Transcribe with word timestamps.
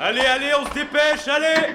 Allez, 0.00 0.20
allez, 0.20 0.52
on 0.60 0.64
se 0.64 0.74
dépêche, 0.74 1.26
allez 1.26 1.74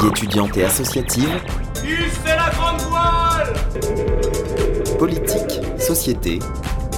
Vie 0.00 0.08
étudiante 0.08 0.56
et 0.56 0.64
associative, 0.64 1.28
c'est 1.74 2.36
la 2.36 2.48
grande 2.50 2.80
voile 2.88 3.52
politique, 4.98 5.60
société, 5.78 6.38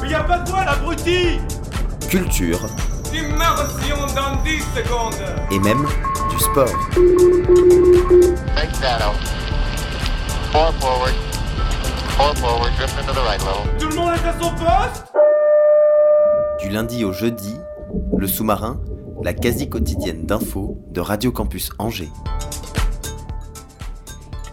Mais 0.02 0.10
y 0.10 0.14
a 0.14 0.22
pas 0.22 0.38
de 0.38 0.50
voile, 0.50 0.68
abruti 0.68 1.40
culture 2.08 2.60
Immersion 3.12 4.06
dans 4.14 4.40
10 4.44 4.62
secondes 4.76 5.14
et 5.50 5.58
même 5.58 5.84
du 6.30 6.38
sport. 6.38 6.68
Take 8.54 8.74
shadow. 8.80 9.14
Four 10.52 10.72
forward. 10.80 11.19
Four 12.20 12.36
forward. 12.36 12.70
Drift 12.76 12.98
into 12.98 13.14
the 13.14 13.24
right 13.24 13.40
level. 13.40 13.78
Tout 13.78 13.88
le 13.88 13.94
monde 13.94 14.10
est 14.10 14.28
à 14.28 14.38
son 14.38 14.50
poste? 14.50 15.06
Du 16.60 16.68
lundi 16.68 17.02
au 17.02 17.14
jeudi, 17.14 17.56
le 18.14 18.26
sous-marin, 18.26 18.78
la 19.22 19.32
quasi 19.32 19.70
quotidienne 19.70 20.26
d'infos 20.26 20.76
de 20.90 21.00
Radio 21.00 21.32
Campus 21.32 21.70
Angers. 21.78 22.10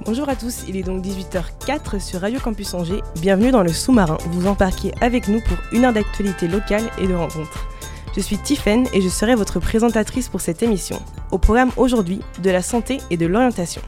Bonjour 0.05 0.30
à 0.30 0.38
tous, 0.38 0.63
il 0.70 0.77
est 0.77 0.84
donc 0.84 1.03
18h04 1.03 1.99
sur 1.99 2.22
Radio 2.22 2.39
Campus 2.39 2.73
Angers. 2.73 3.03
Bienvenue 3.20 3.52
dans 3.52 3.63
le 3.63 3.73
sous-marin. 3.73 4.17
Vous 4.31 4.47
embarquez 4.47 4.94
avec 5.02 5.27
nous 5.27 5.41
pour 5.41 5.58
une 5.73 5.84
heure 5.84 5.94
d'actualité 5.94 6.47
locale 6.47 6.84
et 6.99 7.08
de 7.08 7.16
rencontres. 7.16 7.67
Je 8.16 8.22
suis 8.22 8.38
Tiffaine 8.38 8.88
et 8.94 9.02
je 9.02 9.09
serai 9.09 9.36
votre 9.36 9.59
présentatrice 9.59 10.30
pour 10.30 10.39
cette 10.39 10.63
émission. 10.63 11.02
Au 11.31 11.38
programme 11.38 11.72
aujourd'hui, 11.75 12.22
de 12.41 12.49
la 12.49 12.61
santé 12.61 12.99
et 13.09 13.17
de 13.17 13.25
l'orientation. 13.25 13.81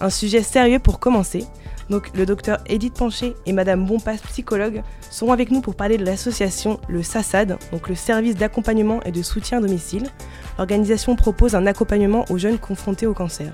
Un 0.00 0.10
sujet 0.10 0.42
sérieux 0.42 0.80
pour 0.80 0.98
commencer. 0.98 1.46
Donc 1.90 2.10
le 2.14 2.26
docteur 2.26 2.58
Edith 2.66 2.94
Pancher 2.94 3.34
et 3.46 3.52
madame 3.52 3.86
Bompas, 3.86 4.18
psychologue, 4.28 4.82
seront 5.10 5.32
avec 5.32 5.50
nous 5.50 5.60
pour 5.60 5.74
parler 5.74 5.96
de 5.96 6.04
l'association 6.04 6.78
le 6.88 7.02
SASAD, 7.02 7.58
donc 7.72 7.88
le 7.88 7.94
service 7.94 8.36
d'accompagnement 8.36 9.02
et 9.04 9.12
de 9.12 9.22
soutien 9.22 9.58
à 9.58 9.60
domicile. 9.60 10.06
L'organisation 10.58 11.16
propose 11.16 11.54
un 11.54 11.66
accompagnement 11.66 12.24
aux 12.28 12.38
jeunes 12.38 12.58
confrontés 12.58 13.06
au 13.06 13.14
cancer. 13.14 13.52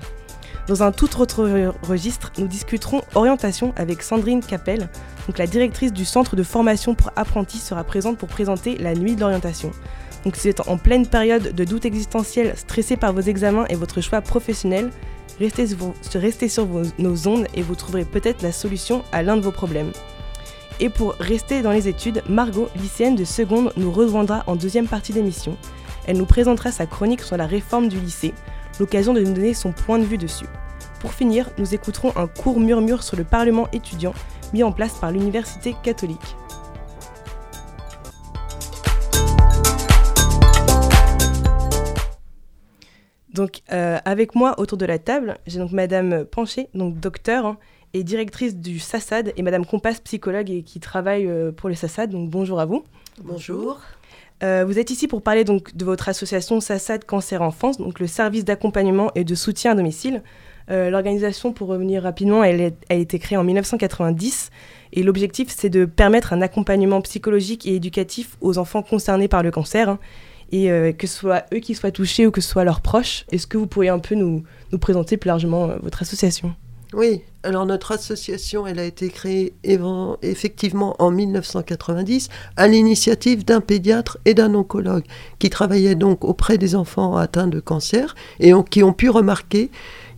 Dans 0.67 0.81
un 0.81 0.91
tout 0.91 1.21
autre 1.21 1.47
re- 1.47 1.73
registre, 1.83 2.31
nous 2.37 2.47
discuterons 2.47 3.01
orientation 3.13 3.71
avec 3.77 4.01
Sandrine 4.01 4.43
Capel, 4.43 4.89
donc 5.27 5.37
la 5.37 5.47
directrice 5.47 5.93
du 5.93 6.05
centre 6.05 6.35
de 6.35 6.43
formation 6.43 6.95
pour 6.95 7.11
apprentis 7.15 7.59
sera 7.59 7.83
présente 7.83 8.17
pour 8.17 8.27
présenter 8.27 8.77
la 8.77 8.95
nuit 8.95 9.15
de 9.15 9.21
l'orientation. 9.21 9.71
Donc 10.23 10.35
si 10.35 10.41
vous 10.41 10.49
êtes 10.49 10.67
en 10.67 10.77
pleine 10.77 11.05
période 11.05 11.53
de 11.53 11.63
doute 11.63 11.85
existentiel, 11.85 12.53
stressé 12.57 12.97
par 12.97 13.13
vos 13.13 13.21
examens 13.21 13.65
et 13.69 13.75
votre 13.75 14.01
choix 14.01 14.21
professionnel, 14.21 14.89
restez 15.39 16.49
sur, 16.49 16.67
nos 16.97 17.27
ondes 17.27 17.47
et 17.53 17.61
vous 17.61 17.75
trouverez 17.75 18.05
peut-être 18.05 18.41
la 18.41 18.51
solution 18.51 19.03
à 19.11 19.23
l'un 19.23 19.37
de 19.37 19.41
vos 19.41 19.51
problèmes. 19.51 19.91
Et 20.79 20.89
pour 20.89 21.13
rester 21.19 21.61
dans 21.61 21.71
les 21.71 21.87
études, 21.87 22.21
Margot, 22.27 22.69
lycéenne 22.75 23.15
de 23.15 23.23
seconde, 23.23 23.71
nous 23.77 23.91
rejoindra 23.91 24.43
en 24.47 24.55
deuxième 24.55 24.87
partie 24.87 25.13
d'émission. 25.13 25.57
Elle 26.05 26.17
nous 26.17 26.25
présentera 26.25 26.71
sa 26.71 26.85
chronique 26.85 27.21
sur 27.21 27.37
la 27.37 27.47
réforme 27.47 27.87
du 27.87 27.99
lycée, 27.99 28.33
l'occasion 28.79 29.13
de 29.13 29.21
nous 29.21 29.33
donner 29.33 29.53
son 29.53 29.71
point 29.71 29.99
de 29.99 30.03
vue 30.03 30.17
dessus. 30.17 30.47
Pour 30.99 31.13
finir, 31.13 31.49
nous 31.57 31.73
écouterons 31.73 32.11
un 32.15 32.27
court 32.27 32.59
murmure 32.59 33.03
sur 33.03 33.15
le 33.15 33.23
Parlement 33.23 33.67
étudiant 33.71 34.13
mis 34.53 34.63
en 34.63 34.71
place 34.71 34.93
par 34.93 35.11
l'Université 35.11 35.75
catholique. 35.83 36.35
Donc, 43.35 43.61
euh, 43.71 43.97
avec 44.05 44.33
moi 44.33 44.55
autour 44.59 44.77
de 44.77 44.85
la 44.85 44.97
table, 44.97 45.37
j'ai 45.45 45.59
donc 45.59 45.71
Madame 45.71 46.25
Pancher, 46.25 46.67
donc 46.73 46.99
docteur 46.99 47.45
hein, 47.45 47.57
et 47.93 48.03
directrice 48.03 48.55
du 48.55 48.79
SASAD, 48.79 49.33
et 49.35 49.41
Madame 49.41 49.65
Compas, 49.65 49.95
psychologue 50.03 50.49
et 50.49 50.63
qui 50.63 50.79
travaille 50.79 51.27
euh, 51.27 51.51
pour 51.51 51.67
le 51.69 51.75
SASAD. 51.75 52.11
Donc, 52.11 52.29
bonjour 52.29 52.59
à 52.59 52.65
vous. 52.65 52.83
Bonjour. 53.23 53.79
Euh, 54.43 54.63
vous 54.65 54.79
êtes 54.79 54.89
ici 54.89 55.07
pour 55.07 55.21
parler 55.21 55.43
donc 55.43 55.75
de 55.75 55.85
votre 55.85 56.09
association 56.09 56.59
SASAD 56.61 57.05
Cancer 57.05 57.41
Enfance, 57.41 57.77
donc 57.77 57.99
le 57.99 58.07
service 58.07 58.43
d'accompagnement 58.45 59.11
et 59.15 59.23
de 59.23 59.35
soutien 59.35 59.71
à 59.71 59.75
domicile. 59.75 60.23
L'organisation, 60.67 61.53
pour 61.53 61.67
revenir 61.67 62.01
rapidement, 62.01 62.43
elle, 62.43 62.59
est- 62.59 62.75
elle 62.89 62.97
a 62.97 62.99
été 62.99 63.19
créée 63.19 63.37
en 63.37 63.43
1990 63.43 64.49
et 64.93 65.03
l'objectif 65.03 65.49
c'est 65.55 65.69
de 65.69 65.85
permettre 65.85 66.33
un 66.33 66.41
accompagnement 66.41 67.01
psychologique 67.01 67.67
et 67.67 67.75
éducatif 67.75 68.35
aux 68.41 68.57
enfants 68.57 68.81
concernés 68.81 69.27
par 69.27 69.43
le 69.43 69.51
cancer 69.51 69.89
hein, 69.89 69.99
et 70.55 70.71
euh, 70.71 70.93
que 70.93 71.05
ce 71.05 71.17
soit 71.17 71.43
eux 71.53 71.59
qui 71.59 71.75
soient 71.75 71.91
touchés 71.91 72.25
ou 72.25 72.31
que 72.31 72.39
ce 72.39 72.49
soit 72.49 72.63
leurs 72.63 72.79
proches. 72.79 73.25
Est-ce 73.31 73.45
que 73.45 73.57
vous 73.57 73.67
pourriez 73.67 73.89
un 73.89 73.99
peu 73.99 74.15
nous, 74.15 74.43
présenter 74.79 75.17
plus 75.17 75.27
largement 75.27 75.69
euh, 75.69 75.75
votre 75.83 76.01
association? 76.01 76.55
Oui, 76.93 77.23
alors 77.43 77.65
notre 77.65 77.91
association, 77.91 78.65
elle 78.65 78.79
a 78.79 78.85
été 78.85 79.09
créée 79.09 79.53
effectivement 80.21 80.95
en 80.99 81.11
1990 81.11 82.29
à 82.55 82.67
l'initiative 82.67 83.43
d'un 83.43 83.59
pédiatre 83.59 84.17
et 84.23 84.33
d'un 84.33 84.53
oncologue 84.53 85.03
qui 85.39 85.49
travaillaient 85.49 85.95
donc 85.95 86.23
auprès 86.23 86.57
des 86.57 86.73
enfants 86.73 87.17
atteints 87.17 87.47
de 87.47 87.59
cancer 87.59 88.15
et 88.39 88.53
qui 88.69 88.81
ont 88.81 88.93
pu 88.93 89.09
remarquer 89.09 89.71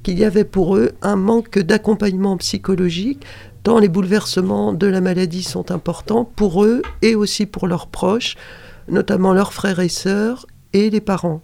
qu'il 0.03 0.19
y 0.19 0.23
avait 0.23 0.43
pour 0.43 0.75
eux 0.75 0.91
un 1.01 1.15
manque 1.15 1.57
d'accompagnement 1.57 2.37
psychologique 2.37 3.25
tant 3.63 3.79
les 3.79 3.89
bouleversements 3.89 4.71
de 4.71 4.87
la 4.87 5.01
maladie 5.01 5.43
sont 5.43 5.71
importants 5.71 6.23
pour 6.23 6.63
eux 6.63 6.83
et 7.01 7.15
aussi 7.15 7.45
pour 7.45 7.67
leurs 7.67 7.87
proches, 7.87 8.37
notamment 8.89 9.33
leurs 9.33 9.53
frères 9.53 9.79
et 9.79 9.89
sœurs 9.89 10.45
et 10.73 10.89
les 10.89 11.01
parents. 11.01 11.41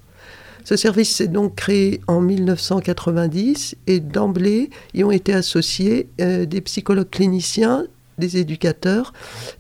Ce 0.64 0.76
service 0.78 1.16
s'est 1.16 1.28
donc 1.28 1.56
créé 1.56 2.00
en 2.08 2.22
1990 2.22 3.76
et 3.88 4.00
d'emblée 4.00 4.70
y 4.94 5.04
ont 5.04 5.12
été 5.12 5.34
associés 5.34 6.08
euh, 6.22 6.46
des 6.46 6.62
psychologues 6.62 7.10
cliniciens, 7.10 7.86
des 8.18 8.38
éducateurs 8.38 9.12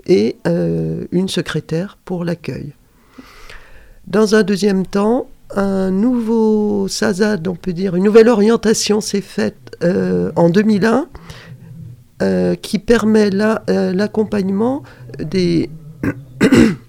et 0.05 0.37
euh, 0.47 1.05
une 1.11 1.27
secrétaire 1.27 1.97
pour 2.05 2.23
l'accueil. 2.23 2.73
Dans 4.07 4.35
un 4.35 4.43
deuxième 4.43 4.85
temps, 4.85 5.27
un 5.55 5.91
nouveau 5.91 6.87
SASAD, 6.87 7.47
on 7.47 7.55
peut 7.55 7.73
dire, 7.73 7.95
une 7.95 8.03
nouvelle 8.03 8.29
orientation 8.29 9.01
s'est 9.01 9.21
faite 9.21 9.75
euh, 9.83 10.31
en 10.35 10.49
2001 10.49 11.07
euh, 12.21 12.55
qui 12.55 12.79
permet 12.79 13.29
la- 13.29 13.63
l'accompagnement 13.67 14.83
des, 15.19 15.69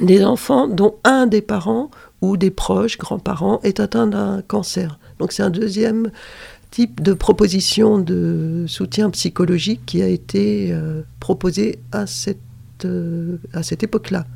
des 0.00 0.24
enfants 0.24 0.68
dont 0.68 0.96
un 1.04 1.26
des 1.26 1.42
parents 1.42 1.90
ou 2.20 2.36
des 2.36 2.50
proches, 2.50 2.98
grands-parents, 2.98 3.60
est 3.62 3.80
atteint 3.80 4.06
d'un 4.06 4.42
cancer. 4.42 4.98
Donc 5.18 5.32
c'est 5.32 5.42
un 5.42 5.50
deuxième 5.50 6.10
type 6.70 7.02
de 7.02 7.12
proposition 7.12 7.98
de 7.98 8.64
soutien 8.66 9.10
psychologique 9.10 9.82
qui 9.86 10.02
a 10.02 10.08
été 10.08 10.72
euh, 10.72 11.02
proposé 11.20 11.78
à 11.92 12.06
cette, 12.06 12.38
euh, 12.84 13.36
à 13.52 13.62
cette 13.62 13.84
époque-là. 13.84 14.26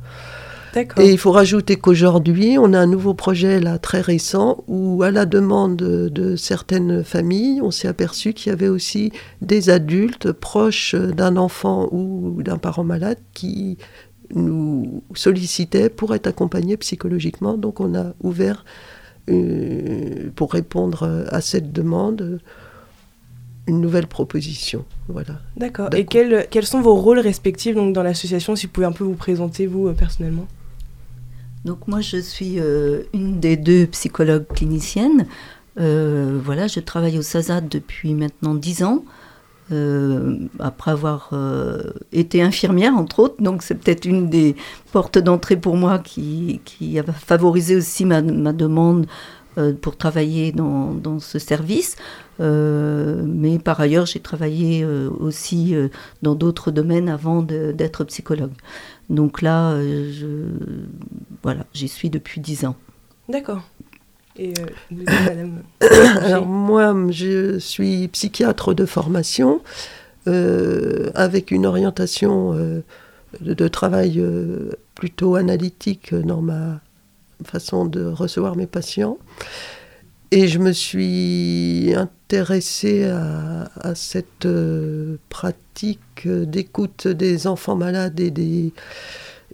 Et 0.97 1.11
il 1.11 1.17
faut 1.17 1.31
rajouter 1.31 1.77
qu'aujourd'hui, 1.77 2.57
on 2.59 2.73
a 2.73 2.79
un 2.79 2.85
nouveau 2.85 3.13
projet 3.13 3.59
là 3.59 3.79
très 3.79 4.01
récent 4.01 4.63
où, 4.67 5.01
à 5.01 5.11
la 5.11 5.25
demande 5.25 5.75
de, 5.75 6.09
de 6.09 6.35
certaines 6.35 7.03
familles, 7.03 7.59
on 7.61 7.71
s'est 7.71 7.87
aperçu 7.87 8.33
qu'il 8.33 8.51
y 8.51 8.53
avait 8.53 8.67
aussi 8.67 9.11
des 9.41 9.69
adultes 9.69 10.31
proches 10.31 10.95
d'un 10.95 11.37
enfant 11.37 11.89
ou 11.91 12.43
d'un 12.43 12.57
parent 12.57 12.83
malade 12.83 13.17
qui 13.33 13.77
nous 14.35 15.03
sollicitaient 15.13 15.89
pour 15.89 16.13
être 16.15 16.27
accompagnés 16.27 16.77
psychologiquement. 16.77 17.57
Donc, 17.57 17.79
on 17.79 17.95
a 17.95 18.13
ouvert, 18.21 18.65
euh, 19.29 20.29
pour 20.35 20.53
répondre 20.53 21.27
à 21.31 21.41
cette 21.41 21.71
demande, 21.71 22.39
une 23.69 23.79
nouvelle 23.79 24.07
proposition. 24.07 24.83
Voilà. 25.07 25.39
D'accord. 25.55 25.93
Et 25.93 26.05
quels, 26.05 26.47
quels 26.49 26.65
sont 26.65 26.81
vos 26.81 26.95
rôles 26.95 27.19
respectifs 27.19 27.75
donc, 27.75 27.93
dans 27.93 28.03
l'association 28.03 28.55
Si 28.55 28.65
vous 28.65 28.71
pouvez 28.71 28.87
un 28.87 28.91
peu 28.91 29.03
vous 29.03 29.13
présenter, 29.13 29.67
vous, 29.67 29.87
euh, 29.87 29.93
personnellement? 29.93 30.47
Donc 31.65 31.87
moi, 31.87 32.01
je 32.01 32.17
suis 32.17 32.59
euh, 32.59 33.03
une 33.13 33.39
des 33.39 33.57
deux 33.57 33.85
psychologues 33.87 34.47
cliniciennes. 34.47 35.27
Euh, 35.79 36.39
voilà, 36.43 36.67
je 36.67 36.79
travaille 36.79 37.17
au 37.17 37.21
SASAD 37.21 37.69
depuis 37.69 38.13
maintenant 38.13 38.55
dix 38.55 38.83
ans, 38.83 39.03
euh, 39.71 40.37
après 40.57 40.91
avoir 40.91 41.29
euh, 41.33 41.91
été 42.11 42.41
infirmière, 42.41 42.95
entre 42.95 43.19
autres. 43.19 43.41
Donc 43.41 43.61
c'est 43.61 43.75
peut-être 43.75 44.05
une 44.05 44.29
des 44.29 44.55
portes 44.91 45.19
d'entrée 45.19 45.57
pour 45.57 45.77
moi 45.77 45.99
qui, 45.99 46.59
a 46.97 47.03
favorisé 47.11 47.75
aussi 47.75 48.05
ma, 48.05 48.21
ma 48.21 48.51
demande 48.51 49.05
euh, 49.57 49.73
pour 49.73 49.95
travailler 49.95 50.51
dans, 50.51 51.19
ce 51.19 51.37
service. 51.37 51.97
Mais 52.39 53.59
par 53.59 53.79
ailleurs, 53.79 54.05
j'ai 54.05 54.21
travaillé 54.21 54.85
aussi 54.85 55.75
dans 56.21 56.35
d'autres 56.35 56.71
domaines 56.71 57.09
avant 57.09 57.41
d'être 57.41 58.05
psychologue. 58.05 58.53
Donc 59.09 59.41
là, 59.41 59.77
voilà, 61.43 61.65
j'y 61.73 61.89
suis 61.89 62.09
depuis 62.09 62.39
dix 62.39 62.63
ans. 62.65 62.75
D'accord. 63.27 63.61
Et 64.39 64.53
euh, 64.57 64.65
madame 65.11 65.63
Alors 66.23 66.45
moi, 66.45 66.95
je 67.09 67.59
suis 67.59 68.07
psychiatre 68.07 68.73
de 68.73 68.85
formation 68.85 69.61
euh, 70.27 71.11
avec 71.13 71.51
une 71.51 71.65
orientation 71.65 72.53
euh, 72.53 72.81
de, 73.41 73.53
de 73.53 73.67
travail 73.67 74.23
plutôt 74.95 75.35
analytique 75.35 76.15
dans 76.15 76.41
ma 76.41 76.79
façon 77.43 77.85
de 77.85 78.05
recevoir 78.05 78.55
mes 78.55 78.65
patients. 78.67 79.17
Et 80.31 80.47
je 80.47 80.59
me 80.59 80.71
suis 80.71 81.93
intéressée 81.95 83.05
à, 83.05 83.69
à 83.75 83.93
cette 83.93 84.47
pratique 85.27 86.27
d'écoute 86.27 87.07
des 87.07 87.45
enfants 87.45 87.75
malades 87.75 88.19
et 88.21 88.31
des, 88.31 88.71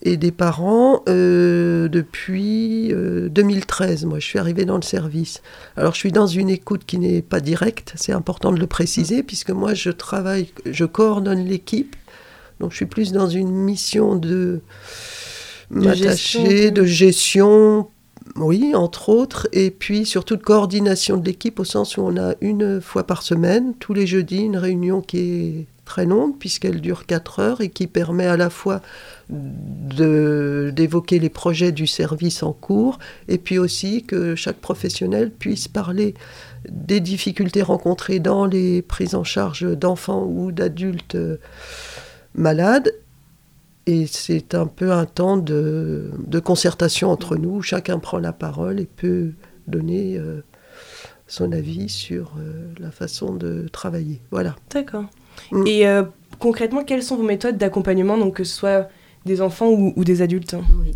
et 0.05 0.15
des 0.17 0.31
parents 0.31 1.01
euh, 1.09 1.87
depuis 1.89 2.93
euh, 2.93 3.27
2013. 3.27 4.05
Moi, 4.05 4.19
je 4.19 4.25
suis 4.25 4.39
arrivée 4.39 4.63
dans 4.63 4.75
le 4.77 4.83
service. 4.83 5.41
Alors, 5.75 5.93
je 5.93 5.97
suis 5.99 6.11
dans 6.11 6.27
une 6.27 6.49
écoute 6.49 6.83
qui 6.85 6.99
n'est 6.99 7.21
pas 7.23 7.39
directe, 7.41 7.93
c'est 7.97 8.13
important 8.13 8.51
de 8.53 8.59
le 8.59 8.67
préciser, 8.67 9.23
puisque 9.23 9.49
moi, 9.49 9.73
je 9.73 9.89
travaille, 9.89 10.47
je 10.65 10.85
coordonne 10.85 11.43
l'équipe. 11.43 11.95
Donc, 12.59 12.71
je 12.71 12.77
suis 12.77 12.85
plus 12.85 13.11
dans 13.11 13.27
une 13.27 13.51
mission 13.51 14.15
de 14.15 14.61
gestion, 15.71 16.39
m'attacher, 16.41 16.71
de- 16.71 16.81
de 16.81 16.85
gestion, 16.85 17.87
oui, 18.35 18.73
entre 18.75 19.09
autres, 19.09 19.47
et 19.53 19.71
puis 19.71 20.05
surtout 20.05 20.35
de 20.35 20.43
coordination 20.43 21.17
de 21.17 21.25
l'équipe 21.25 21.59
au 21.59 21.63
sens 21.63 21.97
où 21.97 22.01
on 22.01 22.15
a 22.17 22.35
une 22.41 22.79
fois 22.79 23.05
par 23.07 23.23
semaine, 23.23 23.73
tous 23.79 23.93
les 23.93 24.05
jeudis, 24.07 24.41
une 24.41 24.57
réunion 24.57 25.01
qui 25.01 25.17
est 25.19 25.65
très 25.85 26.05
longue 26.05 26.37
puisqu'elle 26.37 26.81
dure 26.81 27.05
4 27.05 27.39
heures 27.39 27.61
et 27.61 27.69
qui 27.69 27.87
permet 27.87 28.25
à 28.25 28.37
la 28.37 28.49
fois 28.49 28.81
d'évoquer 29.29 31.19
les 31.19 31.29
projets 31.29 31.71
du 31.71 31.87
service 31.87 32.43
en 32.43 32.53
cours 32.53 32.99
et 33.27 33.37
puis 33.37 33.57
aussi 33.57 34.03
que 34.03 34.35
chaque 34.35 34.57
professionnel 34.57 35.31
puisse 35.31 35.67
parler 35.67 36.13
des 36.69 36.99
difficultés 36.99 37.61
rencontrées 37.61 38.19
dans 38.19 38.45
les 38.45 38.81
prises 38.81 39.15
en 39.15 39.23
charge 39.23 39.63
d'enfants 39.77 40.25
ou 40.25 40.51
d'adultes 40.51 41.15
euh, 41.15 41.37
malades 42.33 42.91
et 43.87 44.07
c'est 44.07 44.55
un 44.55 44.65
peu 44.65 44.91
un 44.91 45.05
temps 45.05 45.37
de, 45.37 46.11
concertation 46.43 47.11
entre 47.11 47.35
nous. 47.35 47.61
Chacun 47.61 47.99
prend 47.99 48.17
la 48.17 48.33
parole 48.33 48.79
et 48.79 48.85
peut 48.85 49.33
donner 49.67 50.17
euh, 50.17 50.41
son 51.27 51.51
avis 51.51 51.89
sur 51.89 52.33
euh, 52.37 52.73
la 52.79 52.91
façon 52.91 53.35
de 53.35 53.67
travailler. 53.71 54.21
Voilà. 54.31 54.55
D'accord. 54.71 55.05
Mm. 55.51 55.67
Et 55.67 55.87
euh, 55.87 56.03
concrètement, 56.39 56.83
quelles 56.83 57.03
sont 57.03 57.15
vos 57.15 57.23
méthodes 57.23 57.57
d'accompagnement, 57.57 58.17
donc 58.17 58.35
que 58.35 58.43
ce 58.43 58.55
soit 58.55 58.89
des 59.25 59.41
enfants 59.41 59.69
ou, 59.69 59.93
ou 59.95 60.03
des 60.03 60.21
adultes 60.21 60.55
Oui. 60.81 60.95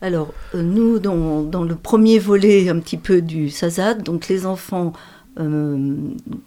Alors, 0.00 0.32
euh, 0.54 0.62
nous, 0.62 0.98
dans, 0.98 1.42
dans 1.42 1.64
le 1.64 1.74
premier 1.74 2.18
volet 2.18 2.68
un 2.68 2.78
petit 2.80 2.98
peu 2.98 3.22
du 3.22 3.48
SAZAD, 3.48 4.02
donc 4.02 4.28
les 4.28 4.44
enfants, 4.44 4.92
euh, 5.40 5.94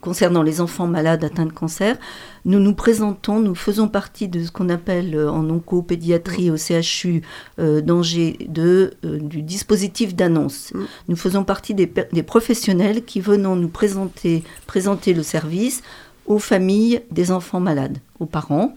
concernant 0.00 0.42
les 0.42 0.60
enfants 0.60 0.86
malades 0.86 1.24
atteints 1.24 1.46
de 1.46 1.52
cancer, 1.52 1.96
nous 2.44 2.60
nous 2.60 2.74
présentons, 2.74 3.40
nous 3.40 3.56
faisons 3.56 3.88
partie 3.88 4.28
de 4.28 4.44
ce 4.44 4.52
qu'on 4.52 4.68
appelle 4.68 5.16
euh, 5.16 5.30
en 5.30 5.50
oncopédiatrie 5.50 6.50
au 6.50 6.56
CHU 6.56 7.22
d'Angers 7.58 8.38
de, 8.48 8.94
du 9.02 9.42
dispositif 9.42 10.14
d'annonce. 10.14 10.72
Mm. 10.72 10.84
Nous 11.08 11.16
faisons 11.16 11.42
partie 11.42 11.74
des, 11.74 11.88
professionnels 12.22 13.04
qui 13.04 13.20
venons 13.20 13.56
nous 13.56 13.68
présenter, 13.68 14.44
présenter 14.66 15.12
le 15.12 15.24
service 15.24 15.82
aux 16.26 16.38
familles 16.38 17.02
des 17.10 17.32
enfants 17.32 17.60
malades, 17.60 17.98
aux 18.18 18.26
parents, 18.26 18.74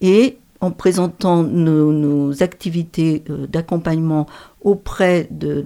et 0.00 0.38
en 0.62 0.70
présentant 0.70 1.42
nos, 1.42 2.42
activités 2.42 3.24
euh, 3.28 3.46
d'accompagnement 3.48 4.26
auprès 4.62 5.28
de, 5.30 5.64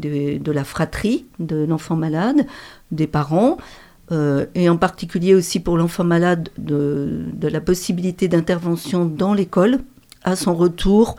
la 0.50 0.64
fratrie 0.64 1.26
de 1.38 1.64
l'enfant 1.64 1.96
malade, 1.96 2.46
des 2.90 3.06
parents, 3.06 3.58
euh, 4.10 4.46
et 4.54 4.68
en 4.70 4.78
particulier 4.78 5.34
aussi 5.34 5.60
pour 5.60 5.76
l'enfant 5.76 6.04
malade 6.04 6.48
de, 6.56 7.26
la 7.42 7.60
possibilité 7.60 8.26
d'intervention 8.26 9.04
dans 9.04 9.34
l'école 9.34 9.80
à 10.24 10.34
son 10.34 10.54
retour 10.54 11.16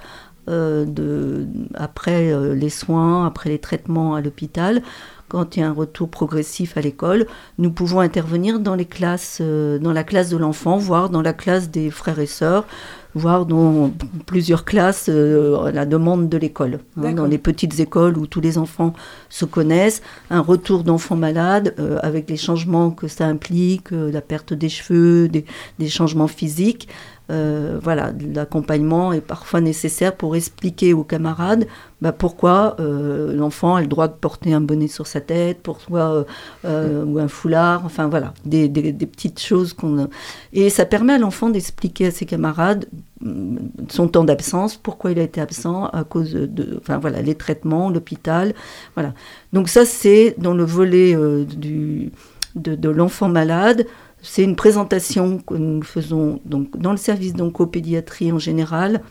euh, 0.49 1.45
après 1.75 2.55
les 2.55 2.69
soins, 2.69 3.27
après 3.27 3.49
les 3.49 3.59
traitements 3.59 4.15
à 4.15 4.21
l'hôpital. 4.21 4.81
Quand 5.29 5.55
il 5.55 5.59
y 5.59 5.63
a 5.63 5.67
un 5.67 5.73
retour 5.73 6.07
progressif 6.09 6.77
à 6.77 6.81
l'école, 6.81 7.27
nous 7.57 7.69
pouvons 7.69 7.99
intervenir 7.99 8.59
dans 8.61 8.75
les 8.75 8.85
classes, 8.85 9.39
euh, 9.41 9.77
dans 9.77 9.91
la 9.91 10.05
classe 10.05 10.29
de 10.29 10.37
l'enfant, 10.37 10.77
voire 10.77 11.09
dans 11.09 11.21
la 11.21 11.33
classe 11.33 11.69
des 11.69 11.89
frères 11.91 12.19
et 12.19 12.27
sœurs, 12.27 12.65
voire 13.13 13.45
dans 13.45 13.91
plusieurs 14.25 14.63
classes 14.63 15.07
euh, 15.09 15.65
à 15.65 15.71
la 15.71 15.85
demande 15.85 16.29
de 16.29 16.37
l'école. 16.37 16.79
hein, 17.09 17.11
dans 17.13 17.25
les 17.25 17.37
petites 17.39 17.79
écoles 17.79 18.17
où 18.17 18.25
tous 18.27 18.39
les 18.41 18.57
enfants 18.57 18.93
se 19.29 19.43
connaissent, 19.45 20.01
un 20.29 20.39
retour 20.39 20.83
d'enfants 20.83 21.17
malades 21.17 21.73
euh, 21.79 21.99
avec 22.03 22.29
les 22.29 22.37
changements 22.37 22.91
que 22.91 23.07
ça 23.07 23.25
implique, 23.25 23.91
euh, 23.91 24.11
la 24.11 24.21
perte 24.21 24.53
des 24.53 24.69
cheveux, 24.69 25.27
des, 25.27 25.45
des 25.79 25.89
changements 25.89 26.27
physiques. 26.27 26.87
Euh, 27.29 27.77
voilà, 27.83 28.13
l'accompagnement 28.33 29.11
est 29.11 29.19
parfois 29.19 29.59
nécessaire 29.59 30.15
pour 30.15 30.37
expliquer 30.37 30.93
aux 30.93 31.03
camarades 31.03 31.67
bah, 31.99 32.13
pourquoi 32.13 32.77
euh, 32.79 33.35
l'enfant 33.35 33.75
a 33.75 33.81
le 33.81 33.87
droit 33.87 34.07
de 34.07 34.13
porter 34.13 34.53
un 34.53 34.61
bonnet 34.61 34.87
sur 34.87 35.07
sa 35.07 35.19
tête, 35.19 35.59
pourquoi 35.61 36.25
euh, 36.63 37.03
ou 37.03 37.19
un 37.19 37.27
foulard, 37.27 37.83
enfin 37.85 38.07
voilà, 38.07 38.33
des, 38.45 38.69
petites 38.69 39.41
choses 39.41 39.73
qu'on 39.73 40.07
et 40.53 40.69
ça 40.69 40.85
permet 40.85 41.13
à 41.13 41.17
l'enfant 41.17 41.49
d'expliquer 41.49 42.07
à 42.07 42.11
ses 42.11 42.25
camarades 42.25 42.85
mm, 43.19 43.57
son 43.89 44.07
temps 44.07 44.23
d'absence, 44.23 44.77
pourquoi 44.77 45.11
il 45.11 45.19
a 45.19 45.23
été 45.23 45.41
absent 45.41 45.87
à 45.87 46.05
cause 46.05 46.31
de, 46.31 46.77
enfin 46.77 46.97
voilà, 46.97 47.21
les 47.21 47.35
traitements, 47.35 47.89
l'hôpital, 47.89 48.53
voilà. 48.95 49.13
Donc 49.51 49.67
ça 49.67 49.83
c'est 49.83 50.35
dans 50.37 50.53
le 50.53 50.63
volet 50.63 51.13
du 51.45 52.11
de 52.55 52.89
l'enfant 52.89 53.27
malade. 53.27 53.85
C'est 54.29 54.43
une 54.43 54.55
présentation 54.55 55.39
que 55.39 55.53
nous 55.55 55.81
faisons 55.83 56.39
donc 56.45 56.77
dans 56.77 56.91
le 56.91 56.97
service 56.97 57.33
d'oncopédiatrie 57.33 58.31
en 58.31 58.39
général 58.39 59.01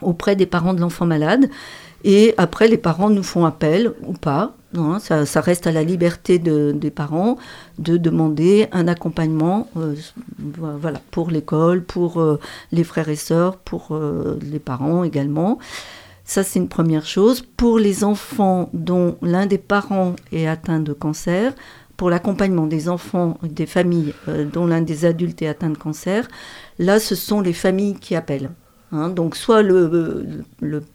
auprès 0.00 0.34
des 0.36 0.46
parents 0.46 0.74
de 0.74 0.80
l'enfant 0.80 1.06
malade. 1.06 1.48
Et 2.04 2.34
après, 2.36 2.66
les 2.66 2.78
parents 2.78 3.10
nous 3.10 3.22
font 3.22 3.44
appel 3.44 3.92
ou 4.04 4.14
pas. 4.14 4.56
hein, 4.76 4.98
ça, 4.98 5.40
reste 5.40 5.66
à 5.68 5.72
la 5.72 5.84
liberté 5.84 6.38
de- 6.40 6.72
des 6.74 6.90
parents 6.90 7.36
de 7.78 7.96
demander 7.98 8.66
un 8.72 8.88
accompagnement 8.88 9.68
euh, 9.76 9.94
pour 11.10 11.30
l'école, 11.30 11.82
pour 11.84 12.20
euh, 12.20 12.40
les 12.72 12.82
frères 12.84 13.08
et 13.08 13.16
sœurs, 13.16 13.56
pour 13.58 13.88
euh, 13.92 14.38
les 14.42 14.58
parents 14.58 15.04
également. 15.04 15.58
Ça, 16.24 16.42
c'est 16.42 16.58
une 16.58 16.68
première 16.68 17.04
chose. 17.06 17.42
Pour 17.56 17.78
les 17.78 18.02
enfants 18.04 18.70
dont 18.72 19.16
l'un 19.22 19.46
des 19.46 19.58
parents 19.58 20.14
est 20.32 20.46
atteint 20.46 20.80
de 20.80 20.92
cancer, 20.92 21.52
pour 21.96 22.10
l'accompagnement 22.10 22.66
des 22.66 22.88
enfants, 22.88 23.38
des 23.42 23.66
familles 23.66 24.14
euh, 24.28 24.44
dont 24.44 24.66
l'un 24.66 24.82
des 24.82 25.04
adultes 25.04 25.42
est 25.42 25.48
atteint 25.48 25.70
de 25.70 25.76
cancer, 25.76 26.28
là, 26.78 26.98
ce 26.98 27.14
sont 27.14 27.40
les 27.40 27.52
familles 27.52 27.94
qui 27.94 28.14
appellent. 28.16 28.50
hein. 28.92 29.08
donc, 29.08 29.36
soit 29.36 29.62
le, 29.62 30.24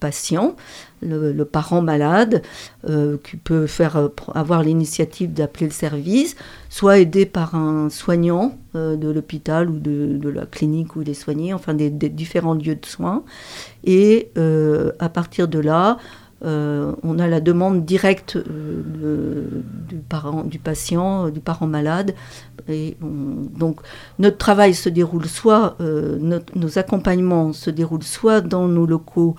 patient, 0.00 0.56
le, 1.02 1.42
parent 1.44 1.82
malade, 1.82 2.42
euh, 2.88 3.16
qui 3.22 3.36
peut 3.36 3.66
faire, 3.66 4.10
avoir 4.34 4.62
l'initiative 4.62 5.32
d'appeler 5.32 5.66
le 5.66 5.72
service, 5.72 6.36
soit 6.68 6.98
aidé 6.98 7.26
par 7.26 7.54
un 7.54 7.90
soignant 7.90 8.58
euh, 8.74 8.96
de 8.96 9.08
l'hôpital 9.08 9.70
ou 9.70 9.78
de, 9.78 10.28
la 10.28 10.46
clinique 10.46 10.96
où 10.96 11.02
il 11.02 11.08
est 11.08 11.14
soigné, 11.14 11.54
enfin 11.54 11.74
des, 11.74 11.90
différents 11.90 12.54
lieux 12.54 12.76
de 12.76 12.86
soins. 12.86 13.24
Et 13.84 14.30
à 14.98 15.08
partir 15.08 15.48
de 15.48 15.58
là, 15.58 15.98
euh, 16.44 16.92
on 17.02 17.18
a 17.18 17.26
la 17.26 17.40
demande 17.40 17.84
directe 17.84 18.36
euh, 18.36 18.82
de- 18.84 19.62
du, 19.88 19.96
parent, 19.96 20.44
du 20.44 20.58
patient, 20.58 21.26
euh, 21.26 21.30
du 21.30 21.40
parent 21.40 21.66
malade. 21.66 22.14
Et 22.68 22.96
on- 23.02 23.58
donc 23.58 23.80
notre 24.18 24.36
travail 24.38 24.74
se 24.74 24.88
déroule 24.88 25.26
soit, 25.26 25.76
euh, 25.80 26.16
notre- 26.20 26.56
nos 26.58 26.78
accompagnements 26.78 27.52
se 27.52 27.70
déroulent 27.70 28.02
soit 28.02 28.40
dans 28.40 28.68
nos 28.68 28.86
locaux. 28.86 29.36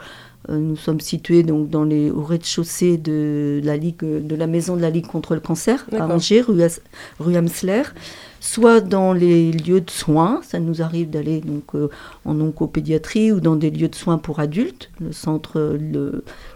nous 0.49 0.77
sommes 0.77 1.01
situés 1.01 1.43
donc 1.43 1.69
dans 1.69 1.83
les, 1.83 2.09
au 2.09 2.23
rez-de-chaussée 2.23 2.97
de 2.97 3.59
la 3.63 3.77
Ligue, 3.77 3.99
de 4.03 4.35
la 4.35 4.47
maison 4.47 4.75
de 4.75 4.81
la 4.81 4.89
Ligue 4.89 5.05
contre 5.05 5.35
le 5.35 5.41
cancer 5.41 5.85
à. 5.91 6.07
Angers, 6.15 6.41
rue, 6.41 6.61
rue 7.19 7.35
Amsler, 7.35 7.83
soit 8.39 8.81
dans 8.81 9.13
les 9.13 9.51
lieux 9.51 9.81
de 9.81 9.89
soins. 9.89 10.41
Ça 10.43 10.59
nous 10.59 10.81
arrive 10.81 11.09
d'aller 11.09 11.41
donc 11.41 11.75
euh, 11.75 11.89
en 12.25 12.39
oncopédiatrie 12.39 13.31
ou 13.31 13.39
dans 13.39 13.55
des 13.55 13.69
lieux 13.69 13.87
de 13.87 13.95
soins 13.95 14.17
pour 14.17 14.39
adultes, 14.39 14.89
le 14.99 15.11
centre, 15.11 15.77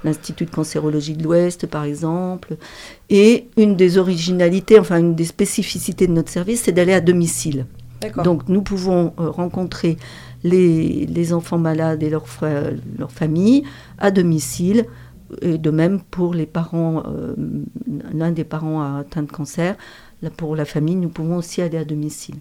l'Institut 0.03 0.45
de 0.45 0.51
cancérologie 0.51 1.13
de 1.13 1.23
l'Ouest 1.23 1.67
par 1.67 1.83
exemple. 1.83 2.55
Et 3.09 3.47
une 3.57 3.75
des 3.75 3.97
originalités, 3.97 4.79
enfin 4.79 4.99
une 4.99 5.15
des 5.15 5.25
spécificités 5.25 6.07
de 6.07 6.13
notre 6.13 6.29
service, 6.29 6.63
c'est 6.63 6.71
d'aller 6.71 6.93
à 6.93 7.01
domicile. 7.01 7.65
Donc 8.23 8.49
nous 8.49 8.61
pouvons 8.61 9.13
euh, 9.19 9.29
rencontrer 9.29 9.97
les, 10.43 11.05
les 11.05 11.33
enfants 11.33 11.57
malades 11.57 12.03
et 12.03 12.09
leurs 12.09 12.27
familles 13.11 13.63
à 13.97 14.11
domicile, 14.11 14.85
et 15.41 15.57
de 15.57 15.71
même 15.71 16.01
pour 16.01 16.33
les 16.33 16.45
parents, 16.45 17.03
euh, 17.07 17.33
l'un 18.13 18.31
des 18.31 18.43
parents 18.43 18.97
atteint 18.97 19.23
de 19.23 19.31
cancer, 19.31 19.75
là, 20.23 20.29
pour 20.31 20.55
la 20.55 20.65
famille, 20.65 20.95
nous 20.95 21.09
pouvons 21.09 21.37
aussi 21.37 21.61
aller 21.61 21.77
à 21.77 21.85
domicile. 21.85 22.35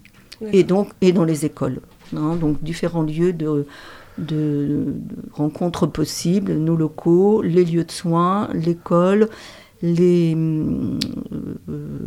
Et 0.51 0.63
donc, 0.63 0.89
et 1.01 1.11
dans 1.13 1.23
les 1.23 1.45
écoles. 1.45 1.79
hein, 2.17 2.35
donc 2.35 2.61
différents 2.63 3.03
lieux 3.03 3.31
de, 3.33 3.65
de, 4.17 4.25
de 4.27 4.85
rencontres 5.31 5.85
possibles, 5.87 6.53
nos 6.53 6.75
locaux, 6.75 7.41
les 7.43 7.63
lieux 7.63 7.85
de 7.85 7.91
soins, 7.91 8.49
l'école, 8.53 9.29
les, 9.81 10.33
euh, 10.35 10.97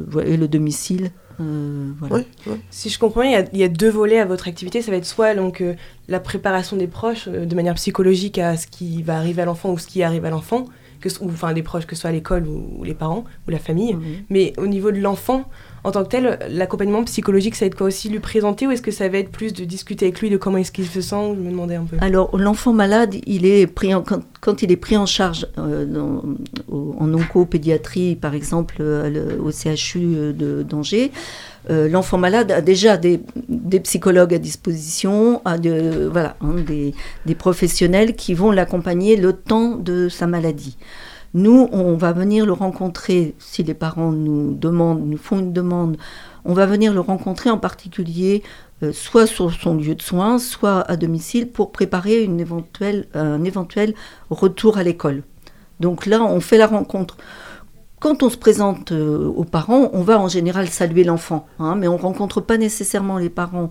voilà, 0.09 0.28
et 0.28 0.37
le 0.37 0.49
domicile. 0.49 1.11
euh, 1.40 1.90
voilà. 1.99 2.25
Si 2.71 2.88
je 2.90 2.99
comprends 2.99 3.23
bien, 3.23 3.45
il 3.52 3.59
y 3.59 3.61
y, 3.61 3.64
a 3.64 3.68
deux 3.68 3.90
volets 3.90 4.18
à 4.18 4.25
votre 4.25 4.49
activité. 4.49 4.83
Ça 4.83 4.90
va 4.90 4.97
être 4.97 5.06
soit 5.06 5.35
donc, 5.35 5.61
euh, 5.61 5.75
la 6.09 6.21
préparation 6.21 6.76
des 6.76 6.87
proches 6.88 7.28
euh, 7.28 7.45
de 7.47 7.54
manière 7.54 7.75
psychologique 7.75 8.38
à 8.38 8.56
ce 8.56 8.66
qui 8.66 9.02
va 9.02 9.16
arriver 9.18 9.42
à 9.42 9.45
l'enfant 9.45 9.73
ou 9.73 9.78
ce 9.78 9.87
qui 9.87 10.02
arrive 10.02 10.25
à 10.25 10.30
l'enfant, 10.30 10.64
que, 11.06 11.25
ou, 11.25 11.28
enfin 11.28 11.52
les 11.52 11.62
proches, 11.62 11.86
que 11.86 11.94
ce 11.94 12.02
soit 12.02 12.10
à 12.10 12.12
l'école 12.12 12.46
ou, 12.46 12.78
ou 12.78 12.84
les 12.84 12.94
parents 12.94 13.25
ou 13.46 13.50
la 13.50 13.58
famille. 13.58 13.94
Mhm. 13.94 14.02
Mais 14.30 14.52
au 14.58 14.66
niveau 14.66 14.90
de 14.90 14.98
l'enfant, 14.98 15.48
en 15.87 15.93
tant 15.93 16.02
que 16.05 16.09
tel, 16.09 16.38
l'accompagnement 16.50 17.05
psychologique, 17.05 17.55
ça 17.55 17.64
va 17.64 17.69
être 17.69 17.76
quoi 17.76 17.87
aussi 17.87 18.09
Lui 18.09 18.19
présenter 18.19 18.66
ou 18.66 18.73
est-ce 18.73 18.83
que 18.83 18.90
ça 18.90 19.09
va 19.09 19.19
être 19.19 19.31
plus 19.31 19.52
de 19.52 19.64
discuter 19.64 20.07
avec 20.07 20.21
lui 20.21 20.28
de 20.31 20.37
comment 20.37 20.59
est-ce 20.59 20.73
qu'il 20.73 20.87
se 20.87 21.00
sent 21.00 21.35
Je 21.37 21.40
me 21.40 21.50
demandais 21.50 21.76
un 21.76 21.85
peu? 21.85 21.97
Alors, 22.00 22.37
l'enfant 22.37 22.73
malade, 22.73 23.14
il 23.26 23.47
est 23.47 23.66
pris 23.66 23.93
quand, 24.40 24.62
il 24.62 24.73
est 24.73 24.76
pris 24.76 24.97
en 24.97 25.07
charge 25.07 25.47
euh, 25.59 25.85
dans- 25.87 26.23
au- 26.69 26.95
en 26.99 27.12
oncopédiatrie, 27.14 28.16
par 28.16 28.35
exemple, 28.35 28.76
euh, 28.81 29.38
au 29.43 29.50
CHU 29.52 30.33
de- 30.33 30.62
d'Angers, 30.62 31.12
euh, 31.71 31.88
l'enfant 31.88 32.19
malade 32.19 32.50
a 32.52 32.61
déjà 32.61 32.97
des, 32.97 33.21
psychologues 33.83 34.35
à 34.35 34.38
disposition, 34.38 35.40
voilà, 35.45 36.37
hein, 36.40 36.55
des 37.26 37.35
professionnels 37.35 38.14
qui 38.16 38.35
vont 38.35 38.50
l'accompagner 38.50 39.16
le 39.16 39.33
temps 39.33 39.76
de 39.76 40.09
sa 40.09 40.26
maladie. 40.26 40.76
Nous, 41.37 41.69
on 41.71 41.97
va 41.97 42.12
venir 42.12 42.47
le 42.47 42.55
rencontrer, 42.55 43.35
si 43.38 43.62
les 43.62 43.75
parents 43.75 44.11
nous 44.11 44.55
demandent, 44.55 45.07
nous 45.07 45.19
font 45.19 45.38
une 45.38 45.52
demande, 45.52 45.99
on 46.47 46.55
va 46.55 46.64
venir 46.64 46.95
le 46.95 47.00
rencontrer 47.00 47.50
en 47.50 47.59
particulier 47.59 48.43
euh, 48.83 48.90
soit 48.95 49.26
sur 49.26 49.52
son 49.52 49.75
lieu 49.75 49.95
de 49.95 50.00
soins, 50.00 50.38
soit 50.38 50.81
à 50.90 50.97
domicile 50.97 51.50
pour 51.50 51.73
préparer 51.73 52.25
un 52.25 52.38
éventuel 53.45 53.95
retour 54.31 54.78
à 54.78 54.83
l'école. 54.83 55.25
Donc 55.78 56.07
là, 56.07 56.25
on 56.25 56.40
fait 56.40 56.57
la 56.57 56.69
rencontre. 56.69 57.19
Quand 58.00 58.23
on 58.23 58.31
se 58.31 58.38
présente 58.38 58.93
euh, 58.93 59.26
aux 59.28 59.45
parents, 59.45 59.90
on 59.93 60.00
va 60.00 60.19
en 60.19 60.28
général 60.28 60.69
saluer 60.69 61.05
l'enfant, 61.05 61.47
hein, 61.59 61.75
mais 61.76 61.87
on 61.87 61.99
rencontre 61.99 62.40
pas 62.40 62.57
nécessairement 62.57 63.19
les 63.19 63.28
parents 63.28 63.69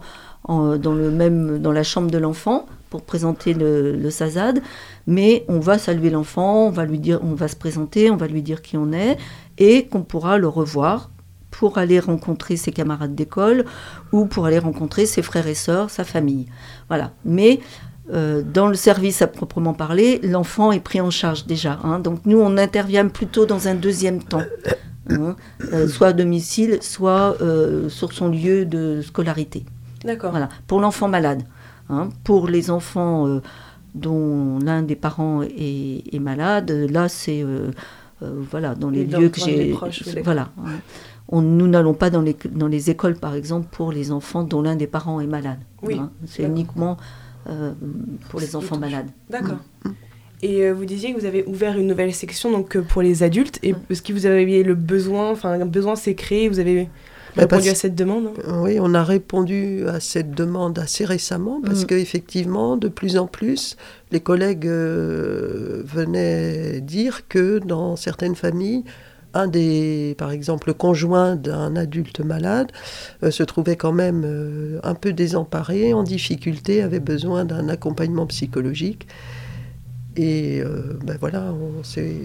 dans 0.48 1.72
la 1.74 1.82
chambre 1.82 2.12
de 2.12 2.20
l'enfant 2.20 2.68
pour 2.90 3.02
présenter 3.04 3.54
le, 3.54 3.96
le 3.96 4.10
SAZAD, 4.10 4.62
mais 5.08 5.44
on 5.48 5.60
va 5.60 5.78
saluer 5.78 6.10
l'enfant, 6.10 6.68
on 6.68 6.72
va 6.72 6.86
lui 6.86 7.00
dire, 7.00 7.20
on 7.24 7.34
va 7.34 7.48
se 7.48 7.56
présenter, 7.56 8.10
on 8.12 8.18
va 8.18 8.28
lui 8.28 8.42
dire 8.42 8.62
qui 8.62 8.78
on 8.78 8.92
est, 8.92 9.18
et 9.58 9.86
qu'on 9.88 10.04
pourra 10.04 10.38
le 10.38 10.48
revoir 10.48 11.10
pour 11.52 11.78
aller 11.78 12.00
rencontrer 12.00 12.58
ses 12.58 12.72
camarades 12.72 13.16
d'école 13.16 13.64
ou 14.12 14.26
pour 14.26 14.46
aller 14.46 14.60
rencontrer 14.60 15.06
ses 15.06 15.22
frères 15.22 15.48
et 15.48 15.54
sœurs, 15.56 15.90
sa 15.90 16.04
famille. 16.04 16.48
Voilà. 16.90 17.14
Mais 17.24 17.62
euh, 18.14 18.42
dans 18.44 18.68
le 18.68 18.76
service 18.76 19.22
à 19.22 19.28
proprement 19.28 19.74
parler, 19.74 20.20
l'enfant 20.22 20.72
est 20.74 20.82
pris 20.82 21.00
en 21.00 21.10
charge 21.10 21.46
déjà. 21.46 21.80
hein. 21.84 22.00
Donc 22.00 22.20
nous, 22.26 22.40
on 22.40 22.58
intervient 22.58 23.08
plutôt 23.08 23.46
dans 23.46 23.68
un 23.70 23.76
deuxième 23.76 24.22
temps, 24.22 24.44
hein, 25.10 25.36
euh, 25.72 25.88
soit 25.88 26.08
à 26.08 26.14
domicile, 26.14 26.80
soit 26.82 27.38
euh, 27.42 27.88
sur 27.90 28.12
son 28.12 28.28
lieu 28.28 28.66
de 28.66 29.02
scolarité. 29.02 29.66
D'accord. 30.04 30.32
Voilà, 30.32 30.50
pour 30.68 30.82
l'enfant 30.82 31.08
malade. 31.08 31.44
Hein. 31.90 32.10
Pour 32.24 32.48
les 32.48 32.70
enfants 32.70 33.28
euh, 33.28 33.42
dont 33.94 34.60
l'un 34.60 34.82
des 34.82 34.96
parents 34.96 35.42
est, 35.44 36.04
est 36.14 36.20
malade, 36.20 36.72
là 36.92 37.08
c'est 37.08 37.42
euh, 37.44 37.72
euh, 38.22 38.42
voilà 38.52 38.76
dans 38.76 38.90
les 38.90 39.06
lieux 39.06 39.30
que 39.30 39.40
j'ai. 39.42 39.76
voilà. 40.24 40.50
hein. 40.58 40.72
On, 41.28 41.42
nous 41.42 41.68
n'allons 41.68 41.96
pas 41.96 42.10
dans 42.12 42.22
les, 42.22 42.36
dans 42.52 42.68
les 42.68 42.92
écoles, 42.92 43.16
par 43.16 43.34
exemple, 43.34 43.68
pour 43.72 43.92
les 43.92 44.12
enfants 44.12 44.44
dont 44.44 44.62
l'un 44.62 44.76
des 44.76 44.86
parents 44.88 45.20
est 45.22 45.28
malade. 45.28 45.58
Oui, 45.82 45.98
hein. 45.98 46.12
C'est 46.28 46.44
uniquement 46.44 46.98
pour 48.30 48.40
les 48.40 48.56
enfants 48.56 48.78
malades. 48.78 49.10
D'accord. 49.30 49.58
Et 50.42 50.64
euh, 50.64 50.74
vous 50.74 50.86
disiez 50.86 51.14
que 51.14 51.20
vous 51.20 51.26
avez 51.26 51.44
ouvert 51.46 51.78
une 51.78 51.88
nouvelle 51.88 52.14
section 52.14 52.52
donc 52.52 52.78
pour 52.78 53.02
les 53.02 53.24
adultes. 53.24 53.58
Et 53.64 53.74
est-ce 53.90 54.02
que 54.02 54.14
vous 54.14 54.26
aviez 54.28 54.64
le 54.64 54.76
besoin, 54.76 55.32
enfin 55.32 55.60
un 55.60 55.66
besoin 55.66 55.96
s'est 55.96 56.14
créé, 56.14 56.50
vous 56.50 56.60
avez 56.60 56.90
répondu 57.42 57.64
parce- 57.64 57.68
à 57.68 57.76
cette 57.76 57.96
demande 57.96 58.28
hein 58.48 58.62
Oui, 58.62 58.78
on 58.80 58.94
a 58.94 59.04
répondu 59.04 59.86
à 59.88 60.00
cette 60.00 60.32
demande 60.32 60.80
assez 60.80 61.06
récemment 61.06 61.62
parce 61.64 61.84
Mm. 61.84 61.88
qu'effectivement, 61.88 62.78
de 62.78 62.88
plus 62.88 63.18
en 63.18 63.28
plus, 63.28 63.78
les 64.12 64.20
collègues 64.20 64.68
euh, 64.68 65.82
venaient 65.86 66.82
dire 66.82 67.28
que 67.28 67.60
dans 67.60 67.96
certaines 67.96 68.36
familles, 68.36 68.84
un 69.34 69.48
des, 69.48 70.16
par 70.18 70.32
exemple, 70.32 70.70
le 70.70 70.74
conjoint 70.74 71.36
d'un 71.36 71.76
adulte 71.76 72.22
malade 72.22 72.72
euh, 73.22 73.32
se 73.32 73.44
trouvait 73.44 73.76
quand 73.76 73.92
même 73.92 74.24
euh, 74.26 74.80
un 74.84 74.96
peu 74.96 75.12
désemparé, 75.12 75.94
en 75.94 76.04
difficulté, 76.04 76.82
avait 76.82 77.02
besoin 77.02 77.44
d'un 77.44 77.68
accompagnement 77.68 78.26
psychologique. 78.28 79.08
Et 80.16 80.62
euh, 80.62 80.98
ben 81.06 81.18
voilà, 81.20 81.52
on 81.54 81.84
s'est 81.84 82.16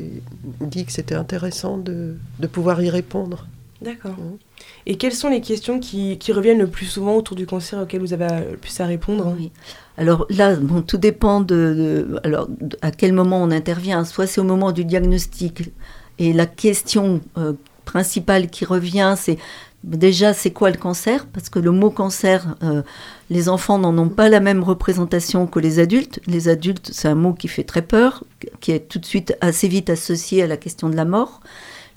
dit 0.61 0.85
que 0.85 0.93
c'était 0.93 1.17
intéressant 1.17 1.77
de, 1.79 2.15
de 2.39 2.47
pouvoir 2.47 2.81
y 2.81 2.89
répondre. 2.91 3.49
D'accord. 3.83 4.13
Mhm. 4.19 4.39
Et 4.87 4.97
quelles 4.97 5.15
sont 5.15 5.29
les 5.31 5.41
questions 5.41 5.81
qui, 5.81 6.19
qui 6.19 6.33
reviennent 6.33 6.59
le 6.59 6.67
plus 6.67 6.87
souvent 6.87 7.17
autour 7.17 7.35
du 7.37 7.47
cancer 7.47 7.81
auxquelles 7.81 8.01
vous 8.03 8.13
avez 8.13 8.27
euh, 8.31 8.51
le 8.53 8.57
plus 8.59 8.79
à 8.81 8.87
répondre 8.87 9.27
hein? 9.27 9.35
Oui. 9.39 9.51
Alors 9.97 10.27
là, 10.31 10.55
bon, 10.57 10.83
tout 10.83 10.99
dépend 10.99 11.41
de, 11.41 12.07
de- 12.07 12.21
alors, 12.25 12.47
de- 12.49 12.77
à 12.83 12.91
quel 12.91 13.13
moment 13.13 13.43
on 13.43 13.51
intervient. 13.51 14.05
Soit 14.05 14.27
c'est 14.27 14.41
au 14.41 14.45
moment 14.45 14.73
du 14.73 14.85
diagnostic 14.85 15.71
et 16.19 16.33
la 16.35 16.47
question 16.47 17.21
euh, 17.39 17.55
principale 17.87 18.49
qui 18.51 18.65
revient, 18.67 19.15
c'est 19.17 19.39
déjà 19.83 20.35
c'est 20.35 20.51
quoi 20.51 20.71
le 20.71 20.77
cancer? 20.77 21.27
Parce 21.27 21.49
que 21.49 21.59
le 21.59 21.71
mot 21.71 21.89
cancer, 21.91 22.57
euh, 22.63 22.83
les 23.31 23.49
enfants 23.49 23.79
n'en 23.79 23.97
ont 23.97 24.11
pas 24.11 24.29
la 24.29 24.41
même 24.41 24.63
représentation 24.63 25.47
que 25.47 25.59
les 25.59 25.79
adultes. 25.79 26.21
Les 26.27 26.49
adultes, 26.49 26.91
c'est 26.93 27.09
un 27.09 27.15
mot 27.15 27.33
qui 27.33 27.49
fait 27.49 27.65
très 27.65 27.81
peur, 27.83 28.25
qui 28.61 28.73
est 28.73 28.81
tout 28.89 28.99
de 28.99 29.07
suite 29.07 29.35
assez 29.41 29.69
vite 29.69 29.89
associé 29.89 30.43
à 30.43 30.47
la 30.47 30.59
question 30.59 30.91
de 30.91 30.97
la 30.97 31.07
mort. 31.07 31.41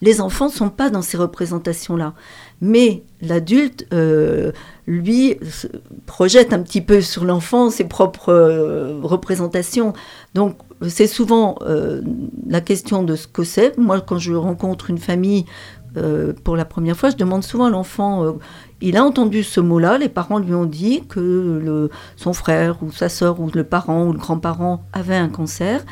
Les 0.03 0.19
enfants 0.19 0.48
ne 0.48 0.51
sont 0.51 0.69
pas 0.69 0.89
dans 0.89 1.01
ces 1.01 1.15
représentations-là. 1.15 2.13
Mais 2.60 3.03
l'adulte, 3.22 3.88
euh, 3.93 4.51
lui, 4.86 5.38
projette 6.05 6.51
un 6.51 6.62
petit 6.62 6.81
peu 6.81 7.00
sur 7.00 7.24
l'enfant 7.24 7.69
ses 7.69 7.86
propres 7.86 8.33
euh, 8.33 9.00
représentations. 9.01 9.93
Donc, 10.33 10.57
c'est 10.89 11.07
souvent 11.07 11.55
euh, 11.62 12.01
la 12.50 12.60
question 12.60 13.03
de 13.03 13.15
ce 13.15 13.27
que 13.27 13.45
c'est. 13.45 13.77
Moi, 13.77 14.01
quand 14.01 14.17
je 14.17 14.33
rencontre 14.33 14.89
une 14.89 14.98
famille 14.98 15.45
pour 16.43 16.57
la 16.57 16.65
première 16.65 16.98
fois, 16.98 17.12
je 17.12 17.15
demande 17.15 17.43
souvent 17.43 17.65
à 17.65 17.69
l'enfant, 17.69 18.36
il 18.81 18.98
a 18.98 19.03
entendu 19.03 19.43
ce 19.43 19.60
mot-là, 19.60 20.00
les 20.00 20.10
parents 20.10 20.39
lui 20.39 20.55
ont 20.55 20.65
dit 20.65 21.03
que 21.07 21.88
son 22.15 22.33
frère 22.33 22.81
ou 22.81 22.91
sa 22.91 23.10
sœur 23.10 23.39
ou 23.39 23.51
le 23.53 23.63
parent 23.63 24.07
ou 24.07 24.12
le 24.12 24.17
grand-parent 24.17 24.83
avait 24.91 25.15
un 25.15 25.29
cancer. 25.29 25.86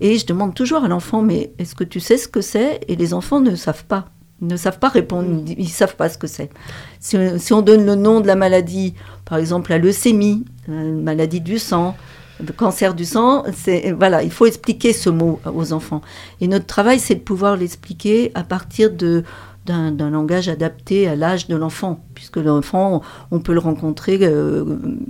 Et 0.00 0.18
je 0.18 0.26
demande 0.26 0.54
toujours 0.54 0.84
à 0.84 0.88
l'enfant, 0.88 1.22
mais 1.22 1.52
est-ce 1.58 1.74
que 1.74 1.84
tu 1.84 2.00
sais 2.00 2.16
ce 2.16 2.28
que 2.28 2.40
c'est? 2.40 2.80
Et 2.88 2.96
les 2.96 3.14
enfants 3.14 3.40
ne 3.40 3.54
savent 3.54 3.84
pas. 3.84 4.06
Ils 4.40 4.46
ne 4.46 4.56
savent 4.56 4.78
pas 4.78 4.88
répondre, 4.88 5.42
ils 5.48 5.64
ne 5.64 5.68
savent 5.68 5.96
pas 5.96 6.08
ce 6.08 6.16
que 6.16 6.28
c'est. 6.28 6.50
Si, 7.00 7.16
si 7.38 7.52
on 7.52 7.62
donne 7.62 7.84
le 7.84 7.96
nom 7.96 8.20
de 8.20 8.28
la 8.28 8.36
maladie, 8.36 8.94
par 9.24 9.38
exemple 9.38 9.70
la 9.70 9.78
leucémie, 9.78 10.44
euh, 10.68 10.92
maladie 10.92 11.40
du 11.40 11.58
sang, 11.58 11.96
le 12.40 12.52
cancer 12.52 12.94
du 12.94 13.04
sang, 13.04 13.42
c'est 13.52 13.90
voilà, 13.90 14.22
il 14.22 14.30
faut 14.30 14.46
expliquer 14.46 14.92
ce 14.92 15.10
mot 15.10 15.40
aux 15.52 15.72
enfants. 15.72 16.02
Et 16.40 16.46
notre 16.46 16.66
travail, 16.66 17.00
c'est 17.00 17.16
de 17.16 17.20
pouvoir 17.20 17.56
l'expliquer 17.56 18.30
à 18.34 18.44
partir 18.44 18.92
de 18.92 19.24
d'un 19.68 20.10
langage 20.10 20.48
adapté 20.48 21.06
à 21.08 21.14
l'âge 21.16 21.46
de 21.48 21.56
l'enfant, 21.56 22.00
puisque 22.14 22.36
l'enfant, 22.38 23.02
on 23.30 23.40
peut 23.40 23.52
le 23.52 23.58
rencontrer 23.60 24.18
euh, 24.22 24.64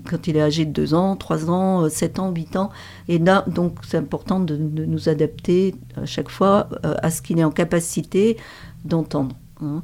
quand 0.08 0.26
il 0.26 0.36
est 0.36 0.42
âgé 0.42 0.64
de 0.64 0.72
2 0.72 0.94
ans, 0.94 1.16
3 1.16 1.48
ans, 1.50 1.84
euh, 1.84 1.88
7 1.88 2.18
ans, 2.18 2.30
8 2.34 2.56
ans. 2.56 2.70
Et 3.08 3.18
là, 3.18 3.44
donc, 3.46 3.76
c'est 3.86 3.96
important 3.98 4.40
de, 4.40 4.56
de 4.56 4.84
nous 4.84 5.08
adapter 5.08 5.74
à 5.96 6.06
chaque 6.06 6.28
fois 6.30 6.68
euh, 6.84 6.94
à 7.02 7.10
ce 7.10 7.22
qu'il 7.22 7.38
est 7.38 7.44
en 7.44 7.50
capacité 7.50 8.36
d'entendre. 8.84 9.34
hein. 9.62 9.82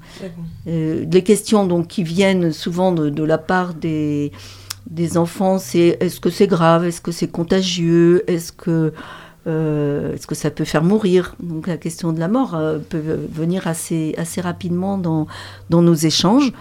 Euh, 0.69 1.05
les 1.11 1.23
questions 1.23 1.67
donc, 1.67 1.89
qui 1.89 2.03
viennent 2.03 2.53
souvent 2.53 2.93
de, 2.93 3.11
de 3.11 3.23
la 3.23 3.39
part 3.39 3.75
des, 3.75 4.33
des 4.91 5.17
enfants, 5.17 5.59
c'est 5.59 5.97
est-ce 6.01 6.21
que 6.21 6.31
c'est 6.31 6.47
grave, 6.47 6.85
est-ce 6.85 7.01
que 7.01 7.13
c'est 7.13 7.29
contagieux, 7.31 8.23
est-ce 8.31 8.53
que, 8.53 8.93
euh, 9.47 10.15
est-ce 10.15 10.27
que 10.27 10.35
ça 10.35 10.51
peut 10.51 10.65
faire 10.65 10.83
mourir 10.83 11.37
Donc 11.41 11.67
la 11.67 11.77
question 11.77 12.13
de 12.13 12.21
la 12.21 12.29
mort 12.29 12.55
euh, 12.55 12.79
peut 12.79 13.03
venir 13.31 13.67
assez, 13.67 14.15
assez 14.17 14.41
rapidement 14.41 14.97
dans, 14.99 15.27
dans 15.71 15.83
nos 15.83 15.95
échanges. 15.95 16.53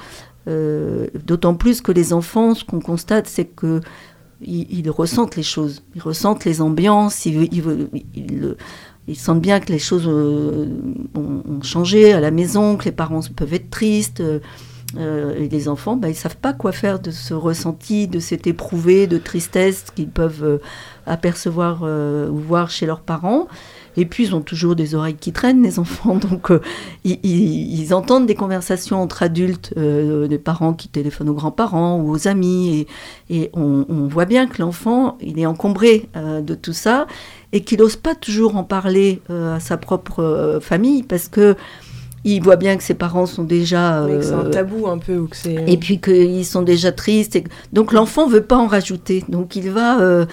Euh, 0.47 1.07
D'autant 1.25 1.55
plus 1.55 1.81
que 1.81 1.91
les 1.91 2.11
enfants, 2.11 2.55
ce 2.55 2.65
qu'on 2.65 2.81
constate, 2.81 3.27
c'est 3.27 3.45
que 3.45 3.79
ils, 4.45 4.89
ressentent 4.89 5.37
les 5.37 5.43
choses, 5.43 5.83
ils 5.95 6.01
ressentent 6.01 6.43
les 6.43 6.59
ambiances, 6.59 7.25
ils, 7.25 7.55
sentent 9.15 9.41
bien 9.41 9.61
que 9.61 9.71
les 9.71 9.79
choses 9.79 10.05
ont, 10.05 11.61
changé 11.61 12.11
à 12.11 12.19
la 12.19 12.29
maison, 12.29 12.75
que 12.75 12.83
les 12.83 12.91
parents 12.91 13.21
peuvent 13.33 13.53
être 13.53 13.69
tristes. 13.69 14.21
et 14.99 15.47
les 15.47 15.69
enfants, 15.69 15.95
bah, 15.95 16.09
ils 16.09 16.15
savent 16.15 16.35
pas 16.35 16.51
quoi 16.51 16.73
faire 16.73 16.99
de 16.99 17.09
ce 17.09 17.33
ressenti, 17.33 18.09
de 18.09 18.19
cet 18.19 18.45
éprouvé 18.45 19.07
de 19.07 19.17
tristesse 19.17 19.85
qu'ils 19.95 20.09
peuvent 20.09 20.59
apercevoir 21.05 21.81
euh, 21.83 22.29
ou 22.29 22.37
voir 22.37 22.69
chez 22.69 22.85
leurs 22.85 23.01
parents. 23.01 23.47
Et 23.95 24.05
puis, 24.05 24.23
ils 24.25 24.33
ont 24.33 24.41
toujours 24.41 24.75
des 24.75 24.95
oreilles 24.95 25.13
qui 25.15 25.31
traînent, 25.31 25.61
les 25.61 25.77
enfants. 25.77 26.15
Donc, 26.31 26.49
euh, 26.49 26.59
ils, 27.03 27.19
ils- 27.23 27.79
ils 27.81 27.93
entendent 27.93 28.25
des 28.25 28.33
conversations 28.35 29.01
entre 29.01 29.21
adultes, 29.21 29.73
euh, 29.77 30.27
des 30.27 30.39
parents 30.39 30.73
qui 30.73 30.87
téléphonent 30.87 31.29
aux 31.29 31.35
grands-parents 31.35 31.99
ou 31.99 32.09
aux 32.09 32.27
amis. 32.27 32.87
Et, 33.29 33.43
et 33.43 33.49
on, 33.53 33.85
on 33.89 34.07
voit 34.07 34.25
bien 34.25 34.47
que 34.47 34.61
l'enfant, 34.61 35.17
il 35.21 35.37
est 35.39 35.45
encombré 35.45 36.09
euh, 36.15 36.41
de 36.41 36.55
tout 36.55 36.73
ça 36.73 37.05
et 37.51 37.61
qu'il 37.61 37.77
n'ose 37.79 37.95
pas 37.97 38.15
toujours 38.15 38.55
en 38.55 38.63
parler 38.63 39.21
à 39.29 39.59
sa 39.59 39.77
propre 39.77 40.57
famille 40.59 41.03
parce 41.03 41.27
que 41.27 41.55
il 42.25 42.41
voit 42.41 42.55
bien 42.55 42.77
que 42.77 42.83
ses 42.83 42.93
parents 42.93 43.25
sont 43.25 43.43
déjà... 43.43 44.05
Oui, 44.05 44.13
c'est 44.21 44.31
un 44.31 44.45
tabou 44.49 44.87
un 44.87 44.97
peu. 44.97 45.17
Ou 45.17 45.27
que 45.27 45.35
c'est... 45.35 45.55
et 45.67 45.77
puis 45.77 45.99
qu'ils 45.99 46.45
sont 46.45 46.61
déjà 46.61 46.91
tristes. 46.93 47.35
et 47.35 47.43
Donc 47.73 47.91
l'enfant 47.91 48.27
veut 48.27 48.41
pas 48.41 48.55
en 48.55 48.65
rajouter. 48.65 49.23
Donc 49.27 49.55
il 49.57 49.69
va, 49.69 49.99
euh, 49.99 50.25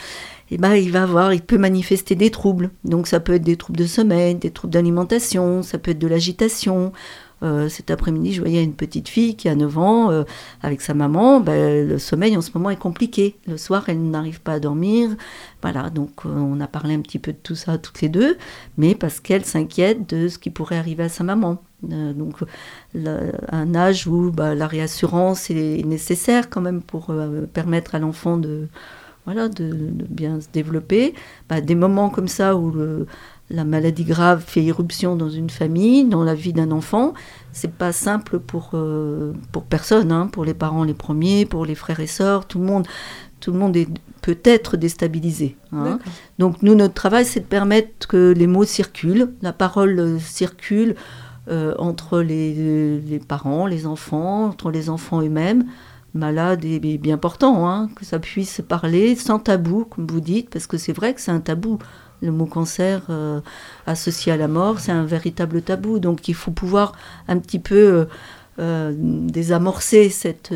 eh 0.51 0.59
ben, 0.59 0.75
il 0.75 0.91
va 0.91 1.05
avoir, 1.05 1.33
il 1.33 1.43
peut 1.43 1.59
manifester 1.59 2.15
des 2.15 2.31
troubles. 2.31 2.71
Donc 2.85 3.07
ça 3.07 3.21
peut 3.21 3.35
être 3.35 3.43
des 3.43 3.57
troubles 3.57 3.79
de 3.79 3.87
sommeil, 3.87 4.35
des 4.35 4.51
troubles 4.51 4.73
d'alimentation, 4.73 5.63
ça 5.63 5.79
peut 5.79 5.93
être 5.93 5.99
de 5.99 6.09
l'agitation. 6.09 6.93
Euh, 7.43 7.69
cet 7.69 7.91
après-midi, 7.91 8.33
je 8.35 8.41
voyais 8.41 8.63
une 8.63 8.75
petite 8.75 9.09
fille 9.09 9.35
qui 9.35 9.49
a 9.49 9.55
9 9.55 9.79
ans 9.79 10.11
euh, 10.11 10.25
avec 10.63 10.81
sa 10.81 10.93
maman. 10.95 11.41
Ben, 11.41 11.89
le 11.89 11.99
sommeil 11.99 12.37
en 12.37 12.43
ce 12.43 12.51
moment 12.55 12.71
est 12.71 12.77
compliqué. 12.77 13.37
Le 13.47 13.57
soir, 13.57 13.85
elle 13.89 14.03
n'arrive 14.11 14.41
pas 14.41 14.55
à 14.55 14.61
dormir. 14.61 15.11
Voilà, 15.63 15.91
donc 15.91 16.27
euh, 16.27 16.29
on 16.29 16.61
a 16.61 16.67
parlé 16.67 16.95
un 16.95 17.01
petit 17.01 17.19
peu 17.19 17.33
de 17.33 17.39
tout 17.43 17.55
ça 17.55 17.79
toutes 17.79 18.03
les 18.03 18.09
deux, 18.09 18.37
mais 18.77 18.95
parce 18.95 19.21
qu'elle 19.21 19.45
s'inquiète 19.45 20.09
de 20.11 20.29
ce 20.29 20.39
qui 20.39 20.51
pourrait 20.51 20.77
arriver 20.77 21.05
à 21.05 21.09
sa 21.09 21.25
maman. 21.25 21.63
donc 21.83 22.37
un 22.93 23.75
âge 23.75 24.07
où 24.07 24.31
bah, 24.31 24.55
la 24.55 24.67
réassurance 24.67 25.51
est 25.51 25.87
nécessaire 25.87 26.51
quand 26.51 26.61
même 26.61 26.83
pour 26.83 27.15
permettre 27.55 27.95
à 27.95 27.99
l'enfant 27.99 28.37
de, 28.37 28.69
voilà, 29.25 29.49
de, 29.49 29.91
bien 30.09 30.41
se 30.41 30.49
développer. 30.53 31.15
Bah, 31.49 31.61
des 31.61 31.75
moments 31.75 32.11
comme 32.11 32.29
ça 32.29 32.57
où 32.57 32.71
le, 32.71 33.07
la 33.51 33.65
maladie 33.65 34.05
grave 34.05 34.43
fait 34.47 34.63
irruption 34.63 35.17
dans 35.17 35.29
une 35.29 35.51
famille, 35.51 36.05
dans 36.05 36.23
la 36.23 36.35
vie 36.35 36.53
d'un 36.53 36.71
enfant, 36.71 37.15
c'est 37.53 37.73
pas 37.73 37.93
simple 37.93 38.39
pour, 38.39 38.71
euh, 38.75 39.33
pour 39.53 39.65
personne, 39.65 40.13
hein, 40.13 40.29
pour 40.29 40.45
les 40.45 40.55
parents 40.55 40.85
les 40.85 40.95
premiers, 40.95 41.45
pour 41.45 41.67
les 41.67 41.75
frères 41.75 42.01
et 42.01 42.07
sœurs, 42.07 42.47
tout 42.47 42.59
le 42.59 42.65
monde, 42.65 42.87
tout 43.41 43.53
le 43.53 43.59
monde 43.59 43.77
est 43.77 43.89
peut-être 44.23 44.77
déstabilisé. 44.77 45.57
Hein. 45.73 45.99
Donc 46.39 46.63
nous, 46.63 46.75
notre 46.75 46.95
travail, 46.95 47.25
c'est 47.25 47.41
de 47.41 47.47
permettre 47.47 48.07
que 48.07 48.33
les 48.37 48.47
mots 48.47 48.65
circulent, 48.65 49.33
la 49.43 49.53
parole 49.53 49.99
euh, 49.99 50.19
circule 50.19 50.95
euh, 51.49 51.75
entre 51.79 52.21
les, 52.21 53.01
les, 53.01 53.19
parents, 53.19 53.67
les 53.67 53.87
enfants, 53.87 54.45
entre 54.45 54.71
les 54.71 54.91
enfants 54.91 55.23
eux-mêmes, 55.23 55.65
malades 56.15 56.65
et 56.65 56.99
bien 56.99 57.19
portants, 57.19 57.69
hein, 57.69 57.89
que 57.95 58.05
ça 58.05 58.19
puisse 58.19 58.63
parler 58.67 59.15
sans 59.17 59.39
tabou, 59.39 59.85
comme 59.85 60.07
vous 60.07 60.21
dites, 60.21 60.51
parce 60.51 60.67
que 60.67 60.77
c'est 60.77 60.93
vrai 60.93 61.15
que 61.15 61.21
c'est 61.21 61.31
un 61.31 61.41
tabou 61.41 61.79
le 62.23 62.33
mot 62.33 62.47
cancer 62.47 63.03
euh, 63.11 63.41
associé 63.87 64.33
à 64.33 64.37
la 64.37 64.49
mort, 64.49 64.79
c'est 64.79 64.93
un 64.93 65.05
véritable 65.05 65.63
tabou. 65.63 65.99
Donc 65.99 66.29
il 66.29 66.35
faut 66.35 66.51
pouvoir 66.51 66.93
un 67.29 67.39
petit 67.39 67.59
peu 67.59 67.75
euh, 67.75 68.05
euh, 68.59 68.93
désamorcer 68.97 70.11
cette 70.11 70.53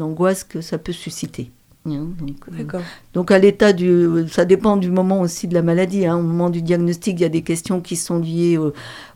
angoisse 0.00 0.44
que 0.44 0.60
ça 0.60 0.78
peut 0.78 0.92
susciter. 0.92 1.50
Hein. 1.94 2.08
donc, 2.20 2.76
donc, 3.14 3.30
à 3.30 3.38
l'état 3.38 3.72
du, 3.72 4.26
ça 4.28 4.44
dépend 4.44 4.76
du 4.76 4.90
moment 4.90 5.20
aussi 5.20 5.48
de 5.48 5.54
la 5.54 5.62
maladie. 5.62 6.06
Hein. 6.06 6.16
Au 6.16 6.22
moment 6.22 6.50
du 6.50 6.62
diagnostic, 6.62 7.18
il 7.18 7.22
y 7.22 7.26
a 7.26 7.28
des 7.28 7.42
questions 7.42 7.80
qui 7.80 7.96
sont 7.96 8.18
liées 8.18 8.58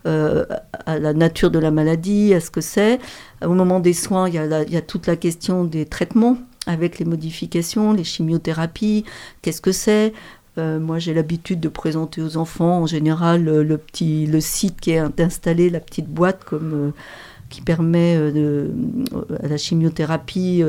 à 0.05 0.99
la 0.99 1.12
nature 1.12 1.50
de 1.50 1.59
la 1.59 1.71
maladie, 1.71 2.35
à 2.35 2.41
ce 2.41 2.50
que 2.50 2.61
c'est. 2.61 2.99
Au 3.45 3.55
moment 3.55 3.81
des 3.81 3.93
soins, 3.95 4.29
il 4.29 4.35
y, 4.35 4.39
a 4.39 4.62
il 4.62 4.73
y 4.73 4.77
a 4.77 4.83
toute 4.83 5.07
la 5.07 5.17
question 5.17 5.65
des 5.65 5.87
traitements 5.87 6.37
avec 6.67 6.99
les 6.99 7.05
modifications, 7.05 7.93
les 7.93 8.05
chimiothérapies, 8.05 9.05
qu'est-ce 9.43 9.61
que 9.61 9.73
c'est? 9.73 10.12
Euh, 10.59 10.81
moi, 10.81 10.99
j'ai 10.99 11.15
l'habitude 11.15 11.61
de 11.61 11.69
présenter 11.69 12.21
aux 12.23 12.37
enfants 12.37 12.83
en 12.83 12.87
général 12.87 13.49
euh, 13.49 13.62
le, 13.62 13.79
petit 13.79 14.27
le 14.27 14.41
site 14.41 14.81
qui 14.81 14.91
est 14.91 15.21
installé, 15.21 15.71
la 15.71 15.81
petite 15.81 16.09
boîte 16.09 16.45
comme 16.45 16.75
euh, 16.75 16.91
qui 17.50 17.61
permet 17.61 18.16
de, 18.16 18.71
à 19.42 19.49
la 19.49 19.57
chimiothérapie, 19.57 20.62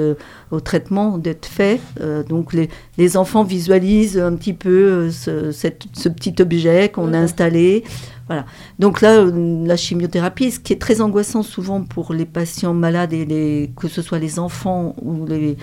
au 0.51 0.59
traitement 0.59 1.17
d'être 1.17 1.45
fait. 1.45 1.79
donc 2.27 2.53
les, 2.53 2.69
les, 2.97 3.17
enfants 3.17 3.43
visualisent 3.43 4.17
un 4.17 4.35
petit 4.35 4.53
peu 4.53 5.09
ce, 5.11 5.51
ce 5.51 6.09
petit 6.09 6.35
objet 6.41 6.89
qu'on 6.89 7.13
a 7.13 7.17
installé. 7.17 7.83
Voilà. 8.27 8.45
Donc 8.79 9.01
là, 9.01 9.25
la 9.25 9.75
chimiothérapie, 9.75 10.51
ce 10.51 10.59
qui 10.59 10.73
est 10.73 10.81
très 10.81 11.01
angoissant 11.01 11.43
souvent 11.43 11.81
pour 11.81 12.13
les 12.13 12.25
patients 12.25 12.73
malades, 12.73 13.13
et 13.13 13.25
les, 13.25 13.71
que 13.75 13.87
ce 13.87 14.01
soit 14.01 14.19
les 14.19 14.39
enfants 14.39 14.95
ou 15.01 15.25
les, 15.25 15.57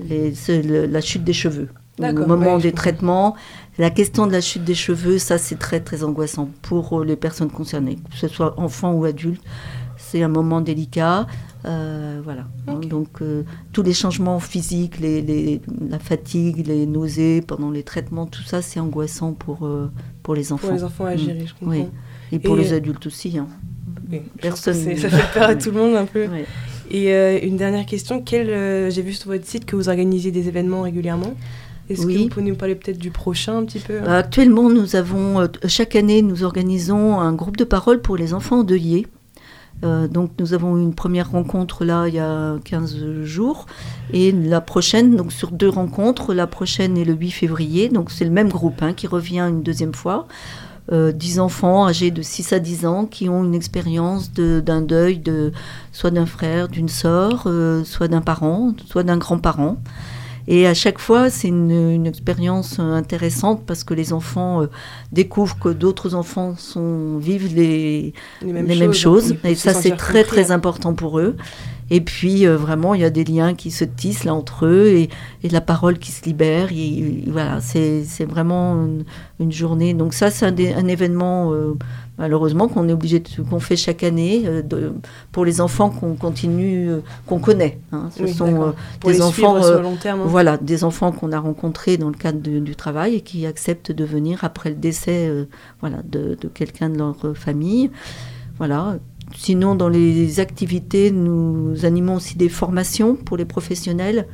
les, 0.00 0.32
la 0.86 1.00
chute 1.00 1.24
des 1.24 1.32
cheveux 1.32 1.68
au 2.00 2.26
moment 2.26 2.58
des 2.58 2.72
traitements. 2.72 3.36
La 3.78 3.90
question 3.90 4.26
de 4.26 4.32
la 4.32 4.40
chute 4.40 4.64
des 4.64 4.74
cheveux, 4.74 5.18
ça 5.18 5.38
c'est 5.38 5.58
très 5.58 5.80
très 5.80 6.02
angoissant 6.02 6.48
pour 6.62 7.00
euh, 7.00 7.04
les 7.04 7.16
personnes 7.16 7.50
concernées, 7.50 7.96
que 8.10 8.16
ce 8.16 8.28
soit 8.28 8.58
enfants 8.58 8.92
ou 8.92 9.04
adultes. 9.04 9.42
C'est 10.16 10.22
un 10.22 10.28
moment 10.28 10.62
délicat. 10.62 11.26
Euh, 11.66 12.20
voilà. 12.24 12.46
Donc 12.88 13.20
euh, 13.20 13.42
tous 13.72 13.82
les 13.82 13.92
changements 13.92 14.40
physiques, 14.40 14.98
les, 14.98 15.60
la 15.90 15.98
fatigue, 15.98 16.66
les 16.66 16.86
nausées 16.86 17.42
pendant 17.42 17.70
les 17.70 17.82
traitements, 17.82 18.26
tout 18.26 18.42
ça 18.42 18.62
c'est 18.62 18.80
angoissant 18.80 19.32
pour, 19.32 19.68
pour 20.22 20.34
les 20.34 20.52
enfants. 20.52 20.68
Pour 20.68 20.76
les 20.76 20.84
enfants 20.84 21.04
à 21.04 21.16
gérer, 21.16 21.44
je 21.46 21.52
comprends. 21.54 21.70
Oui. 21.70 21.84
Et 22.32 22.38
pour 22.38 22.56
les 22.56 22.72
adultes 22.72 23.06
aussi. 23.06 23.36
Hein. 23.36 23.48
Personne. 24.40 24.96
Ça 24.96 25.10
fait 25.10 25.38
peur 25.38 25.50
à 25.50 25.54
tout 25.56 25.70
le 25.70 25.78
monde 25.78 25.96
un 25.96 26.06
peu. 26.06 26.26
Et 26.90 27.46
une 27.46 27.56
dernière 27.56 27.84
question, 27.84 28.24
j'ai 28.26 29.02
vu 29.02 29.12
sur 29.12 29.30
votre 29.30 29.44
site 29.44 29.66
que 29.66 29.76
vous 29.76 29.88
organisez 29.88 30.30
des 30.30 30.48
événements 30.48 30.82
régulièrement. 30.82 31.34
Est-ce 31.88 32.06
que 32.06 32.18
vous 32.18 32.28
pouvez 32.28 32.46
nous 32.46 32.56
parler 32.56 32.74
peut-être 32.74 32.98
du 32.98 33.10
prochain 33.10 33.58
un 33.58 33.64
petit 33.64 33.78
peu 33.78 34.00
bah, 34.00 34.18
Actuellement, 34.18 34.68
nous 34.68 34.96
avons, 34.96 35.40
euh, 35.40 35.46
chaque 35.68 35.94
année, 35.94 36.22
nous 36.22 36.42
organisons 36.42 37.20
un 37.20 37.32
groupe 37.32 37.56
de 37.56 37.64
parole 37.64 38.00
pour 38.00 38.16
les 38.16 38.34
enfants 38.34 38.60
endeuillés. 38.60 39.06
Euh, 39.84 40.08
donc 40.08 40.30
nous 40.38 40.54
avons 40.54 40.78
eu 40.78 40.82
une 40.82 40.94
première 40.94 41.30
rencontre 41.30 41.84
là 41.84 42.08
il 42.08 42.14
y 42.14 42.18
a 42.18 42.56
15 42.64 43.24
jours 43.24 43.66
et 44.10 44.32
la 44.32 44.62
prochaine, 44.62 45.16
donc 45.16 45.32
sur 45.32 45.50
deux 45.50 45.68
rencontres, 45.68 46.32
la 46.32 46.46
prochaine 46.46 46.96
est 46.96 47.04
le 47.04 47.12
8 47.12 47.30
février, 47.30 47.88
donc 47.88 48.10
c'est 48.10 48.24
le 48.24 48.30
même 48.30 48.48
groupe 48.48 48.82
hein, 48.82 48.94
qui 48.94 49.06
revient 49.06 49.40
une 49.40 49.62
deuxième 49.62 49.94
fois. 49.94 50.26
Euh, 50.92 51.10
10 51.10 51.40
enfants 51.40 51.88
âgés 51.88 52.12
de 52.12 52.22
6 52.22 52.52
à 52.52 52.60
10 52.60 52.86
ans 52.86 53.06
qui 53.06 53.28
ont 53.28 53.42
une 53.42 53.56
expérience 53.56 54.32
d'un 54.32 54.82
deuil 54.82 55.18
de 55.18 55.52
soit 55.90 56.12
d'un 56.12 56.26
frère, 56.26 56.68
d'une 56.68 56.88
sœur, 56.88 57.44
euh, 57.46 57.82
soit 57.82 58.06
d'un 58.06 58.20
parent, 58.20 58.72
soit 58.86 59.02
d'un 59.02 59.16
grand-parent. 59.16 59.78
Et 60.48 60.66
à 60.66 60.74
chaque 60.74 60.98
fois, 60.98 61.28
c'est 61.30 61.48
une, 61.48 62.06
expérience 62.06 62.78
intéressante 62.78 63.64
parce 63.66 63.82
que 63.82 63.94
les 63.94 64.12
enfants 64.12 64.62
euh, 64.62 64.66
découvrent 65.10 65.58
que 65.58 65.68
d'autres 65.70 66.14
enfants 66.14 66.54
sont, 66.56 67.18
vivent 67.18 67.54
les, 67.54 68.14
les 68.42 68.52
mêmes, 68.52 68.92
choses. 68.92 69.34
Et 69.44 69.54
ça, 69.54 69.74
c'est 69.74 69.96
très, 69.96 70.22
très 70.22 70.52
important 70.52 70.94
pour 70.94 71.18
eux. 71.18 71.36
Et 71.90 72.00
puis, 72.00 72.46
euh, 72.46 72.56
vraiment, 72.56 72.94
il 72.94 73.00
y 73.00 73.04
a 73.04 73.10
des 73.10 73.24
liens 73.24 73.54
qui 73.54 73.70
se 73.70 73.84
tissent 73.84 74.24
là 74.24 74.34
entre 74.34 74.66
eux 74.66 74.88
et, 74.88 75.08
et 75.44 75.48
la 75.48 75.60
parole 75.60 75.98
qui 75.98 76.10
se 76.10 76.24
libère. 76.24 76.70
Et, 76.72 77.22
voilà, 77.28 77.60
c'est 77.60 78.24
vraiment 78.24 78.86
une, 79.38 79.52
journée. 79.52 79.94
Donc 79.94 80.12
ça, 80.12 80.30
c'est 80.30 80.46
un, 80.46 80.78
un, 80.78 80.88
événement 80.88 81.52
euh, 81.52 81.74
malheureusement 82.18 82.66
qu'on 82.66 82.88
est 82.88 82.92
obligé 82.92 83.22
qu'on 83.48 83.60
fait 83.60 83.76
chaque 83.76 84.02
année 84.02 84.42
euh, 84.46 84.62
de, 84.62 84.92
pour 85.30 85.44
les 85.44 85.60
enfants 85.60 85.90
qu'on 85.90 86.16
continue 86.16 86.90
qu'on 87.26 87.38
connaît 87.38 87.78
hein. 87.92 88.08
ce 88.16 88.26
sont 88.26 88.74
des 89.04 89.20
enfants 89.20 89.58
long 89.80 89.96
terme, 89.96 90.22
hein. 90.22 90.26
voilà 90.26 90.56
des 90.56 90.82
enfants 90.82 91.12
qu'on 91.12 91.30
a 91.32 91.38
rencontrés 91.38 91.96
dans 91.96 92.08
le 92.08 92.14
cadre 92.14 92.40
du 92.40 92.74
travail 92.74 93.16
et 93.16 93.20
qui 93.20 93.46
acceptent 93.46 93.92
de 93.92 94.04
venir 94.04 94.42
après 94.42 94.70
le 94.70 94.76
décès 94.76 95.30
voilà 95.80 95.98
de, 96.04 96.36
de 96.40 96.48
quelqu'un 96.48 96.88
de 96.88 96.98
leur 96.98 97.16
famille 97.34 97.90
voilà 98.58 98.96
sinon 99.34 99.74
dans 99.74 99.88
les 99.88 100.40
activités 100.40 101.10
nous 101.10 101.84
animons 101.84 102.16
aussi 102.16 102.36
des 102.36 102.48
formations 102.48 103.16
pour 103.16 103.36
les 103.36 103.44
professionnels 103.44 104.26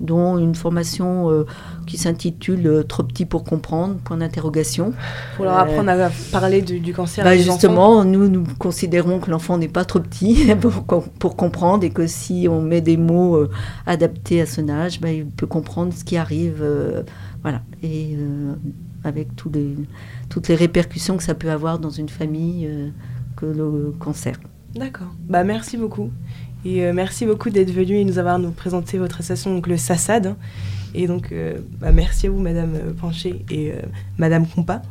dont 0.00 0.38
une 0.38 0.54
formation 0.54 1.30
euh, 1.30 1.44
qui 1.86 1.98
s'intitule 1.98 2.66
euh, 2.66 2.82
Trop 2.82 3.02
petit 3.02 3.26
pour 3.26 3.44
comprendre, 3.44 3.96
point 3.96 4.16
d'interrogation. 4.16 4.92
Pour 5.36 5.44
leur 5.44 5.58
apprendre 5.58 5.90
à 5.90 6.10
parler 6.32 6.62
du, 6.62 6.92
cancer. 6.92 7.24
Bah 7.24 7.36
justement, 7.36 8.04
nous, 8.04 8.28
nous 8.28 8.44
considérons 8.58 9.20
que 9.20 9.30
l'enfant 9.30 9.58
n'est 9.58 9.68
pas 9.68 9.84
trop 9.84 10.00
petit 10.00 10.54
pour, 10.60 11.04
pour, 11.18 11.36
comprendre 11.36 11.84
et 11.84 11.90
que 11.90 12.06
si 12.06 12.48
on 12.50 12.62
met 12.62 12.80
des 12.80 12.96
mots 12.96 13.36
euh, 13.36 13.50
adaptés 13.86 14.40
à 14.40 14.46
son 14.46 14.68
âge, 14.68 15.00
bah, 15.00 15.12
il 15.12 15.26
peut 15.26 15.46
comprendre 15.46 15.92
ce 15.92 16.04
qui 16.04 16.16
arrive. 16.16 16.64
voilà. 17.42 17.60
Et 17.82 18.16
avec 19.04 19.34
tous 19.36 19.50
les, 19.50 19.76
toutes 20.28 20.48
les 20.48 20.54
répercussions 20.54 21.16
que 21.16 21.22
ça 21.22 21.34
peut 21.34 21.50
avoir 21.50 21.78
dans 21.78 21.90
une 21.90 22.08
famille 22.08 22.68
le 23.42 23.94
cancer. 23.98 24.36
D'accord. 24.74 25.08
Bah, 25.28 25.44
merci 25.44 25.76
beaucoup. 25.76 26.10
Et 26.64 26.84
euh, 26.84 26.92
merci 26.92 27.26
beaucoup 27.26 27.50
d'être 27.50 27.70
venu 27.70 27.96
et 27.96 28.04
nous 28.04 28.18
avoir 28.18 28.38
nous 28.38 28.50
présenter 28.50 28.98
votre 28.98 29.20
association, 29.20 29.54
donc 29.54 29.66
le 29.66 29.76
SASAD. 29.76 30.36
Et 30.94 31.06
donc, 31.06 31.32
euh, 31.32 31.58
bah, 31.80 31.92
merci 31.92 32.26
à 32.26 32.30
vous, 32.30 32.40
Madame 32.40 32.74
euh, 32.74 32.92
Pancher 32.92 33.44
et 33.50 33.72
Madame 34.18 34.46
Compa. 34.46 34.82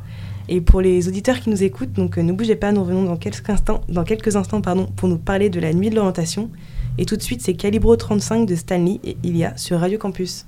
Et 0.47 0.61
pour 0.61 0.81
les 0.81 1.07
auditeurs 1.07 1.39
qui 1.39 1.51
nous 1.51 1.61
écoutent, 1.61 1.93
donc 1.93 2.17
ne 2.17 2.33
bougez 2.33 2.55
pas, 2.55 2.71
nous 2.71 2.81
revenons 2.81 3.03
dans 3.03 3.17
quelques 3.17 3.47
instants, 3.49 3.81
dans 3.87 4.03
quelques 4.03 4.35
instants 4.35 4.61
pardon, 4.61 4.87
pour 4.95 5.07
nous 5.07 5.19
parler 5.19 5.51
de 5.51 5.59
la 5.59 5.73
nuit 5.73 5.91
de 5.91 5.95
l'orientation. 5.95 6.49
Et 6.97 7.05
tout 7.05 7.15
de 7.15 7.21
suite, 7.21 7.41
c'est 7.41 7.53
Calibro 7.53 7.95
35 7.95 8.47
de 8.47 8.55
Stanley 8.55 8.99
et 9.03 9.15
Ilia 9.23 9.55
sur 9.57 9.79
Radio 9.79 9.99
Campus. 9.99 10.47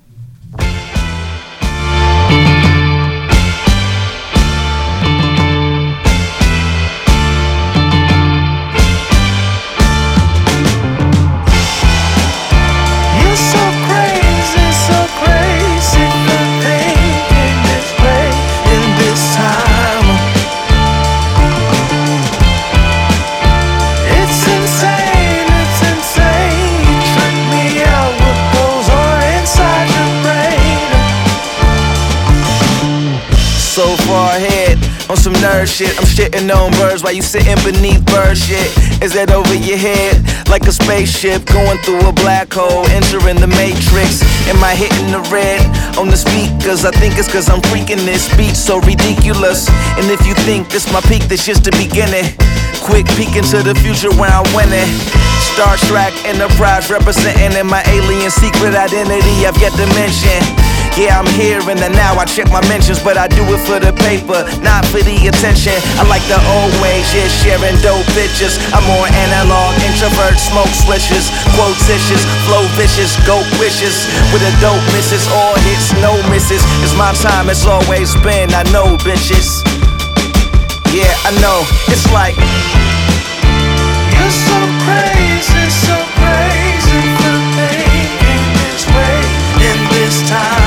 Nerd 35.51 35.67
shit, 35.67 35.91
I'm 35.99 36.07
shitting 36.07 36.47
on 36.47 36.71
birds 36.79 37.03
while 37.03 37.11
you 37.11 37.21
sitting 37.21 37.59
beneath 37.63 38.03
bird 38.05 38.37
shit. 38.37 38.71
Is 39.03 39.13
that 39.13 39.31
over 39.31 39.55
your 39.55 39.77
head? 39.77 40.15
Like 40.47 40.63
a 40.67 40.71
spaceship 40.71 41.45
going 41.51 41.77
through 41.83 42.07
a 42.07 42.13
black 42.13 42.53
hole, 42.53 42.87
entering 42.95 43.39
the 43.39 43.51
matrix. 43.51 44.23
Am 44.47 44.63
I 44.63 44.75
hitting 44.75 45.11
the 45.11 45.23
red 45.27 45.59
on 45.99 46.07
the 46.07 46.17
speakers? 46.17 46.85
I 46.85 46.91
think 46.91 47.19
it's 47.19 47.27
cause 47.27 47.49
I'm 47.49 47.61
freaking 47.67 48.03
this 48.07 48.31
beat 48.37 48.55
so 48.55 48.79
ridiculous. 48.87 49.67
And 49.99 50.07
if 50.07 50.23
you 50.25 50.33
think 50.47 50.69
this 50.69 50.87
my 50.91 51.01
peak, 51.11 51.27
this 51.27 51.45
just 51.45 51.63
the 51.67 51.75
beginning. 51.75 52.31
Quick 52.79 53.05
peek 53.19 53.35
into 53.35 53.59
the 53.61 53.75
future 53.83 54.11
when 54.15 54.31
I'm 54.31 54.47
winning. 54.55 54.87
Star 55.53 55.75
Trek 55.89 56.13
Enterprise 56.23 56.89
representing 56.89 57.59
in 57.59 57.67
my 57.67 57.83
alien 57.91 58.31
secret 58.31 58.73
identity 58.73 59.43
I've 59.43 59.57
yet 59.59 59.75
to 59.75 59.87
mention. 59.99 60.39
Yeah, 60.99 61.15
I'm 61.15 61.29
here 61.39 61.63
in 61.71 61.79
the 61.79 61.87
now. 61.87 62.19
I 62.19 62.27
check 62.27 62.51
my 62.51 62.59
mentions, 62.67 62.99
but 62.99 63.15
I 63.15 63.31
do 63.31 63.39
it 63.47 63.63
for 63.63 63.79
the 63.79 63.95
paper, 63.95 64.43
not 64.59 64.83
for 64.91 64.99
the 64.99 65.15
attention. 65.31 65.71
I 65.95 66.03
like 66.11 66.19
the 66.27 66.35
old 66.51 66.75
ways, 66.83 67.07
yeah, 67.15 67.31
sharing 67.39 67.79
dope 67.79 68.03
pictures. 68.11 68.59
I'm 68.75 68.83
more 68.83 69.07
analog, 69.07 69.71
introvert, 69.87 70.35
smoke 70.35 70.67
swishes, 70.83 71.31
quotitious, 71.55 72.19
flow 72.43 72.67
vicious, 72.75 73.15
goat 73.23 73.47
wishes. 73.55 74.03
With 74.35 74.43
a 74.43 74.51
dope 74.59 74.83
misses, 74.91 75.23
all 75.31 75.55
hits, 75.63 75.95
no 76.03 76.19
misses. 76.27 76.59
It's 76.83 76.91
my 76.99 77.15
time, 77.23 77.47
it's 77.47 77.63
always 77.63 78.11
been. 78.19 78.51
I 78.51 78.67
know, 78.75 78.99
bitches. 78.99 79.63
Yeah, 80.91 81.15
I 81.23 81.31
know. 81.39 81.63
It's 81.87 82.03
like. 82.11 82.35
You're 82.35 84.27
so 84.27 84.59
crazy, 84.83 85.63
so 85.87 85.95
crazy 86.19 86.99
for 87.15 87.35
thinking 87.55 88.43
this 88.59 88.83
way 88.91 89.23
in 89.71 89.79
this 89.95 90.29
time. 90.29 90.60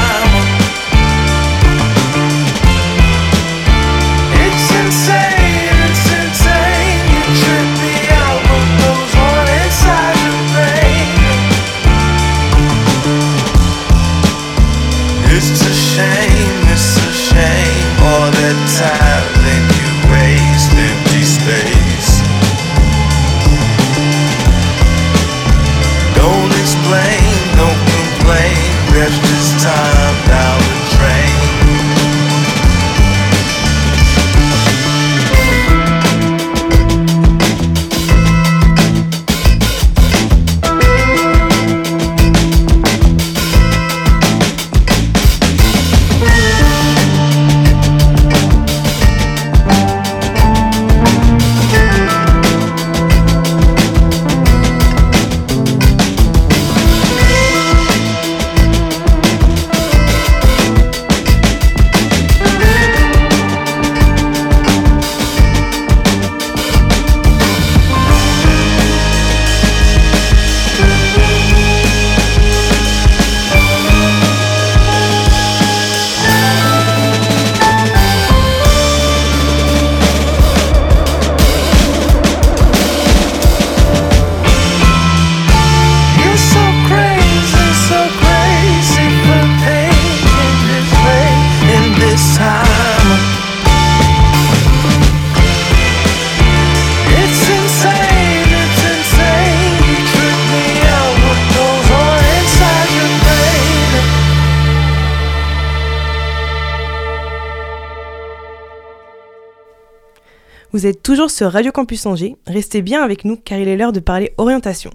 Vous 110.85 110.91
êtes 110.91 111.03
toujours 111.03 111.31
sur 111.31 111.51
Radio 111.51 111.73
Campus 111.73 112.05
Angers. 112.05 112.37
Restez 112.47 112.83
bien 112.83 113.03
avec 113.03 113.25
nous 113.25 113.39
car 113.43 113.59
il 113.59 113.69
est 113.69 113.77
l'heure 113.79 113.91
de 113.91 114.01
parler 114.01 114.35
orientation. 114.37 114.91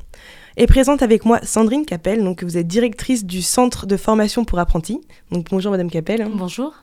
Et 0.56 0.68
présente 0.68 1.02
avec 1.02 1.26
moi 1.26 1.40
Sandrine 1.42 1.84
Capel, 1.84 2.24
donc 2.24 2.44
vous 2.44 2.60
êtes 2.60 2.68
directrice 2.68 3.26
du 3.26 3.42
Centre 3.42 3.88
de 3.88 3.98
formation 3.98 4.46
pour 4.46 4.60
apprentis. 4.60 5.02
Donc 5.32 5.48
bonjour 5.50 5.72
Madame 5.72 5.90
Capel. 5.90 6.28
Bonjour. 6.32 6.76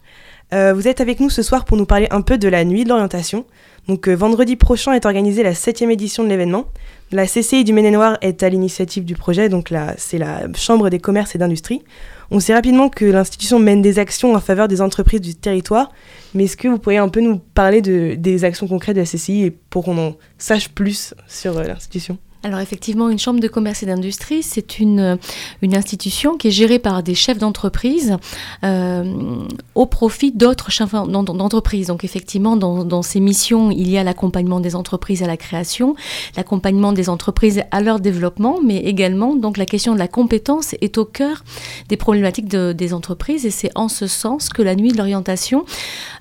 Euh, 0.53 0.75
vous 0.75 0.89
êtes 0.89 1.01
avec 1.01 1.21
nous 1.21 1.31
ce 1.31 1.43
soir 1.45 1.67
pour 1.67 1.77
nous 1.77 1.87
parler 1.87 2.09
un 2.11 2.21
peu 2.21 2.37
de 2.37 2.49
la 2.49 2.65
nuit 2.65 2.83
de 2.83 2.89
l'orientation. 2.89 3.47
Donc 3.87 4.09
euh, 4.09 4.17
vendredi 4.17 4.57
prochain 4.57 4.93
est 4.93 5.07
organisée 5.07 5.45
la 5.45 5.55
septième 5.55 5.93
édition 5.93 6.25
de 6.25 6.29
l'événement. 6.29 6.65
La 7.13 7.27
CCI 7.27 7.63
du 7.63 7.73
Maine-et-Loire 7.73 8.19
est 8.23 8.43
à 8.43 8.49
l'initiative 8.49 9.05
du 9.05 9.15
projet, 9.15 9.49
donc 9.49 9.71
là 9.71 9.95
c'est 9.99 10.19
la 10.19 10.53
Chambre 10.57 10.91
des 10.91 10.99
commerces 10.99 11.37
et 11.37 11.39
d'industrie. 11.39 11.83
On 12.31 12.41
sait 12.41 12.55
rapidement 12.55 12.89
que 12.89 13.05
l'institution 13.05 13.59
mène 13.59 13.83
des 13.83 13.99
actions 13.99 14.35
en 14.35 14.41
faveur 14.41 14.69
des 14.69 14.81
entreprises 14.81 15.21
du 15.21 15.35
territoire, 15.35 15.93
mais 16.35 16.45
est-ce 16.45 16.57
que 16.57 16.69
vous 16.69 16.79
pourriez 16.79 16.99
un 16.99 17.09
peu 17.09 17.21
nous 17.21 17.39
parler 17.39 17.83
de, 17.83 18.15
des 18.17 18.45
actions 18.45 18.67
concrètes 18.67 18.97
de 18.97 19.01
la 19.01 19.07
CCI 19.07 19.45
et 19.45 19.51
pour 19.51 19.85
qu'on 19.85 19.99
en 19.99 20.17
sache 20.39 20.71
plus 20.71 21.15
sur 21.29 21.57
euh, 21.57 21.65
l'institution? 21.65 22.19
Alors 22.47 22.61
effectivement, 22.61 23.09
une 23.11 23.19
chambre 23.19 23.41
de 23.41 23.49
commerce 23.49 23.83
et 23.83 23.87
d'industrie, 23.87 24.41
c'est 24.45 24.79
une, 24.79 25.19
une 25.63 25.75
institution 25.75 26.37
qui 26.37 26.47
est 26.47 26.51
gérée 26.53 26.79
par 26.79 27.03
des 27.03 27.17
chefs 27.17 27.39
d'entreprise 27.39 28.17
euh, 28.63 29.43
au 29.75 29.87
profit 29.87 30.31
d'autres 30.31 30.71
chefs 30.71 30.93
d'en- 30.93 31.25
d'entreprise. 31.25 31.89
Donc 31.89 32.05
effectivement, 32.05 32.57
dans, 32.57 33.03
ces 33.03 33.19
missions, 33.19 33.73
il 33.73 33.91
y 33.91 33.99
a 33.99 34.05
l'accompagnement 34.05 34.61
des 34.61 34.77
entreprises 34.77 35.25
à 35.25 35.27
la 35.27 35.37
création, 35.37 35.97
l'accompagnement 36.37 36.93
des 36.93 37.09
entreprises 37.09 37.63
à 37.73 37.81
leur 37.81 37.99
développement, 37.99 38.61
mais 38.65 38.77
également 38.77 39.35
donc 39.35 39.57
la 39.57 39.67
question 39.67 39.93
de 39.95 39.99
la 39.99 40.07
compétence 40.07 40.77
est 40.81 40.99
au 40.99 41.05
cœur 41.05 41.43
des 41.89 41.97
problématiques 41.97 42.47
de- 42.47 42.73
des 42.73 42.95
entreprises 42.95 43.45
et 43.45 43.51
c'est 43.51 43.73
en 43.75 43.89
ce 43.89 44.07
sens 44.07 44.51
que 44.51 44.63
la 44.63 44.77
nuit 44.77 44.93
de 44.93 44.99
l'orientation 44.99 45.65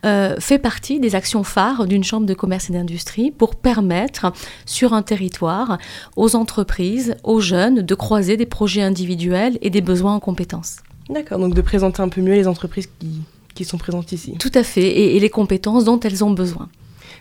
euh, 0.08 0.36
fait 0.40 0.58
partie 0.58 1.00
des 1.00 1.14
actions 1.14 1.44
phares 1.44 1.86
d'une 1.86 2.04
chambre 2.04 2.26
de 2.26 2.34
commerce 2.34 2.72
et 2.72 2.74
d'industrie 2.74 3.30
pour 3.30 3.54
permettre 3.54 4.34
sur 4.66 4.94
un 4.94 5.04
territoire 5.04 5.78
aux 6.16 6.36
entreprises, 6.36 7.16
aux 7.24 7.42
jeunes 7.42 7.82
de 7.82 7.96
croiser 7.96 8.38
des 8.38 8.46
projets 8.46 8.82
individuels 8.82 9.58
et 9.62 9.70
des 9.70 9.82
besoins 9.82 10.16
en 10.16 10.20
compétences. 10.20 10.78
D'accord, 11.10 11.40
donc 11.40 11.54
de 11.54 11.62
présenter 11.62 12.02
un 12.02 12.10
peu 12.10 12.22
mieux 12.22 12.34
les 12.34 12.48
entreprises 12.48 12.90
qui, 13.00 13.22
qui 13.54 13.66
sont 13.66 13.78
présentes 13.78 14.12
ici. 14.12 14.36
Tout 14.40 14.52
à 14.54 14.64
fait, 14.64 14.88
et, 14.88 15.18
et 15.18 15.20
les 15.20 15.30
compétences 15.30 15.84
dont 15.84 16.00
elles 16.00 16.24
ont 16.24 16.32
besoin. 16.32 16.70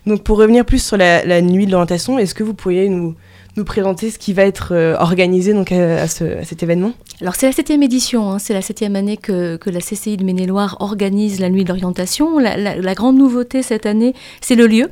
Donc 0.07 0.23
pour 0.23 0.39
revenir 0.39 0.65
plus 0.65 0.83
sur 0.83 0.97
la, 0.97 1.25
la 1.25 1.41
nuit 1.41 1.67
de 1.67 1.73
l'orientation, 1.73 2.19
est-ce 2.19 2.35
que 2.35 2.43
vous 2.43 2.55
pourriez 2.55 2.89
nous, 2.89 3.15
nous 3.57 3.65
présenter 3.65 4.11
ce 4.11 4.19
qui 4.19 4.33
va 4.33 4.43
être 4.43 4.73
euh, 4.73 4.97
organisé 4.99 5.53
donc, 5.55 5.71
à, 5.71 6.09
ce- 6.09 6.43
cet 6.43 6.63
événement 6.63 6.93
Alors 7.21 7.37
c'est 7.37 7.47
la 7.47 7.53
septième 7.53 7.83
édition, 7.83 8.33
hein, 8.33 8.39
c'est 8.39 8.53
la 8.55 8.63
septième 8.63 8.97
année 8.97 9.17
que, 9.17 9.57
que 9.57 9.71
la 9.71 9.81
CCI 9.81 10.17
de 10.17 10.25
Maine-et-Loire 10.25 10.77
organise 10.81 11.41
la 11.41 11.51
nuit 11.51 11.63
de 11.63 11.69
l'orientation. 11.69 12.39
La, 12.39 12.95
grande 12.95 13.17
nouveauté 13.17 13.63
cette 13.63 13.87
année, 13.87 14.15
c'est 14.41 14.55
le 14.55 14.67
lieu. 14.67 14.89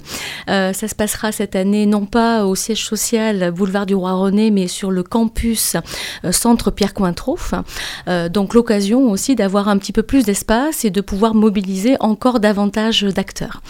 Euh, 0.48 0.72
ça 0.72 0.88
se 0.88 0.94
passera 0.94 1.33
cette 1.33 1.57
année 1.57 1.87
non 1.87 2.07
pas 2.07 2.46
au 2.46 2.55
siège 2.55 2.85
social 2.85 3.51
boulevard 3.53 3.87
du 3.87 3.94
Roi 3.94 4.12
René, 4.12 4.51
mais 4.51 4.66
sur 4.68 4.90
le 4.90 5.03
campus 5.03 5.77
euh, 6.25 6.33
centre 6.33 6.70
Pierre 6.70 6.94
Cointreau. 6.94 7.38
Donc 8.33 8.55
l'occasion 8.55 9.11
aussi 9.11 9.35
d'avoir 9.35 9.68
un 9.68 9.79
petit 9.79 9.92
peu 9.92 10.03
plus 10.03 10.25
d'espace 10.25 10.85
et 10.85 10.90
de 10.90 11.01
pouvoir 11.01 11.35
mobiliser 11.35 11.96
encore 12.01 12.40
davantage 12.40 13.03
d'acteurs. 13.03 13.62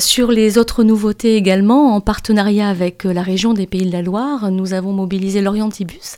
Sur 0.00 0.30
les 0.30 0.58
autres 0.58 0.84
nouveautés 0.84 1.36
également, 1.36 1.94
en 1.94 2.00
partenariat 2.00 2.68
avec 2.68 3.04
la 3.04 3.22
région 3.22 3.52
des 3.54 3.66
Pays 3.74 3.86
de 3.86 3.92
la 3.92 4.02
Loire, 4.02 4.52
nous 4.52 4.72
avons 4.72 4.92
mobilisé 4.92 5.40
l'Orientibus, 5.40 6.16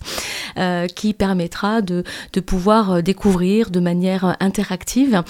qui 0.95 1.15
permettra 1.15 1.81
de, 1.81 2.05
pouvoir 2.45 3.03
découvrir 3.03 3.71
de 3.71 3.81
manière 3.81 4.37
interactive 4.41 5.23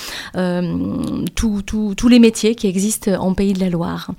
tous 1.37 2.09
les 2.09 2.19
métiers 2.19 2.57
qui 2.57 2.67
existent 2.67 3.13
en 3.13 3.33
Pays 3.35 3.53
de 3.53 3.61
la 3.61 3.71
Loire. 3.71 4.11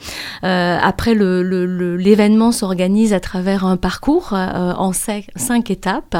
après, 0.41 1.15
l'événement 1.15 2.53
s'organise 2.53 3.11
à 3.11 3.19
travers 3.19 3.65
un 3.65 3.75
parcours 3.75 4.31
en 4.31 4.93
cinq, 4.93 5.69
étapes. 5.69 6.15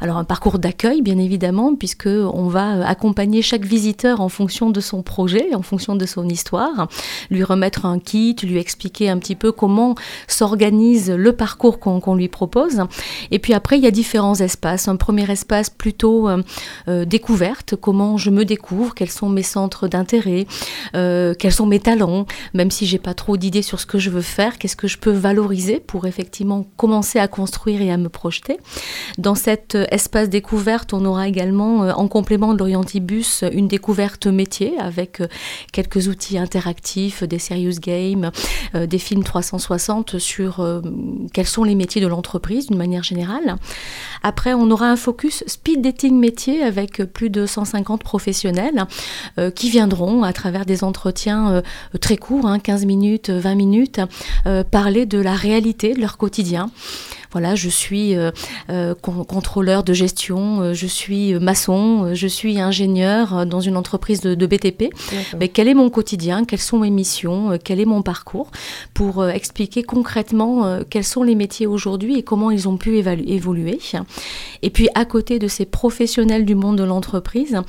Alors 0.00 0.16
un 0.16 0.24
parcours 0.24 0.58
d'accueil, 0.58 1.00
bien 1.00 1.18
évidemment, 1.18 1.76
puisque 1.76 2.08
on 2.08 2.48
va 2.48 2.84
accompagner 2.88 3.40
chaque 3.40 3.64
visiteur 3.64 4.20
en 4.20 4.28
fonction 4.28 4.70
de 4.70 4.80
son 4.80 5.04
projet, 5.04 5.54
en 5.54 5.62
fonction 5.62 5.94
de 5.94 6.06
son 6.06 6.28
histoire, 6.28 6.88
lui 7.30 7.44
remettre 7.44 7.86
un 7.86 8.00
kit, 8.00 8.34
lui 8.42 8.58
expliquer 8.58 9.08
un 9.08 9.18
petit 9.18 9.36
peu 9.36 9.52
comment 9.52 9.94
s'organise 10.26 11.14
le 11.20 11.32
parcours 11.32 11.78
qu'on 11.78 12.14
lui 12.14 12.28
propose. 12.28 12.82
Et 13.30 13.38
puis 13.38 13.52
après, 13.52 13.78
il 13.78 13.84
y 13.84 13.86
a 13.86 13.90
différents 13.90 14.34
espaces. 14.36 14.88
Un 14.88 14.96
premier 14.96 15.30
espace 15.30 15.70
plutôt 15.70 16.28
euh, 16.28 16.42
euh, 16.88 17.04
découverte, 17.04 17.76
comment 17.76 18.16
je 18.16 18.30
me 18.30 18.44
découvre, 18.44 18.94
quels 18.94 19.10
sont 19.10 19.28
mes 19.28 19.42
centres 19.42 19.86
d'intérêt, 19.86 20.46
euh, 20.94 21.34
quels 21.38 21.52
sont 21.52 21.66
mes 21.66 21.80
talents, 21.80 22.26
même 22.54 22.70
si 22.70 22.86
j'ai 22.86 22.98
pas 22.98 23.14
trop 23.14 23.36
d'idées 23.36 23.62
sur 23.62 23.80
ce 23.80 23.86
que 23.86 23.98
je 23.98 24.10
veux 24.10 24.22
faire, 24.22 24.58
qu'est-ce 24.58 24.76
que 24.76 24.88
je 24.88 24.98
peux 24.98 25.10
valoriser 25.10 25.78
pour 25.78 26.06
effectivement 26.06 26.66
commencer 26.76 27.18
à 27.18 27.28
construire 27.28 27.82
et 27.82 27.90
à 27.90 27.96
me 27.96 28.08
projeter? 28.08 28.58
Dans 29.18 29.34
cet 29.34 29.74
espace 29.90 30.28
découverte, 30.28 30.94
on 30.94 31.04
aura 31.04 31.28
également, 31.28 31.80
en 31.80 32.08
complément 32.08 32.54
de 32.54 32.58
l'Orientibus, 32.58 33.44
une 33.52 33.68
découverte 33.68 34.26
métier 34.26 34.78
avec 34.78 35.22
quelques 35.72 36.08
outils 36.08 36.38
interactifs, 36.38 37.22
des 37.24 37.38
serious 37.38 37.78
games, 37.80 38.30
des 38.74 38.98
films 38.98 39.24
360 39.24 40.18
sur 40.18 40.64
quels 41.32 41.46
sont 41.46 41.64
les 41.64 41.74
métiers 41.74 42.00
de 42.00 42.06
l'entreprise 42.06 42.68
d'une 42.68 42.76
manière 42.76 43.02
générale. 43.02 43.56
Après, 44.22 44.54
on 44.54 44.70
aura 44.70 44.90
un 44.90 44.96
focus 44.96 45.44
speed 45.46 45.82
dating 45.82 46.18
métier 46.18 46.62
avec 46.62 47.02
plus 47.04 47.30
de 47.30 47.46
150 47.46 48.02
professionnels 48.02 48.84
euh, 49.38 49.50
qui 49.50 49.70
viendront 49.70 50.22
à 50.22 50.32
travers 50.32 50.66
des 50.66 50.84
entretiens 50.84 51.50
euh, 51.50 51.62
très 52.00 52.16
courts, 52.16 52.50
15 52.62 52.82
hein, 52.82 52.86
minutes, 52.86 53.30
20 53.30 53.54
minutes, 53.54 54.00
euh, 54.46 54.64
parler 54.64 55.06
de 55.06 55.18
la 55.18 55.34
réalité 55.34 55.94
de 55.94 56.00
leur 56.00 56.18
quotidien 56.18 56.70
voilà, 57.32 57.54
je 57.54 57.68
suis 57.68 58.16
euh, 58.16 58.30
euh, 58.70 58.94
contrôleur 58.94 59.84
de 59.84 59.92
gestion, 59.92 60.60
euh, 60.60 60.74
je 60.74 60.86
suis 60.86 61.34
maçon, 61.34 62.14
je 62.14 62.26
suis 62.26 62.60
ingénieur 62.60 63.46
dans 63.46 63.60
une 63.60 63.76
entreprise 63.76 64.20
de, 64.20 64.46
BTP. 64.50 64.90
Mais 65.38 65.48
quel 65.48 65.68
est 65.68 65.74
mon 65.74 65.90
quotidien? 65.90 66.44
Quelles 66.44 66.58
sont 66.58 66.78
mes 66.78 66.90
missions? 66.90 67.56
Quel 67.62 67.78
est 67.78 67.84
mon 67.84 68.02
parcours? 68.02 68.50
Pour 68.94 69.24
expliquer 69.28 69.84
concrètement 69.84 70.80
quels 70.90 71.04
sont 71.04 71.22
les 71.22 71.36
métiers 71.36 71.68
aujourd'hui 71.68 72.18
et 72.18 72.22
comment 72.24 72.50
ils 72.50 72.68
ont 72.68 72.76
pu 72.76 72.98
évoluer. 72.98 73.78
Et 74.62 74.70
puis 74.70 74.88
à 74.96 75.04
côté 75.04 75.38
de 75.38 75.46
ces 75.46 75.66
professionnels 75.66 76.44
du 76.44 76.56
monde 76.56 76.78
de 76.78 76.84
l'entreprise, 76.84 77.60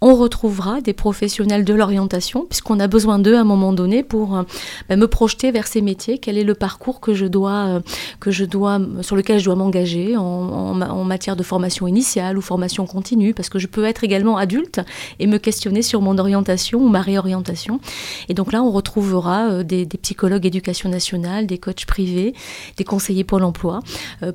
on 0.00 0.14
retrouvera 0.14 0.80
des 0.80 0.92
professionnels 0.92 1.64
de 1.64 1.74
l'orientation, 1.74 2.46
puisqu'on 2.46 2.80
a 2.80 2.86
besoin 2.86 3.18
d'eux 3.18 3.36
à 3.36 3.40
un 3.40 3.44
moment 3.44 3.72
donné 3.72 4.02
pour 4.02 4.36
euh, 4.36 4.42
bah, 4.88 4.96
me 4.96 5.06
projeter 5.06 5.50
vers 5.50 5.66
ces 5.66 5.82
métiers. 5.82 6.18
Quel 6.18 6.38
est 6.38 6.44
le 6.44 6.54
parcours 6.54 7.00
que 7.00 7.12
je 7.12 7.26
dois, 7.26 7.66
euh, 7.66 7.80
que 8.18 8.30
je 8.30 8.44
dois, 8.44 8.80
sur 9.02 9.14
lequel 9.14 9.38
je 9.38 9.44
dois 9.44 9.56
m'engager 9.56 10.16
en, 10.16 10.70
matière 11.04 11.34
de 11.34 11.42
formation 11.42 11.88
initiale 11.88 12.38
ou 12.38 12.40
formation 12.40 12.86
continue, 12.86 13.34
parce 13.34 13.48
que 13.48 13.58
je 13.58 13.66
peux 13.66 13.84
être 13.84 14.04
également 14.04 14.36
adulte 14.36 14.80
et 15.18 15.26
me 15.26 15.38
questionner 15.38 15.82
sur 15.82 16.00
mon 16.00 16.18
orientation 16.18 16.78
ou 16.78 16.88
ma 16.88 17.00
réorientation. 17.00 17.80
Et 18.28 18.34
donc 18.34 18.52
là, 18.52 18.62
on 18.62 18.70
retrouvera 18.70 19.50
euh, 19.50 19.62
des, 19.64 19.86
psychologues 19.86 20.46
éducation 20.46 20.88
nationale, 20.88 21.46
des 21.46 21.58
coachs 21.58 21.84
privés, 21.84 22.34
des 22.76 22.84
conseillers 22.84 23.24
Pôle 23.24 23.44
emploi, 23.44 23.80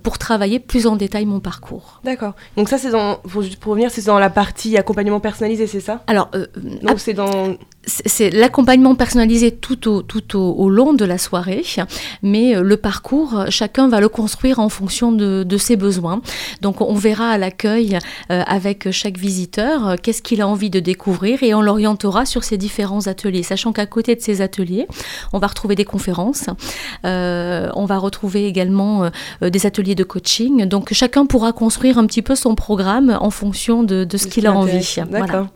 pour 0.03 0.17
travailler 0.17 0.59
plus 0.59 0.85
en 0.85 0.95
détail 0.95 1.25
mon 1.25 1.39
parcours. 1.39 2.01
D'accord. 2.03 2.33
Donc 2.55 2.69
ça, 2.69 2.77
c'est 2.77 2.91
dans, 2.91 3.15
pour, 3.15 3.43
pour 3.59 3.71
revenir, 3.71 3.89
c'est 3.89 4.05
dans 4.05 4.19
la 4.19 4.29
partie 4.29 4.77
accompagnement 4.77 5.19
personnalisé 5.19 5.54
c'est 5.55 5.79
ça? 5.79 6.03
Alors, 6.07 6.29
euh, 6.35 6.45
donc 6.81 6.99
c'est 6.99 7.13
dans 7.13 7.55
c'est 7.85 8.29
l'accompagnement 8.29 8.95
personnalisé 8.95 9.51
tout, 9.51 9.87
au, 9.87 10.01
tout 10.01 10.37
au, 10.37 10.69
long 10.69 10.93
de 10.93 11.05
la 11.05 11.17
soirée, 11.17 11.63
mais 12.23 12.55
euh, 12.55 12.61
le 12.61 12.77
parcours, 12.77 13.45
chacun 13.49 13.87
va 13.87 13.99
le 13.99 14.09
construire 14.09 14.59
en 14.59 14.69
fonction 14.69 15.11
de, 15.11 15.45
ses 15.57 15.75
besoins. 15.77 16.21
Donc 16.61 16.81
on 16.81 16.95
verra 16.95 17.29
à 17.29 17.37
l'accueil 17.37 17.97
euh, 18.29 18.43
avec 18.45 18.91
chaque 18.91 19.17
visiteur 19.17 19.87
euh, 19.87 19.95
qu'est-ce 20.01 20.21
qu'il 20.21 20.41
a 20.41 20.47
envie 20.47 20.69
de 20.69 20.81
découvrir 20.81 21.43
et 21.43 21.53
on 21.53 21.61
l'orientera 21.61 22.25
sur 22.25 22.43
ces 22.43 22.57
différents 22.57 23.07
ateliers, 23.07 23.43
sachant 23.43 23.71
qu'à 23.71 23.85
côté 23.85 24.15
de 24.15 24.21
ces 24.21 24.41
ateliers, 24.41 24.87
on 25.31 25.39
va 25.39 25.47
retrouver 25.47 25.75
des 25.75 25.85
conférences, 25.85 26.49
on 27.03 27.85
va 27.87 27.97
retrouver 27.97 28.47
également 28.47 29.09
des 29.41 29.65
ateliers 29.65 29.95
de 29.95 30.03
coaching. 30.03 30.65
Donc 30.65 30.93
chacun 30.93 31.25
pourra 31.25 31.53
construire 31.53 31.97
un 31.97 32.05
petit 32.05 32.21
peu 32.21 32.35
son 32.35 32.55
programme 32.55 33.17
en 33.19 33.29
fonction 33.29 33.83
de, 33.83 34.05
ce 34.15 34.27
qu'il 34.27 34.47
a 34.47 34.53
envie. 34.53 34.95
D'accord. 35.09 35.47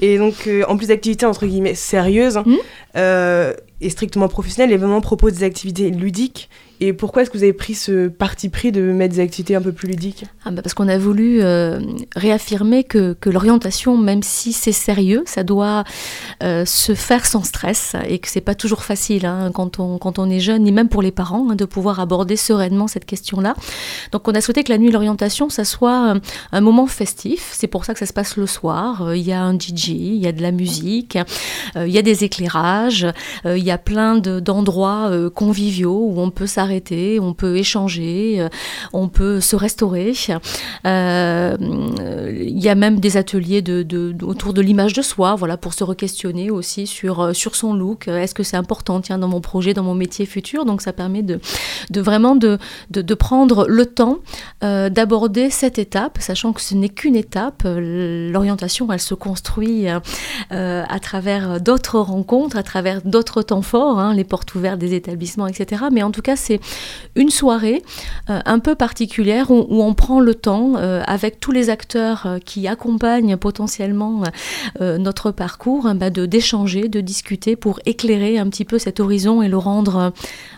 Et 0.00 0.18
donc, 0.18 0.46
euh, 0.46 0.64
en 0.68 0.76
plus 0.76 0.88
d'activités 0.88 1.26
entre 1.26 1.46
guillemets 1.46 1.74
sérieuses 1.74 2.38
mmh. 2.38 2.54
euh, 2.96 3.54
et 3.80 3.90
strictement 3.90 4.28
professionnelles, 4.28 4.70
l'événement 4.70 5.00
propose 5.00 5.34
des 5.34 5.44
activités 5.44 5.90
ludiques 5.90 6.48
et 6.80 6.92
pourquoi 6.92 7.22
est-ce 7.22 7.30
que 7.30 7.36
vous 7.36 7.42
avez 7.42 7.52
pris 7.52 7.74
ce 7.74 8.06
parti 8.06 8.48
pris 8.48 8.70
de 8.70 8.80
mettre 8.80 9.14
des 9.14 9.20
activités 9.20 9.56
un 9.56 9.60
peu 9.60 9.72
plus 9.72 9.88
ludiques? 9.88 10.26
Ah 10.44 10.52
bah 10.52 10.62
Parce 10.62 10.74
qu'on 10.74 10.86
a 10.86 10.96
voulu 10.96 11.42
euh, 11.42 11.80
réaffirmer 12.14 12.84
que, 12.84 13.16
l'orientation, 13.26 13.96
même 13.96 14.22
si 14.22 14.52
c'est 14.52 14.72
sérieux, 14.72 15.24
ça 15.26 15.42
doit 15.42 15.82
euh, 16.42 16.64
se 16.64 16.94
faire 16.94 17.26
sans 17.26 17.42
stress 17.42 17.96
et 18.08 18.20
que 18.20 18.28
c'est 18.28 18.40
pas 18.40 18.54
toujours 18.54 18.84
facile 18.84 19.26
hein, 19.26 19.50
quand, 19.52 19.80
on, 19.80 19.98
quand 19.98 20.20
on 20.20 20.30
est 20.30 20.38
jeune, 20.38 20.62
ni 20.62 20.72
même 20.72 20.88
pour 20.88 21.02
les 21.02 21.10
parents, 21.10 21.48
hein, 21.50 21.56
de 21.56 21.64
pouvoir 21.64 21.98
aborder 21.98 22.36
sereinement 22.36 22.86
cette 22.86 23.04
question-là. 23.04 23.54
Donc 24.12 24.28
on 24.28 24.32
a 24.32 24.40
souhaité 24.40 24.62
que 24.62 24.70
la 24.70 24.78
nuit 24.78 24.92
l'orientation, 24.92 25.50
ça 25.50 25.64
soit 25.64 26.14
euh, 26.14 26.20
un 26.52 26.60
moment 26.60 26.86
festif. 26.86 27.50
C'est 27.52 27.66
pour 27.66 27.84
ça 27.84 27.92
que 27.92 27.98
ça 27.98 28.06
se 28.06 28.12
passe 28.12 28.36
le 28.36 28.46
soir. 28.46 29.16
Il 29.16 29.22
y 29.22 29.32
a 29.32 29.42
un 29.42 29.54
DJ, 29.54 29.88
il 29.88 30.16
y 30.16 30.28
a 30.28 30.32
de 30.32 30.42
la 30.42 30.52
musique, 30.52 31.18
il 31.76 31.90
y 31.90 31.98
a 31.98 32.02
des 32.02 32.22
éclairages, 32.22 33.06
il 33.44 33.64
y 33.64 33.70
a 33.70 33.78
plein 33.78 34.16
d'endroits 34.16 35.10
conviviaux 35.34 36.06
où 36.10 36.20
on 36.20 36.30
peut 36.30 36.46
s'arrêter 36.46 36.67
on 37.20 37.34
peut 37.34 37.56
échanger, 37.56 38.36
euh, 38.40 38.48
on 38.92 39.08
peut 39.08 39.40
se 39.40 39.56
restaurer. 39.56 40.12
Euh, 40.86 41.56
il 42.30 42.58
y 42.58 42.68
a 42.68 42.74
même 42.74 43.00
des 43.00 43.16
ateliers 43.16 43.62
autour 44.22 44.52
de 44.52 44.60
l'image 44.60 44.92
de 44.92 45.02
soi, 45.02 45.34
voilà, 45.34 45.56
pour 45.56 45.74
se 45.74 45.84
re-questionner 45.84 46.50
aussi 46.50 46.86
sur, 46.86 47.20
euh, 47.20 47.32
son 47.32 47.74
look. 47.74 48.08
Est-ce 48.08 48.34
que 48.34 48.42
c'est 48.42 48.56
important 48.56 49.00
dans 49.00 49.28
mon 49.28 49.40
projet, 49.40 49.74
dans 49.74 49.82
mon 49.82 49.94
métier 49.94 50.26
futur? 50.26 50.64
Donc 50.64 50.82
ça 50.82 50.92
permet 50.92 51.22
de, 51.22 51.40
vraiment 51.94 52.36
de, 52.36 52.58
prendre 53.14 53.66
le 53.66 53.86
temps 53.86 54.18
d'aborder 54.60 55.50
cette 55.50 55.78
étape, 55.78 56.18
sachant 56.20 56.52
que 56.52 56.60
ce 56.60 56.74
n'est 56.74 56.88
qu'une 56.88 57.16
étape. 57.16 57.62
L'orientation, 57.64 58.86
elle 58.92 59.00
se 59.00 59.14
construit 59.14 59.86
à 60.50 61.00
travers 61.00 61.60
d'autres 61.60 61.98
rencontres, 61.98 62.56
à 62.56 62.62
travers 62.62 63.02
d'autres 63.02 63.42
temps 63.42 63.62
forts, 63.62 63.98
hein, 63.98 64.14
les 64.14 64.24
portes 64.24 64.54
ouvertes 64.54 64.78
des 64.78 64.94
établissements, 64.94 65.46
etc. 65.46 65.84
Mais 65.90 66.02
en 66.02 66.10
tout 66.10 66.22
cas, 66.22 66.36
une 67.16 67.30
soirée 67.30 67.82
euh, 68.30 68.40
un 68.44 68.58
peu 68.58 68.74
particulière 68.74 69.50
où, 69.50 69.82
on 69.82 69.94
prend 69.94 70.20
le 70.20 70.34
temps 70.34 70.74
euh, 70.76 71.02
avec 71.06 71.40
tous 71.40 71.52
les 71.52 71.70
acteurs 71.70 72.24
euh, 72.26 72.38
qui 72.38 72.68
accompagnent 72.68 73.36
potentiellement 73.36 74.22
notre 74.80 75.30
parcours 75.30 75.92
bah, 75.94 76.10
de 76.10 76.26
d'échanger, 76.26 76.88
de 76.88 77.00
discuter 77.00 77.56
pour 77.56 77.80
éclairer 77.86 78.38
un 78.38 78.48
petit 78.48 78.64
peu 78.64 78.78
cet 78.78 79.00
horizon 79.00 79.42
et 79.42 79.48
le 79.48 79.56
rendre 79.56 80.12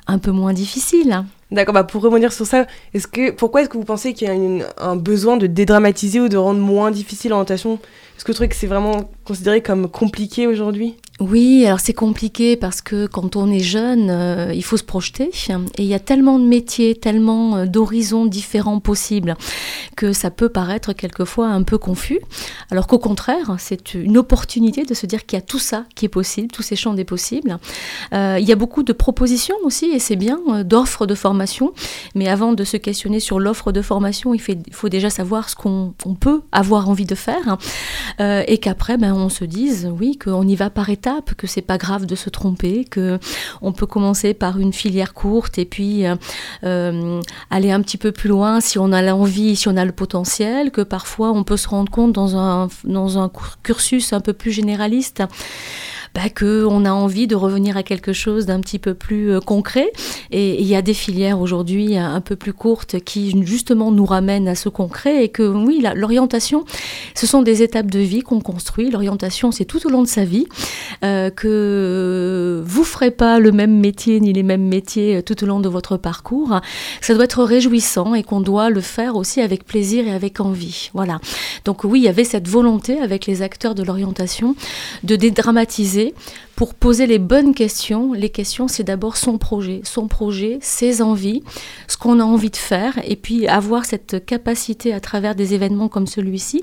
un 0.07 0.19
peu 0.19 0.31
moins 0.31 0.53
difficile. 0.53 1.25
D'accord, 1.51 1.75
bah 1.75 1.85
pour 1.85 2.03
rebondir 2.03 2.33
sur 2.33 2.47
ça, 2.47 2.67
est-ce 2.95 3.09
que, 3.09 3.33
pourquoi 3.33 3.63
est-ce 3.63 3.69
que 3.69 3.77
vous 3.77 3.85
pensez 3.85 4.15
qu'il 4.15 4.29
y 4.29 4.31
a 4.31 4.67
un 4.79 4.97
besoin 4.97 5.37
de 5.37 5.47
dédramatiser 5.49 6.21
ou 6.21 6.29
de 6.29 6.37
rendre 6.37 6.61
moins 6.61 6.91
difficile 6.91 7.31
l'orientation 7.31 7.81
Est-ce 8.21 8.27
que 8.27 8.33
vous 8.33 8.35
trouvez 8.35 8.49
que 8.51 8.55
c'est 8.55 8.67
vraiment 8.67 9.11
considéré 9.25 9.63
comme 9.63 9.91
compliqué 9.91 10.47
aujourd'hui 10.47 10.95
oui, 11.21 11.67
alors 11.67 11.81
c'est 11.81 11.93
compliqué 11.93 12.57
parce 12.57 12.81
que 12.81 13.07
quand 13.07 13.37
on 13.37 13.51
est 13.51 13.61
jeune, 13.61 14.09
euh, 14.09 14.55
il 14.55 14.65
faut 14.65 14.79
se 14.79 14.85
projeter 14.85 15.31
et 15.77 15.83
il 15.83 15.85
y 15.85 15.93
a 15.93 15.99
tellement 15.99 16.39
de 16.39 16.47
métiers, 16.47 16.95
tellement 16.95 17.57
euh, 17.57 17.67
d'horizons 17.67 18.25
différents 18.25 18.81
possibles 18.81 19.37
que 19.97 20.15
ça 20.15 20.31
peut 20.31 20.49
paraître 20.49 20.95
quelquefois 20.95 21.49
un 21.49 21.63
peu 21.63 21.77
confus. 21.77 22.21
Alors 22.71 22.87
qu'au 22.87 22.99
contraire, 22.99 23.57
c'est 23.59 23.93
une 23.93 24.17
opportunité 24.17 24.85
de 24.85 24.95
se 24.95 25.05
dire 25.05 25.27
qu'il 25.27 25.39
y 25.39 25.43
a 25.43 25.45
tout 25.45 25.59
ça 25.59 25.85
qui 25.95 26.07
est 26.07 26.09
possible, 26.11 26.49
tous 26.49 26.63
ces 26.63 26.75
champs 26.75 26.95
des 26.95 27.05
possibles. 27.05 27.59
Euh, 28.15 28.39
il 28.41 28.49
y 28.49 28.53
a 28.53 28.57
beaucoup 28.57 28.83
de 28.83 28.95
propositions 28.95 29.57
aussi 29.63 29.91
et 29.91 29.99
c'est 29.99 30.17
bien 30.17 30.41
d'offres 30.65 31.05
de 31.05 31.15
formation. 31.15 31.75
Mais 32.15 32.29
avant 32.29 32.55
de 32.55 32.65
se 32.65 32.79
questionner 32.79 33.21
sur 33.21 33.41
l'offre 33.41 33.73
de 33.73 33.83
formation, 33.83 34.33
il, 34.33 34.41
faut 34.41 34.89
déjà 34.89 35.11
savoir 35.11 35.51
ce 35.51 35.57
qu'on 35.57 35.93
peut 36.19 36.41
avoir 36.51 36.89
envie 36.89 37.05
de 37.05 37.15
faire 37.15 37.59
et 38.19 38.59
qu'après, 38.59 38.97
ben, 38.97 39.15
on 39.15 39.29
se 39.29 39.45
dise 39.45 39.91
oui 39.99 40.19
qu'on 40.19 40.47
y 40.47 40.57
va 40.57 40.71
par 40.71 40.91
étapes 40.91 41.35
que 41.35 41.47
c'est 41.47 41.63
pas 41.63 41.79
grave 41.79 42.07
de 42.07 42.15
se 42.15 42.31
tromper, 42.31 42.85
que 42.85 43.19
on 43.63 43.73
peut 43.73 43.87
commencer 43.87 44.35
par 44.35 44.59
une 44.59 44.73
filière 44.73 45.15
courte 45.15 45.59
et 45.59 45.65
puis 45.65 46.07
euh, 46.07 46.17
euh, 46.65 47.21
aller 47.51 47.71
un 47.71 47.81
petit 47.81 47.99
peu 47.99 48.13
plus 48.13 48.29
loin 48.29 48.61
si 48.61 48.79
on 48.79 48.93
a 48.93 49.03
l'envie, 49.03 49.57
si 49.57 49.69
on 49.69 49.77
a 49.77 49.85
le 49.85 49.93
potentiel, 49.93 50.71
que 50.71 50.83
parfois 50.83 51.31
on 51.33 51.45
peut 51.45 51.57
se 51.57 51.69
rendre 51.69 51.91
compte 51.91 52.13
dans 52.13 52.37
un, 52.37 52.69
dans 52.85 53.19
un 53.19 53.31
cursus 53.63 54.13
un 54.13 54.21
peu 54.21 54.33
plus 54.33 54.53
généraliste 54.53 55.23
bah, 56.15 56.29
qu'on 56.29 56.85
a 56.85 56.91
envie 56.91 57.27
de 57.27 57.37
revenir 57.37 57.77
à 57.77 57.83
quelque 57.83 58.13
chose 58.13 58.47
d'un 58.47 58.61
petit 58.61 58.79
peu 58.79 58.95
plus 58.95 59.33
euh, 59.33 59.41
concret. 59.41 59.93
Et 60.33 60.61
il 60.61 60.67
y 60.67 60.75
a 60.75 60.83
des 60.83 60.95
filières 60.95 61.41
aujourd'hui 61.41 61.97
un 61.97 62.21
peu 62.21 62.37
plus 62.37 62.53
courtes 62.53 63.01
qui 63.01 63.35
justement 63.45 63.93
nous 63.93 64.05
ramènent 64.05 64.49
à 64.49 64.55
ce 64.55 64.69
concret 64.69 65.25
et 65.25 65.29
que 65.29 65.43
oui, 65.43 65.85
l'orientation, 65.95 66.65
ce 67.15 67.27
sont 67.27 67.43
des 67.43 67.63
étapes 67.63 67.91
de 67.91 68.01
vie 68.01 68.21
qu'on 68.21 68.41
construit. 68.41 68.91
L'orientation, 68.91 69.53
c'est 69.53 69.65
tout 69.65 69.87
au 69.87 69.91
long 69.91 70.03
de 70.03 70.09
sa 70.09 70.25
vie, 70.25 70.47
euh, 71.05 71.31
que 71.31 72.63
vous 72.67 72.85
ferez 72.85 73.11
pas 73.11 73.39
le 73.39 73.53
même 73.53 73.79
métier 73.79 74.21
ni 74.21 74.33
les 74.33 74.43
mêmes 74.43 74.67
métiers 74.67 75.23
tout 75.23 75.43
au 75.45 75.47
long 75.47 75.61
de 75.61 75.69
votre 75.69 75.97
parcours. 75.97 76.61
Ça 77.01 77.15
doit 77.15 77.25
être 77.25 77.45
réjouissant 77.45 78.15
et 78.15 78.23
qu'on 78.23 78.41
doit 78.41 78.71
le 78.71 78.81
faire 78.81 79.17
aussi 79.17 79.41
avec 79.41 79.65
plaisir 79.65 80.07
et 80.07 80.13
avec 80.13 80.41
envie. 80.41 80.91
Voilà. 80.95 81.21
Donc 81.65 81.85
oui, 81.85 82.01
il 82.01 82.05
y 82.05 82.09
avait 82.09 82.25
cette 82.25 82.49
volonté 82.49 83.01
avec 83.01 83.27
les 83.27 83.43
acteurs 83.43 83.75
de 83.75 83.83
l'orientation 83.83 84.57
de 85.05 85.17
dédramatiser 85.17 86.00
pour 86.57 86.75
poser 86.75 87.07
les 87.07 87.19
bonnes 87.19 87.55
questions. 87.55 88.13
Les 88.13 88.29
questions, 88.29 88.69
c'est 88.69 88.85
d'abord 88.85 89.17
son 89.17 89.39
projet, 89.39 89.81
son 89.85 90.09
projet, 90.09 90.59
ses 90.61 91.03
envies, 91.03 91.43
ce 91.89 91.97
qu'on 91.97 92.21
a 92.21 92.25
envie 92.25 92.51
de 92.51 92.57
faire, 92.57 92.99
et 93.05 93.17
puis 93.17 93.49
avoir 93.49 93.85
cette 93.85 94.25
capacité 94.25 94.93
à 94.93 95.01
travers 95.01 95.35
des 95.35 95.55
événements 95.55 95.89
comme 95.89 96.07
celui-ci 96.07 96.63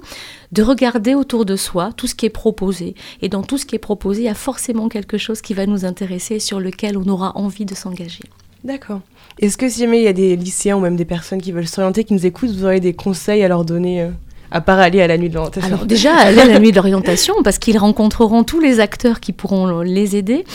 de 0.52 0.64
regarder 0.64 1.16
autour 1.16 1.46
de 1.46 1.56
soi 1.56 1.92
tout 1.96 2.08
ce 2.08 2.16
qui 2.16 2.26
est 2.26 2.30
proposé. 2.30 2.96
Et 3.22 3.30
dans 3.30 3.44
tout 3.44 3.58
ce 3.58 3.66
qui 3.66 3.76
est 3.76 3.80
proposé, 3.80 4.22
il 4.22 4.26
y 4.26 4.30
a 4.30 4.34
forcément 4.34 4.90
quelque 4.90 5.18
chose 5.18 5.42
qui 5.42 5.54
va 5.54 5.66
nous 5.66 5.86
intéresser 5.86 6.36
et 6.36 6.40
sur 6.40 6.60
lequel 6.60 6.98
on 6.98 7.08
aura 7.08 7.38
envie 7.38 7.66
de 7.66 7.76
s'engager. 7.76 8.24
D'accord. 8.64 9.02
Est-ce 9.40 9.58
que 9.58 9.70
si 9.70 9.80
jamais 9.80 10.00
il 10.00 10.04
y 10.04 10.08
a 10.08 10.14
des 10.14 10.36
lycéens 10.36 10.78
ou 10.78 10.80
même 10.80 10.96
des 10.96 11.06
personnes 11.06 11.42
qui 11.42 11.52
veulent 11.52 11.68
s'orienter, 11.68 12.04
qui 12.04 12.14
nous 12.14 12.26
écoutent, 12.26 12.50
vous 12.50 12.66
aurez 12.66 12.80
des 12.80 12.94
conseils 12.94 13.44
à 13.44 13.48
leur 13.48 13.66
donner 13.66 14.02
euh? 14.02 14.10
À 14.52 14.62
part 14.62 14.80
aller 14.80 15.02
à 15.02 15.08
la 15.08 15.18
nuit 15.18 15.30
de 15.30 15.36
l'orientation 15.36 15.68
Alors 15.68 15.86
déjà, 15.86 16.16
aller 16.16 16.40
à 16.40 16.46
la 16.46 16.60
nuit 16.60 16.72
de 16.72 16.76
l'orientation, 16.76 17.36
parce 17.44 17.58
qu'ils 17.58 17.78
rencontreront 17.78 18.44
tous 18.44 18.60
les 18.60 18.80
acteurs 18.80 19.20
qui 19.20 19.34
pourront 19.34 19.82
les 19.82 20.16
aider. 20.16 20.46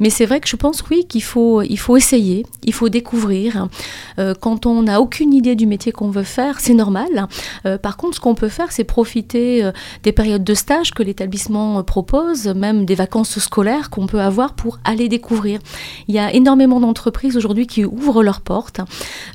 Mais 0.00 0.10
c'est 0.10 0.26
vrai 0.26 0.40
que 0.40 0.48
je 0.48 0.56
pense, 0.56 0.84
oui, 0.90 1.06
qu'il 1.08 1.22
faut, 1.22 1.62
il 1.62 1.78
faut 1.78 1.96
essayer, 1.96 2.44
il 2.64 2.72
faut 2.72 2.88
découvrir. 2.88 3.68
Euh, 4.18 4.34
quand 4.38 4.66
on 4.66 4.82
n'a 4.82 5.00
aucune 5.00 5.32
idée 5.32 5.54
du 5.54 5.66
métier 5.66 5.92
qu'on 5.92 6.10
veut 6.10 6.22
faire, 6.22 6.60
c'est 6.60 6.74
normal. 6.74 7.28
Euh, 7.66 7.78
par 7.78 7.96
contre, 7.96 8.16
ce 8.16 8.20
qu'on 8.20 8.34
peut 8.34 8.48
faire, 8.48 8.72
c'est 8.72 8.84
profiter 8.84 9.64
euh, 9.64 9.72
des 10.02 10.12
périodes 10.12 10.44
de 10.44 10.54
stage 10.54 10.92
que 10.92 11.02
l'établissement 11.02 11.82
propose, 11.82 12.46
même 12.46 12.84
des 12.84 12.94
vacances 12.94 13.38
scolaires 13.38 13.90
qu'on 13.90 14.06
peut 14.06 14.20
avoir 14.20 14.54
pour 14.54 14.78
aller 14.84 15.08
découvrir. 15.08 15.60
Il 16.08 16.14
y 16.14 16.18
a 16.18 16.32
énormément 16.32 16.80
d'entreprises 16.80 17.36
aujourd'hui 17.36 17.66
qui 17.66 17.84
ouvrent 17.84 18.22
leurs 18.22 18.40
portes, 18.40 18.80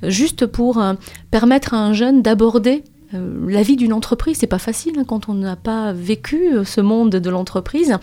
juste 0.04 0.46
pour 0.46 0.84
permettre 1.32 1.74
à 1.74 1.78
un 1.78 1.94
jeune 1.94 2.22
d'aborder 2.22 2.84
euh, 3.14 3.50
la 3.50 3.62
vie 3.62 3.76
d'une 3.76 3.94
entreprise, 3.94 4.38
c'est 4.40 4.48
pas 4.48 4.60
facile 4.60 4.94
hein, 4.98 5.04
quand 5.06 5.30
on 5.30 5.34
n'a 5.34 5.56
pas 5.56 5.94
vécu 5.94 6.54
euh, 6.54 6.64
ce 6.64 6.82
monde 6.82 7.12
de 7.12 7.30
l'entreprise. 7.30 7.98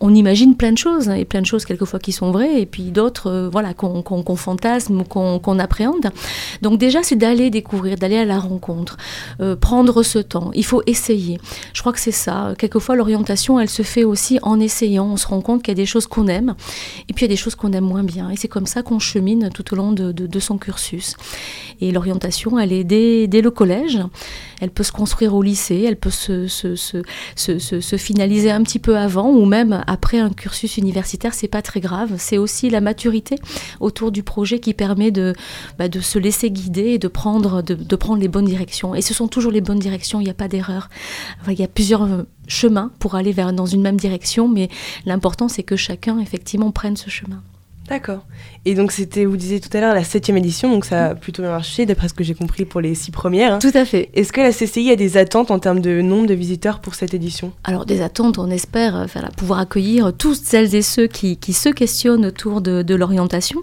On 0.00 0.14
imagine 0.14 0.56
plein 0.56 0.72
de 0.72 0.78
choses, 0.78 1.08
hein, 1.08 1.14
et 1.14 1.24
plein 1.24 1.40
de 1.40 1.46
choses 1.46 1.64
quelquefois 1.64 1.98
qui 1.98 2.12
sont 2.12 2.30
vraies, 2.30 2.60
et 2.60 2.66
puis 2.66 2.84
d'autres 2.84 3.30
euh, 3.30 3.48
voilà, 3.48 3.74
qu'on 3.74 4.36
fantasme, 4.36 5.04
qu'on 5.04 5.58
appréhende. 5.58 6.10
Donc 6.62 6.78
déjà, 6.78 7.02
c'est 7.02 7.16
d'aller 7.16 7.50
découvrir, 7.50 7.96
d'aller 7.96 8.18
à 8.18 8.24
la 8.24 8.38
rencontre, 8.38 8.96
prendre 9.60 10.02
ce 10.02 10.18
temps. 10.18 10.50
Il 10.54 10.64
faut 10.64 10.82
essayer. 10.86 11.38
Je 11.72 11.80
crois 11.80 11.92
que 11.92 12.00
c'est 12.00 12.12
ça. 12.12 12.54
Quelquefois, 12.58 12.94
l'orientation, 12.94 13.58
elle 13.58 13.68
se 13.68 13.82
fait 13.82 14.04
aussi 14.04 14.38
en 14.42 14.60
essayant. 14.60 15.06
On 15.06 15.16
se 15.16 15.26
rend 15.26 15.40
compte 15.40 15.62
qu'il 15.62 15.72
y 15.72 15.76
a 15.76 15.82
des 15.82 15.86
choses 15.86 16.06
qu'on 16.06 16.28
aime, 16.28 16.54
et 17.08 17.12
puis 17.12 17.24
il 17.24 17.28
y 17.28 17.30
a 17.30 17.34
des 17.34 17.36
choses 17.36 17.54
qu'on 17.54 17.72
aime 17.72 17.84
moins 17.84 18.04
bien. 18.04 18.30
Et 18.30 18.36
c'est 18.36 18.48
comme 18.48 18.66
ça 18.66 18.82
qu'on 18.82 18.98
chemine 18.98 19.50
tout 19.52 19.72
au 19.72 19.76
long 19.76 19.92
de, 19.92 20.38
son 20.38 20.58
cursus. 20.58 21.16
Et 21.80 21.90
l'orientation, 21.90 22.58
elle 22.58 22.72
est 22.72 22.84
dès 22.84 23.40
le 23.40 23.50
collège 23.50 24.00
elle 24.60 24.70
peut 24.70 24.82
se 24.82 24.92
construire 24.92 25.34
au 25.34 25.42
lycée, 25.42 25.84
elle 25.86 25.96
peut 25.96 26.10
se, 26.10 26.46
se, 26.46 26.74
se, 26.76 27.02
se, 27.36 27.96
finaliser 27.96 28.50
un 28.50 28.62
petit 28.62 28.78
peu 28.78 28.96
avant 28.96 29.30
ou 29.30 29.44
même 29.44 29.82
après 29.86 30.18
un 30.18 30.30
cursus 30.30 30.76
universitaire, 30.76 31.34
c'est 31.34 31.48
pas 31.48 31.62
très 31.62 31.80
grave. 31.80 32.14
C'est 32.18 32.38
aussi 32.38 32.70
la 32.70 32.80
maturité 32.80 33.36
autour 33.80 34.12
du 34.12 34.22
projet 34.22 34.58
qui 34.58 34.74
permet 34.74 35.10
de, 35.10 35.34
bah, 35.78 35.86
se 36.00 36.18
laisser 36.18 36.50
guider 36.50 36.90
et 36.90 36.98
de 36.98 37.08
prendre, 37.08 37.62
de, 37.62 37.74
de, 37.74 37.96
prendre 37.96 38.20
les 38.20 38.28
bonnes 38.28 38.46
directions. 38.46 38.94
Et 38.94 39.02
ce 39.02 39.14
sont 39.14 39.28
toujours 39.28 39.52
les 39.52 39.60
bonnes 39.60 39.78
directions, 39.78 40.20
il 40.20 40.24
n'y 40.24 40.30
a 40.30 40.34
pas 40.34 40.48
d'erreur. 40.48 40.88
il 41.48 41.58
y 41.58 41.64
a 41.64 41.68
plusieurs 41.68 42.02
euh, 42.02 42.22
chemins 42.46 42.90
pour 42.98 43.14
aller 43.14 43.32
vers, 43.32 43.52
dans 43.52 43.66
une 43.66 43.82
même 43.82 43.96
direction, 43.96 44.48
mais 44.48 44.68
l'important 45.06 45.48
c'est 45.48 45.62
que 45.62 45.76
chacun 45.76 46.18
effectivement 46.18 46.70
prenne 46.70 46.96
ce 46.96 47.10
chemin. 47.10 47.42
D'accord. 47.88 48.20
Et 48.64 48.74
donc 48.74 48.92
c'était, 48.92 49.24
vous 49.24 49.36
disiez 49.36 49.60
tout 49.60 49.74
à 49.74 49.80
l'heure, 49.80 49.94
la 49.94 50.04
septième 50.04 50.36
édition, 50.36 50.70
donc 50.70 50.84
ça 50.84 51.06
a 51.06 51.14
plutôt 51.14 51.42
bien 51.42 51.50
marché, 51.50 51.86
d'après 51.86 52.08
ce 52.08 52.14
que 52.14 52.22
j'ai 52.22 52.34
compris 52.34 52.66
pour 52.66 52.82
les 52.82 52.94
six 52.94 53.10
premières. 53.10 53.54
Hein. 53.54 53.58
Tout 53.60 53.70
à 53.72 53.86
fait. 53.86 54.10
Est-ce 54.12 54.30
que 54.30 54.42
la 54.42 54.52
CCI 54.52 54.90
a 54.90 54.96
des 54.96 55.16
attentes 55.16 55.50
en 55.50 55.58
termes 55.58 55.80
de 55.80 56.02
nombre 56.02 56.26
de 56.26 56.34
visiteurs 56.34 56.80
pour 56.80 56.94
cette 56.94 57.14
édition? 57.14 57.52
Alors 57.64 57.86
des 57.86 58.02
attentes, 58.02 58.38
on 58.38 58.50
espère 58.50 58.96
euh, 58.96 59.06
pouvoir 59.36 59.60
accueillir 59.60 60.12
toutes 60.12 60.36
celles 60.36 60.74
et 60.74 60.82
ceux 60.82 61.06
qui, 61.06 61.38
se 61.52 61.70
questionnent 61.70 62.26
autour 62.26 62.60
de, 62.60 62.94
l'orientation. 62.94 63.60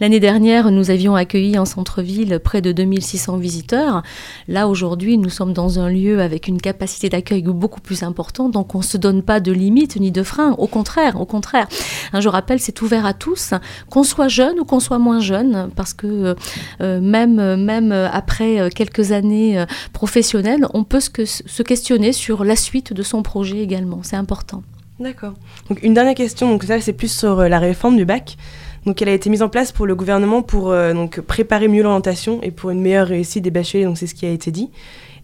L'année 0.00 0.20
dernière, 0.20 0.70
nous 0.70 0.90
avions 0.90 1.14
accueilli 1.14 1.58
en 1.58 1.64
centre-ville 1.64 2.40
près 2.42 2.60
de 2.60 2.72
2600 2.72 3.36
visiteurs. 3.36 4.02
Là, 4.48 4.66
aujourd'hui, 4.66 5.18
nous 5.18 5.30
sommes 5.30 5.52
dans 5.52 5.78
un 5.78 5.88
lieu 5.88 6.20
avec 6.20 6.48
une 6.48 6.60
capacité 6.60 7.08
d'accueil 7.08 7.42
beaucoup 7.42 7.80
plus 7.80 8.02
importante, 8.02 8.52
donc 8.52 8.74
on 8.74 8.78
ne 8.78 8.84
se 8.84 8.96
donne 8.96 9.22
pas 9.22 9.40
de 9.40 9.52
limites 9.52 9.96
ni 9.96 10.10
de 10.10 10.22
freins. 10.22 10.56
Au 10.58 10.66
contraire, 10.66 11.20
au 11.20 11.26
contraire. 11.26 11.68
Hein, 12.12 12.20
je 12.20 12.28
rappelle, 12.28 12.58
c'est 12.58 12.82
ouvert 12.82 13.06
à 13.06 13.14
tous, 13.14 13.52
qu'on 13.90 14.02
soit 14.02 14.28
jeune 14.28 14.58
ou 14.60 14.64
qu'on 14.64 14.80
soit 14.80 14.98
moins 14.98 15.20
jeune, 15.20 15.70
parce 15.76 15.94
que 15.94 16.06
euh, 16.06 16.34
euh, 16.80 17.00
même, 17.00 17.56
même 17.62 17.92
après 17.92 18.70
quelques 18.74 19.12
années 19.12 19.58
euh, 19.58 19.66
professionnelles, 19.92 20.66
on 20.74 20.84
peut 20.84 21.00
se, 21.00 21.10
se 21.24 21.62
questionner 21.62 22.12
sur 22.12 22.44
la 22.44 22.56
suite 22.56 22.92
de 22.92 23.02
son 23.02 23.22
projet 23.22 23.58
également. 23.58 24.00
C'est 24.02 24.16
important. 24.16 24.62
D'accord. 25.00 25.34
Donc 25.68 25.82
une 25.82 25.94
dernière 25.94 26.14
question, 26.14 26.50
donc 26.50 26.64
ça 26.64 26.80
c'est 26.80 26.92
plus 26.92 27.12
sur 27.12 27.36
la 27.48 27.58
réforme 27.58 27.96
du 27.96 28.04
bac. 28.04 28.36
Donc 28.84 29.00
elle 29.02 29.08
a 29.08 29.12
été 29.12 29.30
mise 29.30 29.42
en 29.42 29.48
place 29.48 29.70
pour 29.70 29.86
le 29.86 29.94
gouvernement 29.94 30.42
pour 30.42 30.72
donc 30.72 31.20
préparer 31.20 31.68
mieux 31.68 31.82
l'orientation 31.82 32.40
et 32.42 32.50
pour 32.50 32.70
une 32.70 32.80
meilleure 32.80 33.06
réussite 33.06 33.44
des 33.44 33.50
bacheliers, 33.50 33.84
donc 33.84 33.98
c'est 33.98 34.06
ce 34.06 34.14
qui 34.14 34.26
a 34.26 34.30
été 34.30 34.50
dit. 34.50 34.70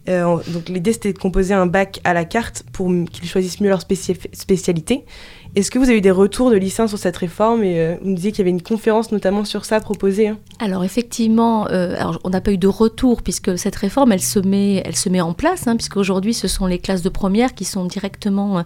donc 0.07 0.69
l'idée 0.69 0.93
c'était 0.93 1.11
de 1.11 1.17
composer 1.17 1.53
un 1.53 1.65
bac 1.65 1.99
à 2.05 2.13
la 2.13 2.23
carte 2.23 2.63
pour 2.71 2.87
qu'ils 3.11 3.27
choisissent 3.27 3.59
mieux 3.59 3.69
leur 3.69 3.81
spécialité 3.81 5.03
est-ce 5.55 5.71
que 5.71 5.79
vous 5.79 5.85
avez 5.85 5.99
eu 5.99 6.01
des 6.01 6.11
retours 6.11 6.51
de 6.51 6.57
lycéens 6.57 6.87
sur 6.87 6.97
cette 6.97 7.15
réforme 7.17 7.63
et 7.63 7.79
euh, 7.79 7.95
vous 8.01 8.09
nous 8.09 8.15
disiez 8.15 8.31
qu'il 8.31 8.39
y 8.39 8.41
avait 8.41 8.49
une 8.49 8.61
conférence 8.61 9.11
notamment 9.11 9.45
sur 9.45 9.63
ça 9.63 9.79
proposée 9.79 10.27
hein? 10.27 10.37
Alors 10.59 10.83
effectivement, 10.83 11.67
euh, 11.69 11.95
on 12.23 12.29
n'a 12.29 12.41
pas 12.41 12.51
eu 12.51 12.57
de 12.57 12.67
retour 12.67 13.21
puisque 13.21 13.57
cette 13.57 13.75
réforme 13.75 14.11
elle 14.11 14.21
se 14.21 14.39
met, 14.39 15.21
en 15.21 15.33
place 15.33 15.67
hein, 15.67 15.75
puisque 15.75 15.97
aujourd'hui 15.97 16.33
ce 16.33 16.47
sont 16.47 16.65
les 16.65 16.79
classes 16.79 17.01
de 17.01 17.09
première 17.09 17.53
qui 17.53 17.65
sont 17.65 17.85
directement 17.85 18.63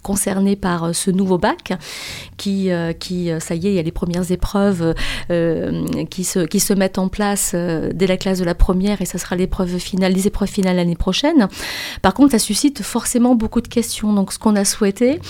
euh, 0.00 0.10
concernées 0.10 0.56
par 0.56 0.94
ce 0.94 1.10
nouveau 1.10 1.38
bac 1.38 1.72
qui, 2.36 2.70
qui 2.98 3.30
ça 3.38 3.54
y 3.54 3.66
est, 3.66 3.70
il 3.70 3.74
y 3.74 3.78
a 3.78 3.82
les 3.82 3.92
premières 3.92 4.30
épreuves 4.32 4.94
qui, 6.10 6.24
se, 6.24 6.40
qui 6.40 6.58
se 6.58 6.72
mettent 6.72 6.98
en 6.98 7.08
place 7.08 7.54
dès 7.54 8.06
la 8.06 8.16
classe 8.16 8.38
de 8.38 8.44
la 8.44 8.54
première 8.54 9.02
et 9.02 9.04
ça 9.04 9.18
sera 9.18 9.36
l'épreuve 9.36 9.78
finale, 9.78 10.12
les 10.12 10.26
épreuves 10.26 10.48
finales 10.48 10.76
l'année 10.76 10.96
prochaine. 10.96 11.48
Par 12.02 12.14
contre, 12.14 12.32
ça 12.32 12.38
suscite 12.38 12.82
forcément 12.82 13.34
beaucoup 13.34 13.60
de 13.60 13.68
questions. 13.68 14.12
Donc 14.12 14.32
ce 14.32 14.38
qu'on 14.38 14.56
a 14.56 14.64
souhaité, 14.64 15.20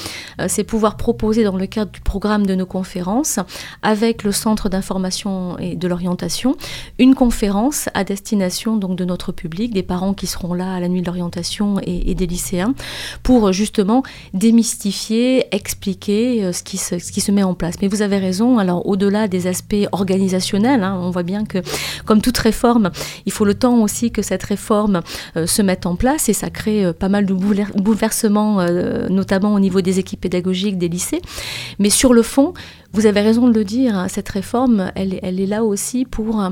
c'est 0.47 0.65
pouvoir 0.65 0.97
proposer 0.97 1.45
dans 1.45 1.57
le 1.57 1.67
cadre 1.67 1.91
du 1.91 2.01
programme 2.01 2.47
de 2.47 2.55
nos 2.55 2.67
conférences 2.67 3.41
avec 3.83 4.23
le 4.23 4.33
Centre 4.33 4.69
d'information 4.69 5.59
et 5.59 5.77
de 5.77 5.89
l'orientation 5.89 6.57
une 6.99 7.15
conférence 7.15 7.89
à 7.95 8.05
destination 8.05 8.77
donc 8.77 8.97
de 8.97 9.05
notre 9.05 9.33
public, 9.33 9.73
des 9.73 9.83
parents 9.83 10.15
qui 10.15 10.27
seront 10.27 10.55
là 10.55 10.75
à 10.75 10.81
la 10.81 10.89
nuit 10.89 11.03
de 11.03 11.07
l'orientation 11.07 11.81
et, 11.83 12.15
des 12.15 12.27
lycéens 12.27 12.75
pour 13.23 13.53
justement 13.53 14.03
démystifier, 14.35 14.60
expliquer 14.61 16.45
euh, 16.45 16.53
ce 16.53 16.63
qui, 16.63 16.77
se, 16.77 16.99
ce 16.99 17.13
qui 17.13 17.21
se 17.21 17.33
met 17.33 17.43
en 17.43 17.55
place. 17.55 17.75
Mais 17.83 17.89
vous 17.89 18.03
avez 18.03 18.19
raison, 18.19 18.59
alors 18.59 18.87
au-delà 18.87 19.29
des 19.29 19.47
aspects 19.47 19.87
organisationnels, 19.93 20.83
hein, 20.83 20.99
on 21.03 21.11
voit 21.11 21.23
bien 21.23 21.45
que 21.45 21.59
comme 22.05 22.21
toute 22.21 22.39
réforme, 22.39 22.91
il 23.27 23.33
faut 23.33 23.45
le 23.45 23.55
temps 23.55 23.83
aussi 23.83 24.11
que 24.11 24.23
cette 24.23 24.43
réforme 24.43 25.03
euh, 25.37 25.47
se 25.47 25.63
mette 25.63 25.87
en 25.87 25.97
place 25.97 26.29
et 26.29 26.33
ça 26.33 26.51
crée 26.51 26.85
euh, 26.85 26.93
pas 26.93 27.09
mal 27.09 27.27
de 27.27 27.35
bouleversements, 27.35 28.65
notamment 29.09 29.55
au 29.55 29.61
niveau 29.61 29.81
des 29.81 29.99
équipes 29.99 30.21
pédagogiques, 30.21 30.79
des 30.79 30.89
lycées. 30.89 31.23
Mais 31.79 31.91
sur 31.91 32.13
le 32.13 32.23
fond, 32.23 32.55
vous 32.93 33.07
avez 33.07 33.21
raison 33.21 33.49
de 33.49 33.55
le 33.55 33.65
dire, 33.65 33.97
hein, 33.97 34.09
cette 34.09 34.29
réforme, 34.29 34.91
elle, 34.95 35.15
est 35.15 35.47
là 35.47 35.65
aussi 35.65 36.05
pour, 36.05 36.45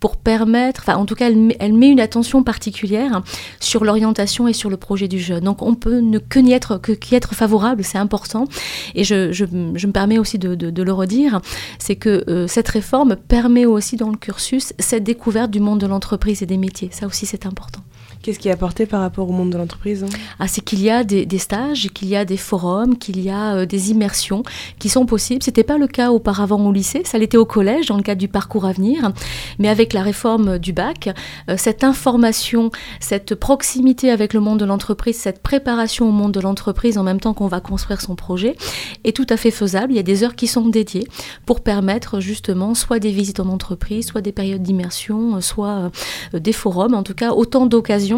pour 0.00 0.16
permettre, 0.16 0.82
enfin 0.82 0.96
en 0.96 1.06
tout 1.06 1.14
cas, 1.14 1.30
elle, 1.30 1.72
met 1.72 1.88
une 1.88 2.00
attention 2.00 2.42
particulière 2.42 3.22
sur 3.60 3.84
l'orientation 3.84 4.48
et 4.48 4.52
sur 4.52 4.70
le 4.70 4.76
projet 4.76 5.08
du 5.08 5.20
jeune. 5.20 5.44
Donc 5.44 5.62
on 5.62 5.74
peut 5.74 5.98
ne 5.98 6.18
que 6.18 6.38
n'y 6.38 6.52
être, 6.52 6.80
être 7.12 7.34
favorable, 7.34 7.84
c'est 7.84 7.98
important. 7.98 8.46
Et 8.94 9.04
je, 9.04 9.44
me 9.44 9.92
permets 9.92 10.18
aussi 10.18 10.38
de, 10.38 10.54
de, 10.54 10.82
le 10.82 10.92
redire, 10.92 11.40
c'est 11.78 11.96
que 11.96 12.24
euh, 12.28 12.46
cette 12.46 12.68
réforme 12.68 13.16
permet 13.16 13.66
aussi 13.66 13.96
dans 13.96 14.10
le 14.10 14.16
cursus 14.16 14.72
cette 14.78 15.04
découverte 15.04 15.50
du 15.50 15.60
monde 15.60 15.80
de 15.80 15.86
l'entreprise 15.86 16.42
et 16.42 16.46
des 16.46 16.58
métiers. 16.58 16.88
Ça 16.92 17.06
aussi 17.06 17.26
c'est 17.26 17.46
important. 17.46 17.80
Qu'est-ce 18.24 18.38
qui 18.38 18.48
est 18.48 18.52
apporté 18.52 18.86
par 18.86 19.02
rapport 19.02 19.28
au 19.28 19.34
monde 19.34 19.50
de 19.50 19.58
l'entreprise 19.58 20.02
hein 20.02 20.08
ah, 20.38 20.48
C'est 20.48 20.62
qu'il 20.62 20.80
y 20.80 20.88
a 20.88 21.04
des, 21.04 21.26
stages, 21.36 21.90
qu'il 21.92 22.08
y 22.08 22.16
a 22.16 22.24
des 22.24 22.38
forums, 22.38 22.96
qu'il 22.96 23.20
y 23.20 23.28
a 23.28 23.54
euh, 23.54 23.66
des 23.66 23.90
immersions 23.90 24.42
qui 24.78 24.88
sont 24.88 25.04
possibles. 25.04 25.42
Ce 25.42 25.50
n'était 25.50 25.62
pas 25.62 25.76
le 25.76 25.86
cas 25.86 26.10
auparavant 26.10 26.58
au 26.64 26.72
lycée, 26.72 27.02
ça 27.04 27.18
l'était 27.18 27.36
au 27.36 27.44
collège 27.44 27.88
dans 27.88 27.98
le 27.98 28.02
cadre 28.02 28.18
du 28.18 28.28
parcours 28.28 28.64
à 28.64 28.72
venir. 28.72 29.12
Mais 29.58 29.68
avec 29.68 29.92
la 29.92 30.00
réforme 30.00 30.58
du 30.58 30.72
bac, 30.72 31.10
euh, 31.50 31.56
cette 31.58 31.84
information, 31.84 32.70
cette 32.98 33.34
proximité 33.34 34.10
avec 34.10 34.32
le 34.32 34.40
monde 34.40 34.58
de 34.58 34.64
l'entreprise, 34.64 35.18
cette 35.18 35.42
préparation 35.42 36.08
au 36.08 36.12
monde 36.12 36.32
de 36.32 36.40
l'entreprise 36.40 36.96
en 36.96 37.02
même 37.02 37.20
temps 37.20 37.34
qu'on 37.34 37.48
va 37.48 37.60
construire 37.60 38.00
son 38.00 38.14
projet 38.14 38.56
est 39.04 39.14
tout 39.14 39.26
à 39.28 39.36
fait 39.36 39.50
faisable. 39.50 39.92
Il 39.92 39.96
y 39.96 39.98
a 39.98 40.02
des 40.02 40.24
heures 40.24 40.34
qui 40.34 40.46
sont 40.46 40.66
dédiées 40.66 41.06
pour 41.44 41.60
permettre 41.60 42.20
justement 42.20 42.72
soit 42.72 43.00
des 43.00 43.10
visites 43.10 43.40
en 43.40 43.48
entreprise, 43.50 44.06
soit 44.06 44.22
des 44.22 44.32
périodes 44.32 44.62
d'immersion, 44.62 45.36
euh, 45.36 45.40
soit 45.42 45.90
des 46.32 46.52
forums, 46.52 46.94
en 46.94 47.02
tout 47.02 47.12
cas 47.12 47.32
autant 47.32 47.66
d'occasions 47.66 48.13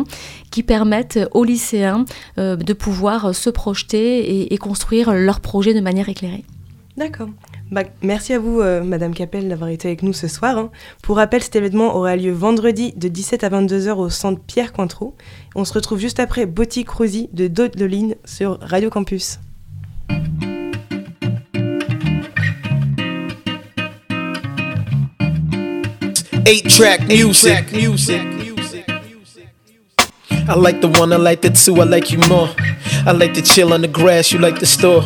qui 0.50 0.62
permettent 0.62 1.18
aux 1.32 1.44
lycéens 1.44 2.04
euh, 2.38 2.56
de 2.56 2.72
pouvoir 2.72 3.34
se 3.34 3.50
projeter 3.50 4.52
et, 4.52 4.58
construire 4.58 5.12
leurs 5.12 5.40
projets 5.40 5.74
de 5.74 5.80
manière 5.80 6.08
éclairée. 6.08 6.44
D'accord. 6.96 7.28
Bah, 7.70 7.82
merci 8.00 8.32
à 8.32 8.38
vous, 8.38 8.60
euh, 8.60 8.82
Madame 8.82 9.12
Capel, 9.12 9.48
d'avoir 9.48 9.70
été 9.70 9.88
avec 9.88 10.02
nous 10.02 10.12
ce 10.12 10.28
soir. 10.28 10.56
Hein. 10.56 10.70
Pour 11.02 11.16
rappel, 11.16 11.42
cet 11.42 11.56
événement 11.56 11.96
aura 11.96 12.16
lieu 12.16 12.32
vendredi 12.32 12.92
de 12.96 13.08
17 13.08 13.44
à 13.44 13.50
22h 13.50 13.92
au 13.94 14.08
centre 14.08 14.40
Pierre 14.46 14.72
Cointreau. 14.72 15.14
On 15.54 15.64
se 15.64 15.72
retrouve 15.72 15.98
juste 15.98 16.20
après 16.20 16.46
Boutique 16.46 16.88
Rosy 16.88 17.28
de 17.32 17.48
Dodeline 17.48 18.14
sur 18.24 18.58
Radio 18.60 18.88
Campus. 18.88 19.40
Eight 26.48 26.68
track 26.68 27.08
music. 27.08 27.72
music. 27.72 28.35
I 30.48 30.54
like 30.54 30.80
the 30.80 30.88
one, 30.88 31.12
I 31.12 31.16
like 31.16 31.42
the 31.42 31.50
two, 31.50 31.80
I 31.80 31.84
like 31.84 32.12
you 32.12 32.18
more. 32.28 32.48
I 33.06 33.12
like 33.12 33.34
to 33.34 33.42
chill 33.42 33.72
on 33.72 33.82
the 33.82 33.88
grass, 33.88 34.32
you 34.32 34.40
like 34.40 34.58
the 34.58 34.66
store. 34.66 35.04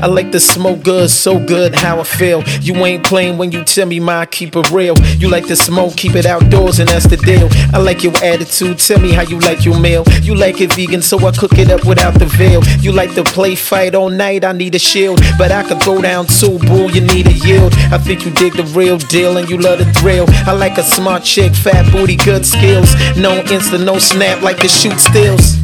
I 0.00 0.06
like 0.06 0.30
to 0.30 0.38
smoke 0.38 0.84
good, 0.84 1.10
so 1.10 1.44
good, 1.44 1.74
how 1.74 1.98
I 1.98 2.04
feel. 2.04 2.44
You 2.60 2.74
ain't 2.86 3.04
playing 3.04 3.38
when 3.38 3.50
you 3.50 3.64
tell 3.64 3.86
me 3.86 3.98
my 3.98 4.24
keep 4.26 4.54
it 4.54 4.70
real. 4.70 4.96
You 5.18 5.28
like 5.28 5.46
to 5.48 5.56
smoke, 5.56 5.96
keep 5.96 6.14
it 6.14 6.26
outdoors, 6.26 6.78
and 6.78 6.88
that's 6.88 7.08
the 7.08 7.16
deal. 7.16 7.48
I 7.74 7.78
like 7.78 8.04
your 8.04 8.16
attitude, 8.22 8.78
tell 8.78 9.00
me 9.00 9.12
how 9.12 9.22
you 9.22 9.40
like 9.40 9.64
your 9.64 9.78
meal. 9.80 10.04
You 10.22 10.36
like 10.36 10.60
it 10.60 10.72
vegan, 10.74 11.02
so 11.02 11.18
I 11.26 11.32
cook 11.32 11.58
it 11.58 11.70
up 11.70 11.84
without 11.84 12.14
the 12.14 12.26
veil. 12.26 12.62
You 12.80 12.92
like 12.92 13.14
to 13.14 13.24
play 13.24 13.56
fight 13.56 13.96
all 13.96 14.10
night, 14.10 14.44
I 14.44 14.52
need 14.52 14.76
a 14.76 14.78
shield. 14.78 15.20
But 15.36 15.50
I 15.50 15.64
could 15.64 15.80
go 15.84 16.00
down 16.00 16.26
too, 16.26 16.56
boo, 16.60 16.88
you 16.92 17.00
need 17.00 17.26
a 17.26 17.32
yield. 17.32 17.74
I 17.90 17.98
think 17.98 18.24
you 18.24 18.30
dig 18.30 18.52
the 18.52 18.64
real 18.78 18.96
deal, 18.96 19.38
and 19.38 19.50
you 19.50 19.58
love 19.58 19.80
the 19.80 19.92
thrill. 19.94 20.26
I 20.46 20.52
like 20.52 20.78
a 20.78 20.84
smart 20.84 21.24
chick, 21.24 21.52
fat 21.54 21.90
booty, 21.90 22.14
good 22.14 22.46
skills. 22.46 22.94
No 23.16 23.42
insta, 23.42 23.84
no 23.84 23.98
snap, 23.98 24.40
like 24.40 24.58
the 24.58 24.68
shoot 24.68 25.00
stills. 25.00 25.58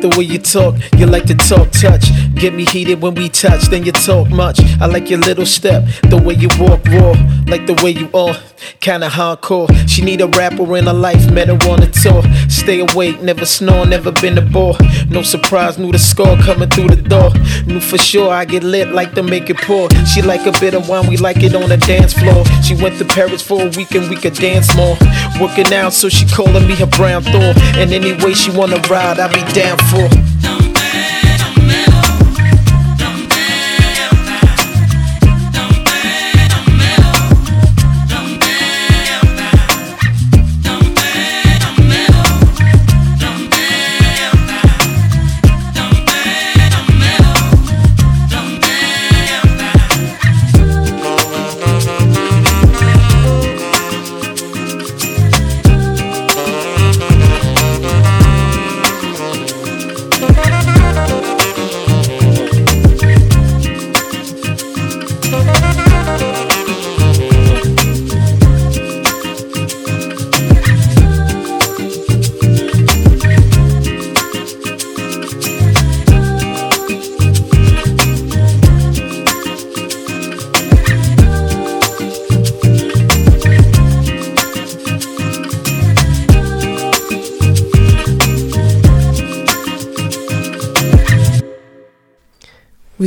The 0.00 0.08
way 0.16 0.24
you 0.24 0.38
talk, 0.38 0.74
you 0.98 1.04
like 1.06 1.24
to 1.26 1.34
talk 1.34 1.70
touch. 1.70 2.08
Get 2.34 2.52
me 2.52 2.64
heated 2.64 3.00
when 3.00 3.14
we 3.14 3.28
touch, 3.28 3.68
then 3.68 3.84
you 3.84 3.92
talk 3.92 4.28
much. 4.28 4.60
I 4.80 4.86
like 4.86 5.08
your 5.08 5.20
little 5.20 5.46
step, 5.46 5.84
the 6.10 6.16
way 6.16 6.34
you 6.34 6.48
walk 6.58 6.84
raw, 6.86 7.14
like 7.46 7.66
the 7.66 7.80
way 7.82 7.90
you 7.90 8.10
are, 8.12 8.36
kinda 8.80 9.08
hardcore. 9.08 9.68
She 9.88 10.02
need 10.02 10.20
a 10.20 10.26
rapper 10.26 10.76
in 10.76 10.86
her 10.86 10.92
life, 10.92 11.30
met 11.30 11.48
her 11.48 11.70
on 11.70 11.82
a 11.82 11.86
tour. 11.86 12.22
Stay 12.48 12.80
awake, 12.80 13.22
never 13.22 13.46
snore, 13.46 13.86
never 13.86 14.10
been 14.12 14.36
a 14.36 14.42
bore. 14.42 14.76
No 15.08 15.22
surprise, 15.22 15.78
knew 15.78 15.92
the 15.92 15.98
score 15.98 16.36
coming 16.38 16.68
through 16.68 16.88
the 16.88 16.96
door. 16.96 17.30
Knew 17.66 17.80
for 17.80 17.98
sure 17.98 18.30
I 18.32 18.44
get 18.44 18.64
lit 18.64 18.92
like 18.92 19.14
to 19.14 19.22
make 19.22 19.48
it 19.48 19.58
pour. 19.58 19.88
She 20.12 20.20
like 20.20 20.44
a 20.46 20.52
bit 20.60 20.74
of 20.74 20.88
wine, 20.88 21.06
we 21.08 21.16
like 21.16 21.42
it 21.42 21.54
on 21.54 21.68
the 21.68 21.76
dance 21.76 22.12
floor. 22.12 22.44
She 22.62 22.74
went 22.74 22.98
to 22.98 23.04
Paris 23.04 23.42
for 23.42 23.62
a 23.62 23.70
week 23.70 23.94
and 23.94 24.08
we 24.10 24.16
could 24.16 24.34
dance 24.34 24.74
more. 24.76 24.96
Working 25.40 25.72
out, 25.72 25.92
so 25.92 26.08
she 26.08 26.26
calling 26.26 26.66
me 26.66 26.74
her 26.76 26.86
brown 26.86 27.22
thorn. 27.22 27.56
And 27.78 27.92
any 27.92 28.12
way 28.12 28.34
she 28.34 28.50
wanna 28.50 28.80
ride, 28.90 29.18
I 29.18 29.28
be 29.28 29.42
down 29.52 29.78
for. 29.90 30.23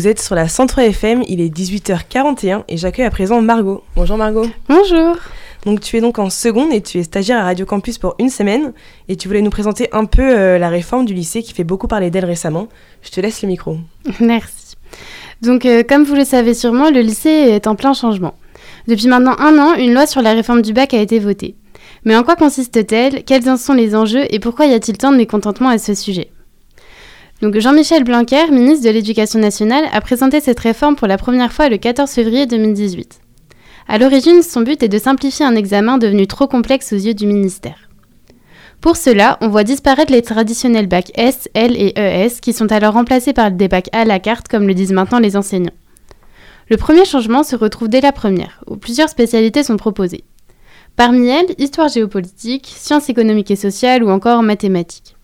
Vous 0.07 0.11
êtes 0.11 0.21
sur 0.21 0.35
la 0.35 0.47
Centre 0.47 0.79
FM, 0.79 1.21
il 1.27 1.41
est 1.41 1.53
18h41 1.53 2.63
et 2.69 2.77
j'accueille 2.77 3.03
à 3.03 3.09
présent 3.09 3.41
Margot. 3.41 3.83
Bonjour 3.97 4.15
Margot. 4.15 4.45
Bonjour. 4.69 5.17
Donc 5.65 5.81
tu 5.81 5.97
es 5.97 5.99
donc 5.99 6.17
en 6.17 6.29
seconde 6.29 6.71
et 6.71 6.79
tu 6.79 6.99
es 6.99 7.03
stagiaire 7.03 7.39
à 7.39 7.43
Radio 7.43 7.65
Campus 7.65 7.97
pour 7.97 8.15
une 8.17 8.29
semaine 8.29 8.71
et 9.09 9.17
tu 9.17 9.27
voulais 9.27 9.41
nous 9.41 9.49
présenter 9.49 9.89
un 9.91 10.05
peu 10.05 10.21
euh, 10.21 10.57
la 10.57 10.69
réforme 10.69 11.03
du 11.03 11.13
lycée 11.13 11.43
qui 11.43 11.53
fait 11.53 11.65
beaucoup 11.65 11.89
parler 11.89 12.09
d'elle 12.09 12.23
récemment. 12.23 12.69
Je 13.01 13.09
te 13.09 13.19
laisse 13.19 13.41
le 13.41 13.49
micro. 13.49 13.79
Merci. 14.21 14.77
Donc 15.41 15.65
euh, 15.65 15.83
comme 15.83 16.05
vous 16.05 16.15
le 16.15 16.23
savez 16.23 16.53
sûrement, 16.53 16.89
le 16.89 17.01
lycée 17.01 17.27
est 17.27 17.67
en 17.67 17.75
plein 17.75 17.91
changement. 17.91 18.35
Depuis 18.87 19.09
maintenant 19.09 19.35
un 19.39 19.59
an, 19.59 19.73
une 19.73 19.93
loi 19.93 20.07
sur 20.07 20.21
la 20.21 20.31
réforme 20.31 20.61
du 20.61 20.71
bac 20.71 20.93
a 20.93 21.01
été 21.01 21.19
votée. 21.19 21.55
Mais 22.05 22.15
en 22.15 22.23
quoi 22.23 22.37
consiste-t-elle? 22.37 23.25
Quels 23.25 23.49
en 23.49 23.57
sont 23.57 23.73
les 23.73 23.93
enjeux? 23.93 24.23
Et 24.29 24.39
pourquoi 24.39 24.67
y 24.67 24.73
a-t-il 24.73 24.97
tant 24.97 25.11
de 25.11 25.17
mécontentement 25.17 25.67
à 25.67 25.77
ce 25.77 25.93
sujet? 25.93 26.29
Donc 27.41 27.59
Jean-Michel 27.59 28.03
Blanquer, 28.03 28.49
ministre 28.49 28.85
de 28.85 28.91
l'Éducation 28.91 29.39
nationale, 29.39 29.85
a 29.91 30.01
présenté 30.01 30.41
cette 30.41 30.59
réforme 30.59 30.95
pour 30.95 31.07
la 31.07 31.17
première 31.17 31.53
fois 31.53 31.69
le 31.69 31.77
14 31.77 32.09
février 32.09 32.45
2018. 32.47 33.19
À 33.87 33.97
l'origine, 33.97 34.41
son 34.41 34.61
but 34.61 34.81
est 34.81 34.89
de 34.89 34.97
simplifier 34.97 35.45
un 35.45 35.55
examen 35.55 35.97
devenu 35.97 36.25
trop 36.27 36.47
complexe 36.47 36.93
aux 36.93 36.97
yeux 36.97 37.13
du 37.13 37.27
ministère. 37.27 37.89
Pour 38.81 38.97
cela, 38.97 39.37
on 39.41 39.49
voit 39.49 39.63
disparaître 39.63 40.11
les 40.11 40.21
traditionnels 40.21 40.87
bacs 40.87 41.11
S, 41.15 41.47
L 41.53 41.75
et 41.75 41.93
ES 41.95 42.39
qui 42.41 42.53
sont 42.53 42.71
alors 42.71 42.93
remplacés 42.93 43.33
par 43.33 43.51
des 43.51 43.67
bacs 43.67 43.89
à 43.91 44.05
la 44.05 44.19
carte 44.19 44.47
comme 44.47 44.67
le 44.67 44.73
disent 44.73 44.91
maintenant 44.91 45.19
les 45.19 45.37
enseignants. 45.37 45.71
Le 46.69 46.77
premier 46.77 47.05
changement 47.05 47.43
se 47.43 47.55
retrouve 47.55 47.87
dès 47.87 48.01
la 48.01 48.11
première, 48.11 48.61
où 48.67 48.77
plusieurs 48.77 49.09
spécialités 49.09 49.63
sont 49.63 49.77
proposées. 49.77 50.25
Parmi 50.95 51.27
elles, 51.27 51.55
histoire 51.59 51.87
géopolitique, 51.87 52.67
sciences 52.75 53.09
économiques 53.09 53.51
et 53.51 53.55
sociales 53.55 54.03
ou 54.03 54.09
encore 54.09 54.43
mathématiques. 54.43 55.16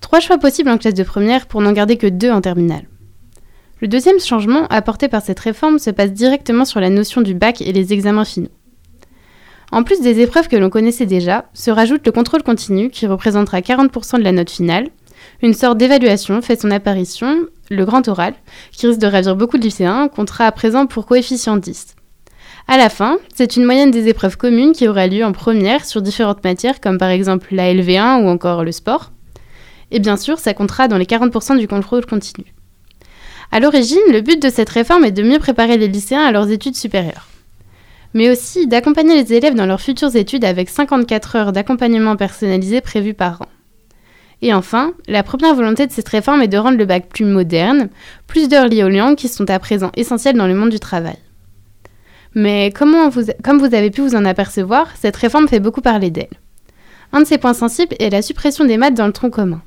Trois 0.00 0.20
choix 0.20 0.38
possibles 0.38 0.70
en 0.70 0.78
classe 0.78 0.94
de 0.94 1.02
première 1.02 1.46
pour 1.46 1.60
n'en 1.60 1.72
garder 1.72 1.96
que 1.96 2.06
deux 2.06 2.30
en 2.30 2.40
terminale. 2.40 2.88
Le 3.80 3.88
deuxième 3.88 4.20
changement 4.20 4.66
apporté 4.68 5.08
par 5.08 5.22
cette 5.22 5.40
réforme 5.40 5.78
se 5.78 5.90
passe 5.90 6.12
directement 6.12 6.64
sur 6.64 6.80
la 6.80 6.90
notion 6.90 7.22
du 7.22 7.34
bac 7.34 7.62
et 7.62 7.72
les 7.72 7.92
examens 7.92 8.24
finaux. 8.24 8.50
En 9.72 9.84
plus 9.84 10.00
des 10.00 10.20
épreuves 10.20 10.48
que 10.48 10.56
l'on 10.56 10.68
connaissait 10.68 11.06
déjà, 11.06 11.46
se 11.54 11.70
rajoute 11.70 12.04
le 12.04 12.12
contrôle 12.12 12.42
continu 12.42 12.90
qui 12.90 13.06
représentera 13.06 13.60
40% 13.60 14.18
de 14.18 14.24
la 14.24 14.32
note 14.32 14.50
finale, 14.50 14.88
Une 15.42 15.54
sorte 15.54 15.78
d'évaluation 15.78 16.42
fait 16.42 16.60
son 16.60 16.70
apparition, 16.70 17.46
le 17.70 17.84
grand 17.84 18.06
oral, 18.08 18.34
qui 18.72 18.86
risque 18.86 19.00
de 19.00 19.06
ravir 19.06 19.36
beaucoup 19.36 19.58
de 19.58 19.62
lycéens, 19.62 20.08
comptera 20.08 20.46
à 20.46 20.52
présent 20.52 20.86
pour 20.86 21.06
coefficient 21.06 21.56
10. 21.56 21.94
À 22.68 22.76
la 22.76 22.88
fin, 22.88 23.18
c'est 23.34 23.56
une 23.56 23.64
moyenne 23.64 23.90
des 23.90 24.08
épreuves 24.08 24.36
communes 24.36 24.72
qui 24.72 24.88
aura 24.88 25.06
lieu 25.06 25.24
en 25.24 25.32
première 25.32 25.84
sur 25.84 26.02
différentes 26.02 26.44
matières 26.44 26.80
comme 26.80 26.98
par 26.98 27.08
exemple 27.08 27.48
la 27.54 27.72
LV1 27.72 28.22
ou 28.22 28.28
encore 28.28 28.64
le 28.64 28.72
sport. 28.72 29.12
Et 29.90 29.98
bien 29.98 30.16
sûr, 30.16 30.38
ça 30.38 30.54
comptera 30.54 30.88
dans 30.88 30.98
les 30.98 31.04
40% 31.04 31.58
du 31.58 31.68
contrôle 31.68 32.06
continu. 32.06 32.54
À 33.52 33.58
l'origine, 33.58 33.98
le 34.12 34.20
but 34.20 34.40
de 34.40 34.48
cette 34.48 34.70
réforme 34.70 35.04
est 35.04 35.10
de 35.10 35.22
mieux 35.22 35.38
préparer 35.38 35.76
les 35.76 35.88
lycéens 35.88 36.24
à 36.24 36.30
leurs 36.30 36.50
études 36.50 36.76
supérieures. 36.76 37.26
Mais 38.14 38.30
aussi 38.30 38.66
d'accompagner 38.66 39.20
les 39.20 39.32
élèves 39.34 39.54
dans 39.54 39.66
leurs 39.66 39.80
futures 39.80 40.14
études 40.14 40.44
avec 40.44 40.68
54 40.68 41.36
heures 41.36 41.52
d'accompagnement 41.52 42.16
personnalisé 42.16 42.80
prévues 42.80 43.14
par 43.14 43.42
an. 43.42 43.48
Et 44.42 44.54
enfin, 44.54 44.94
la 45.06 45.22
première 45.22 45.54
volonté 45.54 45.86
de 45.86 45.92
cette 45.92 46.08
réforme 46.08 46.42
est 46.42 46.48
de 46.48 46.56
rendre 46.56 46.78
le 46.78 46.86
bac 46.86 47.08
plus 47.08 47.24
moderne, 47.24 47.88
plus 48.26 48.48
d'heures 48.48 48.68
liées 48.68 48.84
aux 48.84 48.88
langues 48.88 49.16
qui 49.16 49.28
sont 49.28 49.48
à 49.50 49.58
présent 49.58 49.90
essentielles 49.96 50.36
dans 50.36 50.46
le 50.46 50.54
monde 50.54 50.70
du 50.70 50.80
travail. 50.80 51.18
Mais 52.34 52.72
comment 52.74 53.08
vous, 53.08 53.24
comme 53.42 53.58
vous 53.58 53.74
avez 53.74 53.90
pu 53.90 54.00
vous 54.00 54.14
en 54.14 54.24
apercevoir, 54.24 54.88
cette 54.96 55.16
réforme 55.16 55.48
fait 55.48 55.60
beaucoup 55.60 55.82
parler 55.82 56.10
d'elle. 56.10 56.28
Un 57.12 57.20
de 57.20 57.26
ses 57.26 57.38
points 57.38 57.54
sensibles 57.54 57.96
est 57.98 58.10
la 58.10 58.22
suppression 58.22 58.64
des 58.64 58.76
maths 58.76 58.94
dans 58.94 59.06
le 59.06 59.12
tronc 59.12 59.30
commun. 59.30 59.62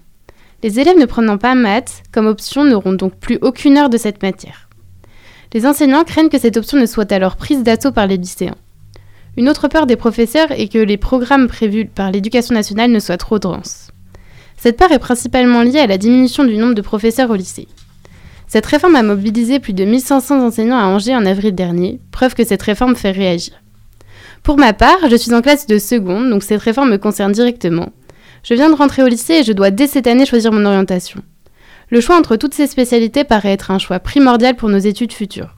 Les 0.64 0.80
élèves 0.80 0.97
ne 0.97 1.05
prenant 1.05 1.38
pas 1.38 1.55
maths 1.55 2.03
comme 2.14 2.26
option 2.26 2.64
n'auront 2.64 2.93
donc 2.93 3.16
plus 3.16 3.38
aucune 3.41 3.78
heure 3.78 3.89
de 3.89 3.97
cette 3.97 4.24
matière. 4.24 4.70
Les 5.53 5.68
enseignants 5.68 6.05
craignent 6.05 6.30
que 6.30 6.39
cette 6.39 6.55
option 6.55 6.80
ne 6.80 6.86
soit 6.86 7.11
alors 7.11 7.36
prise 7.36 7.64
d'assaut 7.64 7.91
par 7.91 8.07
les 8.07 8.16
lycéens. 8.16 8.55
Une 9.36 9.49
autre 9.49 9.68
peur 9.68 9.86
des 9.86 9.97
professeurs 9.97 10.51
est 10.51 10.72
que 10.72 10.78
les 10.78 10.97
programmes 10.97 11.47
prévus 11.47 11.86
par 11.86 12.11
l'éducation 12.11 12.55
nationale 12.55 12.91
ne 12.91 12.99
soient 12.99 13.18
trop 13.18 13.39
denses. 13.39 13.91
Cette 14.55 14.78
peur 14.78 14.93
est 14.93 14.99
principalement 14.99 15.64
liée 15.64 15.80
à 15.80 15.88
la 15.88 15.97
diminution 15.97 16.45
du 16.45 16.55
nombre 16.55 16.76
de 16.76 16.82
professeurs 16.82 17.30
au 17.30 17.36
lycée. 17.36 17.68
Cette 18.47 18.66
réforme 18.66 18.95
a 18.95 19.03
mobilisé 19.03 19.59
plus 19.59 19.74
de 19.74 19.84
1500 19.84 20.45
enseignants 20.45 20.78
à 20.78 20.86
Angers 20.86 21.16
en 21.16 21.26
avril 21.26 21.53
dernier, 21.53 21.99
preuve 22.11 22.36
que 22.36 22.45
cette 22.45 22.61
réforme 22.61 22.95
fait 22.95 23.11
réagir. 23.11 23.53
Pour 24.43 24.57
ma 24.57 24.74
part, 24.74 25.09
je 25.09 25.16
suis 25.16 25.34
en 25.34 25.41
classe 25.41 25.68
de 25.68 25.78
seconde, 25.78 26.30
donc 26.30 26.43
cette 26.43 26.61
réforme 26.61 26.91
me 26.91 26.97
concerne 26.97 27.34
directement. 27.34 27.89
Je 28.44 28.54
viens 28.54 28.70
de 28.70 28.76
rentrer 28.76 29.04
au 29.04 29.08
lycée 29.08 29.36
et 29.36 29.44
je 29.44 29.54
dois 29.54 29.72
dès 29.72 29.88
cette 29.88 30.08
année 30.08 30.26
choisir 30.26 30.52
mon 30.52 30.66
orientation. 30.66 31.22
Le 31.89 32.02
choix 32.02 32.18
entre 32.18 32.36
toutes 32.36 32.54
ces 32.54 32.68
spécialités 32.68 33.24
paraît 33.24 33.54
être 33.54 33.72
un 33.72 33.80
choix 33.80 34.00
primordial 34.00 34.56
pour 34.56 34.70
nos 34.70 34.78
études 34.78 35.14
futures. 35.14 35.56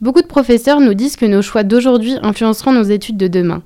Beaucoup 0.00 0.22
de 0.22 0.26
professeurs 0.26 0.80
nous 0.80 0.94
disent 0.94 1.16
que 1.16 1.26
nos 1.26 1.42
choix 1.42 1.62
d'aujourd'hui 1.62 2.16
influenceront 2.22 2.72
nos 2.72 2.82
études 2.82 3.16
de 3.16 3.28
demain. 3.28 3.62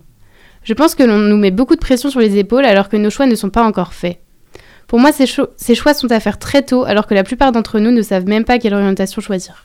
Je 0.63 0.75
pense 0.75 0.95
que 0.95 1.03
l'on 1.03 1.19
nous 1.19 1.37
met 1.37 1.51
beaucoup 1.51 1.75
de 1.75 1.81
pression 1.81 2.11
sur 2.11 2.21
les 2.21 2.37
épaules 2.37 2.65
alors 2.65 2.89
que 2.89 2.97
nos 2.97 3.11
choix 3.11 3.27
ne 3.27 3.35
sont 3.35 3.51
pas 3.51 3.65
encore 3.65 3.95
faits. 3.95 4.19
Pour 4.89 4.99
moi, 4.99 5.13
ces, 5.13 5.27
ces 5.57 5.75
choix 5.75 5.95
sont 5.95 6.11
à 6.11 6.21
faire 6.21 6.39
très 6.39 6.63
tôt, 6.63 6.85
alors 6.85 7.07
que 7.07 7.15
la 7.15 7.25
plupart 7.25 7.53
d'entre 7.53 7.79
nous 7.79 7.91
ne 7.91 8.03
savent 8.03 8.27
même 8.27 8.45
pas 8.45 8.59
quelle 8.59 8.75
orientation 8.75 9.21
choisir. 9.21 9.65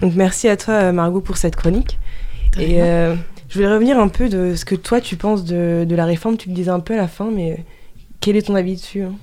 Donc 0.00 0.14
merci 0.16 0.48
à 0.48 0.56
toi, 0.56 0.90
Margot, 0.92 1.20
pour 1.20 1.36
cette 1.36 1.56
chronique. 1.56 1.98
Et 2.58 2.82
euh, 2.82 3.14
je 3.54 3.60
voulais 3.60 3.72
revenir 3.72 4.00
un 4.00 4.08
peu 4.08 4.28
de 4.28 4.56
ce 4.56 4.64
que 4.64 4.74
toi, 4.74 5.00
tu 5.00 5.14
penses 5.14 5.44
de, 5.44 5.84
de, 5.88 5.94
la 5.94 6.04
réforme. 6.04 6.36
Tu 6.36 6.48
le 6.48 6.56
disais 6.56 6.72
un 6.72 6.80
peu 6.80 6.94
à 6.94 6.96
la 6.96 7.06
fin, 7.06 7.30
mais 7.32 7.64
quel 8.20 8.34
est 8.36 8.42
ton 8.42 8.56
avis 8.56 8.74
dessus 8.74 9.02
hein? 9.02 9.14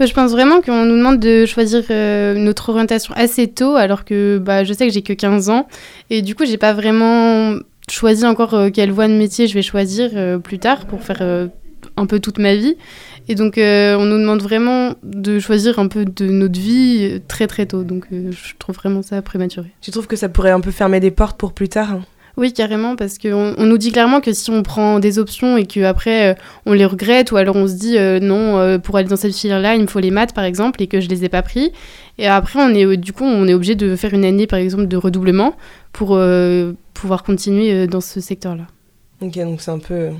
Je 0.00 0.12
pense 0.12 0.32
vraiment 0.32 0.60
qu'on 0.60 0.84
nous 0.84 0.96
demande 0.96 1.20
de 1.20 1.46
choisir 1.46 1.84
euh, 1.90 2.34
notre 2.34 2.70
orientation 2.70 3.14
assez 3.16 3.46
tôt, 3.46 3.76
alors 3.76 4.04
que 4.04 4.38
bah, 4.38 4.64
je 4.64 4.72
sais 4.72 4.86
que 4.86 4.92
j'ai 4.92 5.02
que 5.02 5.12
15 5.12 5.48
ans. 5.48 5.68
Et 6.10 6.22
du 6.22 6.34
coup, 6.34 6.44
j'ai 6.44 6.56
pas 6.56 6.72
vraiment 6.72 7.54
choisi 7.88 8.26
encore 8.26 8.54
euh, 8.54 8.70
quelle 8.70 8.90
voie 8.90 9.06
de 9.06 9.12
métier 9.12 9.46
je 9.46 9.54
vais 9.54 9.62
choisir 9.62 10.10
euh, 10.14 10.38
plus 10.38 10.58
tard 10.58 10.86
pour 10.86 11.02
faire 11.02 11.18
euh, 11.20 11.46
un 11.96 12.06
peu 12.06 12.18
toute 12.18 12.38
ma 12.38 12.56
vie. 12.56 12.76
Et 13.28 13.34
donc, 13.34 13.58
euh, 13.58 13.94
on 13.96 14.06
nous 14.06 14.18
demande 14.18 14.40
vraiment 14.40 14.94
de 15.02 15.38
choisir 15.38 15.78
un 15.78 15.88
peu 15.88 16.06
de 16.06 16.26
notre 16.26 16.58
vie 16.58 17.10
euh, 17.12 17.18
très 17.28 17.46
très 17.46 17.66
tôt. 17.66 17.82
Donc, 17.82 18.06
euh, 18.12 18.32
je 18.32 18.54
trouve 18.58 18.74
vraiment 18.74 19.02
ça 19.02 19.20
prématuré. 19.20 19.70
Tu 19.82 19.90
trouves 19.90 20.06
que 20.06 20.16
ça 20.16 20.30
pourrait 20.30 20.50
un 20.50 20.60
peu 20.60 20.70
fermer 20.70 20.98
des 20.98 21.10
portes 21.10 21.38
pour 21.38 21.52
plus 21.52 21.68
tard 21.68 21.92
hein? 21.92 22.02
Oui, 22.38 22.52
carrément, 22.52 22.94
parce 22.94 23.18
qu'on 23.18 23.56
on 23.58 23.66
nous 23.66 23.78
dit 23.78 23.90
clairement 23.90 24.20
que 24.20 24.32
si 24.32 24.52
on 24.52 24.62
prend 24.62 25.00
des 25.00 25.18
options 25.18 25.56
et 25.56 25.66
qu'après 25.66 26.30
euh, 26.30 26.34
on 26.66 26.72
les 26.72 26.84
regrette, 26.84 27.32
ou 27.32 27.36
alors 27.36 27.56
on 27.56 27.66
se 27.66 27.72
dit 27.72 27.98
euh, 27.98 28.20
non, 28.20 28.58
euh, 28.58 28.78
pour 28.78 28.96
aller 28.96 29.08
dans 29.08 29.16
cette 29.16 29.34
filière-là, 29.34 29.74
il 29.74 29.82
me 29.82 29.86
faut 29.88 29.98
les 29.98 30.12
maths 30.12 30.32
par 30.32 30.44
exemple, 30.44 30.80
et 30.80 30.86
que 30.86 31.00
je 31.00 31.08
les 31.08 31.24
ai 31.24 31.28
pas 31.28 31.42
pris. 31.42 31.72
Et 32.16 32.28
après, 32.28 32.60
on 32.60 32.68
est, 32.68 32.86
euh, 32.86 32.96
du 32.96 33.12
coup, 33.12 33.24
on 33.24 33.48
est 33.48 33.54
obligé 33.54 33.74
de 33.74 33.96
faire 33.96 34.14
une 34.14 34.24
année 34.24 34.46
par 34.46 34.60
exemple 34.60 34.86
de 34.86 34.96
redoublement 34.96 35.56
pour 35.92 36.16
pouvoir 36.94 37.24
continuer 37.24 37.88
dans 37.88 38.00
ce 38.00 38.20
secteur-là. 38.20 38.68
Ok, 39.20 39.34
donc 39.34 39.60
c'est 39.60 39.72
un 39.72 39.80
peu 39.80 40.10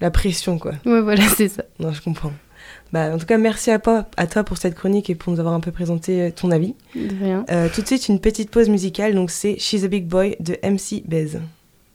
la 0.00 0.10
pression, 0.10 0.58
quoi. 0.58 0.72
Ouais, 0.86 1.02
voilà, 1.02 1.24
c'est 1.36 1.48
ça. 1.48 1.64
Non, 1.78 1.92
je 1.92 2.00
comprends. 2.00 2.32
Bah, 2.92 3.12
en 3.14 3.18
tout 3.18 3.26
cas, 3.26 3.36
merci 3.36 3.70
à 3.70 3.78
toi, 3.78 4.06
à 4.16 4.26
toi 4.26 4.44
pour 4.44 4.56
cette 4.56 4.74
chronique 4.74 5.10
et 5.10 5.14
pour 5.14 5.32
nous 5.32 5.40
avoir 5.40 5.54
un 5.54 5.60
peu 5.60 5.72
présenté 5.72 6.32
ton 6.34 6.50
avis. 6.50 6.74
De 6.94 7.22
rien. 7.22 7.44
Euh, 7.50 7.68
tout 7.74 7.82
de 7.82 7.86
suite, 7.86 8.08
une 8.08 8.20
petite 8.20 8.50
pause 8.50 8.68
musicale. 8.68 9.14
Donc, 9.14 9.30
c'est 9.30 9.58
She's 9.58 9.84
a 9.84 9.88
Big 9.88 10.06
Boy 10.06 10.36
de 10.40 10.56
MC 10.62 11.02
Bez. 11.06 11.40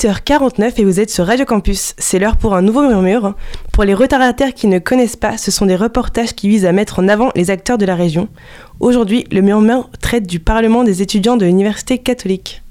18h49 0.00 0.72
et 0.78 0.84
vous 0.84 0.98
êtes 0.98 1.10
sur 1.10 1.26
Radio 1.26 1.44
Campus. 1.44 1.94
C'est 1.98 2.18
l'heure 2.18 2.38
pour 2.38 2.54
un 2.54 2.62
nouveau 2.62 2.88
murmure. 2.88 3.34
Pour 3.70 3.84
les 3.84 3.92
retardataires 3.92 4.54
qui 4.54 4.66
ne 4.66 4.78
connaissent 4.78 5.16
pas, 5.16 5.36
ce 5.36 5.50
sont 5.50 5.66
des 5.66 5.76
reportages 5.76 6.34
qui 6.34 6.48
visent 6.48 6.64
à 6.64 6.72
mettre 6.72 7.00
en 7.00 7.08
avant 7.08 7.30
les 7.36 7.50
acteurs 7.50 7.76
de 7.76 7.84
la 7.84 7.94
région. 7.94 8.28
Aujourd'hui, 8.80 9.26
le 9.30 9.42
murmure 9.42 9.90
traite 10.00 10.26
du 10.26 10.40
Parlement 10.40 10.84
des 10.84 11.02
étudiants 11.02 11.36
de 11.36 11.44
l'Université 11.44 11.98
catholique. 11.98 12.62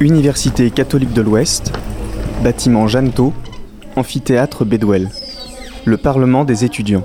Université 0.00 0.70
catholique 0.70 1.14
de 1.14 1.22
l'Ouest, 1.22 1.72
bâtiment 2.44 2.88
Jeannetot, 2.88 3.32
amphithéâtre 3.96 4.66
Bedwell. 4.66 5.08
Le 5.86 5.96
Parlement 5.96 6.44
des 6.44 6.62
étudiants. 6.66 7.04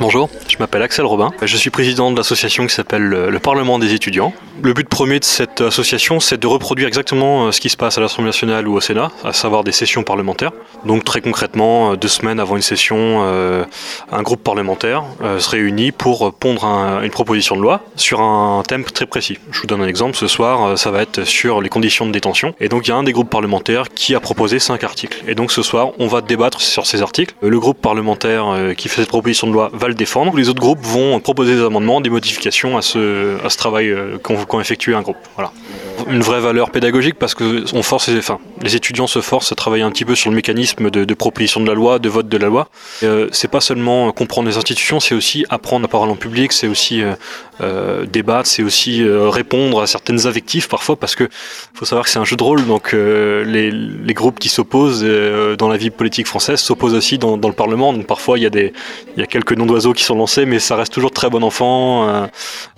Bonjour, 0.00 0.28
je 0.48 0.56
m'appelle 0.58 0.82
Axel 0.82 1.04
Robin. 1.06 1.30
Je 1.40 1.56
suis 1.56 1.70
président 1.70 2.10
de 2.10 2.16
l'association 2.16 2.66
qui 2.66 2.74
s'appelle 2.74 3.02
le 3.02 3.30
le 3.30 3.38
Parlement 3.38 3.78
des 3.78 3.94
étudiants. 3.94 4.32
Le 4.62 4.72
but 4.72 4.88
premier 4.88 5.18
de 5.20 5.24
cette 5.24 5.60
association, 5.60 6.20
c'est 6.20 6.38
de 6.38 6.46
reproduire 6.46 6.88
exactement 6.88 7.46
euh, 7.46 7.52
ce 7.52 7.60
qui 7.60 7.68
se 7.68 7.76
passe 7.76 7.96
à 7.98 8.00
l'Assemblée 8.00 8.26
nationale 8.28 8.66
ou 8.68 8.74
au 8.74 8.80
Sénat, 8.80 9.10
à 9.24 9.32
savoir 9.32 9.62
des 9.64 9.72
sessions 9.72 10.02
parlementaires. 10.02 10.50
Donc 10.84 11.04
très 11.04 11.20
concrètement, 11.20 11.92
euh, 11.92 11.96
deux 11.96 12.08
semaines 12.08 12.40
avant 12.40 12.56
une 12.56 12.62
session, 12.62 12.96
euh, 13.24 13.64
un 14.10 14.22
groupe 14.22 14.42
parlementaire 14.42 15.04
se 15.38 15.48
réunit 15.48 15.92
pour 15.92 16.32
pondre 16.34 16.64
un- 16.64 17.02
une 17.02 17.10
proposition 17.10 17.56
de 17.56 17.62
loi 17.62 17.80
sur 17.96 18.20
un 18.20 18.62
thème 18.66 18.84
très 18.84 19.06
précis. 19.06 19.38
Je 19.52 19.60
vous 19.60 19.66
donne 19.66 19.82
un 19.82 19.86
exemple. 19.88 20.16
Ce 20.16 20.26
soir, 20.26 20.76
ça 20.78 20.90
va 20.90 21.02
être 21.02 21.24
sur 21.24 21.60
les 21.60 21.68
conditions 21.68 22.06
de 22.06 22.12
détention. 22.12 22.54
Et 22.60 22.68
donc 22.68 22.86
il 22.86 22.90
y 22.90 22.92
a 22.92 22.96
un 22.96 23.02
des 23.04 23.12
groupes 23.12 23.30
parlementaires 23.30 23.88
qui 23.94 24.14
a 24.14 24.20
proposé 24.20 24.58
cinq 24.58 24.82
articles. 24.84 25.22
Et 25.28 25.34
donc 25.34 25.50
ce 25.52 25.62
soir, 25.62 25.90
on 25.98 26.06
va 26.08 26.20
débattre 26.20 26.60
sur 26.60 26.86
ces 26.86 27.00
articles. 27.02 27.34
Le 27.42 27.58
groupe 27.60 27.80
parlementaire 27.80 28.44
qui 28.76 28.88
fait 28.88 29.00
cette 29.02 29.08
proposition 29.08 29.46
de 29.46 29.52
loi 29.52 29.70
va 29.72 29.83
le 29.88 29.94
défendre. 29.94 30.36
Les 30.36 30.48
autres 30.48 30.60
groupes 30.60 30.82
vont 30.82 31.18
proposer 31.20 31.56
des 31.56 31.62
amendements, 31.62 32.00
des 32.00 32.10
modifications 32.10 32.76
à 32.76 32.82
ce, 32.82 33.44
à 33.44 33.50
ce 33.50 33.56
travail 33.56 33.88
euh, 33.88 34.18
qu'ont 34.18 34.44
qu'ont 34.44 34.60
effectué 34.60 34.94
un 34.94 35.02
groupe. 35.02 35.16
Voilà. 35.36 35.52
Une 36.10 36.22
vraie 36.22 36.40
valeur 36.40 36.70
pédagogique 36.70 37.16
parce 37.18 37.34
que 37.34 37.64
on 37.74 37.82
force, 37.82 38.10
enfin, 38.18 38.38
les 38.62 38.76
étudiants 38.76 39.06
se 39.06 39.20
forcent 39.20 39.52
à 39.52 39.54
travailler 39.54 39.84
un 39.84 39.90
petit 39.90 40.04
peu 40.04 40.14
sur 40.14 40.30
le 40.30 40.36
mécanisme 40.36 40.90
de, 40.90 41.14
proposition 41.14 41.60
de 41.60 41.66
la 41.66 41.74
loi, 41.74 41.98
de 41.98 42.08
vote 42.08 42.28
de 42.28 42.36
la 42.36 42.48
loi. 42.48 42.68
Euh, 43.02 43.28
c'est 43.32 43.48
pas 43.48 43.60
seulement 43.60 44.10
comprendre 44.12 44.48
les 44.48 44.56
institutions, 44.56 45.00
c'est 45.00 45.14
aussi 45.14 45.44
apprendre 45.50 45.82
la 45.82 45.88
parole 45.88 46.10
en 46.10 46.16
public, 46.16 46.52
c'est 46.52 46.66
aussi 46.66 47.02
euh, 47.02 47.14
euh, 47.60 48.06
débattre, 48.06 48.48
c'est 48.48 48.62
aussi 48.62 49.04
répondre 49.04 49.80
à 49.80 49.86
certaines 49.86 50.26
invectives 50.26 50.68
parfois 50.68 50.96
parce 50.96 51.14
que 51.14 51.28
faut 51.74 51.84
savoir 51.84 52.04
que 52.04 52.10
c'est 52.10 52.18
un 52.18 52.24
jeu 52.24 52.36
de 52.36 52.42
rôle, 52.42 52.66
donc 52.66 52.92
les, 52.92 53.70
les 53.70 54.14
groupes 54.14 54.38
qui 54.38 54.48
s'opposent 54.48 55.04
dans 55.58 55.68
la 55.68 55.76
vie 55.76 55.90
politique 55.90 56.26
française 56.26 56.60
s'opposent 56.60 56.94
aussi 56.94 57.18
dans, 57.18 57.36
dans 57.36 57.48
le 57.48 57.54
Parlement. 57.54 57.92
Donc 57.92 58.06
parfois 58.06 58.38
il 58.38 58.42
y 58.42 58.46
a 58.46 58.50
y 59.16 59.22
a 59.22 59.26
quelques 59.26 59.52
noms 59.52 59.66
d'oiseaux 59.74 59.92
qui 59.92 60.04
sont 60.04 60.14
lancés, 60.14 60.46
mais 60.46 60.60
ça 60.60 60.76
reste 60.76 60.92
toujours 60.92 61.10
très 61.10 61.28
bon 61.28 61.42
enfant. 61.42 62.08
euh, 62.08 62.26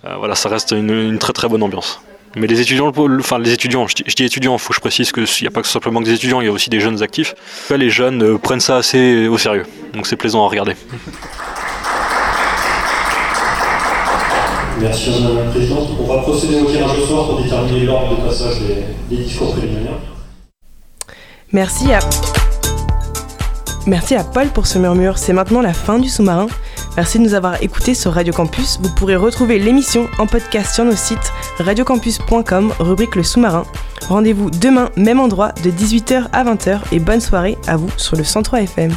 euh, 0.06 0.14
voilà, 0.18 0.34
ça 0.34 0.48
reste 0.48 0.70
une, 0.70 0.90
une 0.90 1.18
très 1.18 1.34
très 1.34 1.46
bonne 1.48 1.62
ambiance. 1.62 2.00
Mais 2.36 2.46
les 2.46 2.60
étudiants, 2.60 2.90
le- 3.06 3.20
enfin 3.20 3.38
les 3.38 3.52
étudiants, 3.52 3.86
je 3.86 3.94
dis, 3.96 4.04
je 4.06 4.14
dis 4.14 4.24
étudiants, 4.24 4.56
faut 4.58 4.70
que 4.70 4.74
je 4.76 4.80
précise 4.80 5.12
qu'il 5.12 5.24
n'y 5.42 5.46
a 5.46 5.50
pas 5.50 5.60
que 5.62 5.68
simplement 5.68 6.00
que 6.00 6.06
des 6.06 6.14
étudiants, 6.14 6.40
il 6.40 6.46
y 6.46 6.50
a 6.50 6.52
aussi 6.52 6.70
des 6.70 6.80
jeunes 6.80 7.02
actifs. 7.02 7.34
Les 7.70 7.90
jeunes 7.90 8.22
euh, 8.22 8.38
prennent 8.38 8.60
ça 8.60 8.76
assez 8.78 9.28
au 9.28 9.36
sérieux, 9.38 9.66
donc 9.94 10.06
c'est 10.06 10.16
plaisant 10.16 10.44
à 10.44 10.48
regarder. 10.48 10.74
Merci 14.80 15.10
Madame 15.10 15.36
la 15.46 15.50
Présidente. 15.50 15.88
On 16.00 16.06
va 16.14 16.18
procéder 16.22 16.60
au 16.60 16.70
tirage 16.70 16.98
au 16.98 17.06
sort 17.06 17.28
pour 17.30 17.42
déterminer 17.42 17.80
l'ordre 17.86 18.16
de 18.16 18.26
passage 18.28 18.58
des, 18.60 19.16
des 19.16 19.22
discours 19.24 19.52
préliminaires. 19.52 19.98
Merci 21.52 21.92
à... 21.92 22.00
Merci 23.86 24.14
à 24.16 24.24
Paul 24.24 24.48
pour 24.48 24.66
ce 24.66 24.78
murmure. 24.78 25.16
C'est 25.16 25.32
maintenant 25.32 25.62
la 25.62 25.72
fin 25.72 25.98
du 25.98 26.08
sous-marin. 26.10 26.48
Merci 26.96 27.18
de 27.18 27.24
nous 27.24 27.34
avoir 27.34 27.62
écoutés 27.62 27.94
sur 27.94 28.12
Radio 28.12 28.32
Campus. 28.32 28.78
Vous 28.80 28.92
pourrez 28.94 29.16
retrouver 29.16 29.58
l'émission 29.58 30.08
en 30.18 30.26
podcast 30.26 30.74
sur 30.74 30.84
nos 30.84 30.96
sites 30.96 31.32
radiocampus.com, 31.58 32.72
rubrique 32.78 33.16
le 33.16 33.22
sous-marin. 33.22 33.64
Rendez-vous 34.08 34.50
demain, 34.50 34.90
même 34.96 35.20
endroit, 35.20 35.52
de 35.62 35.70
18h 35.70 36.28
à 36.32 36.44
20h 36.44 36.80
et 36.92 36.98
bonne 36.98 37.20
soirée 37.20 37.58
à 37.66 37.76
vous 37.76 37.90
sur 37.98 38.16
le 38.16 38.24
103 38.24 38.62
FM. 38.62 38.92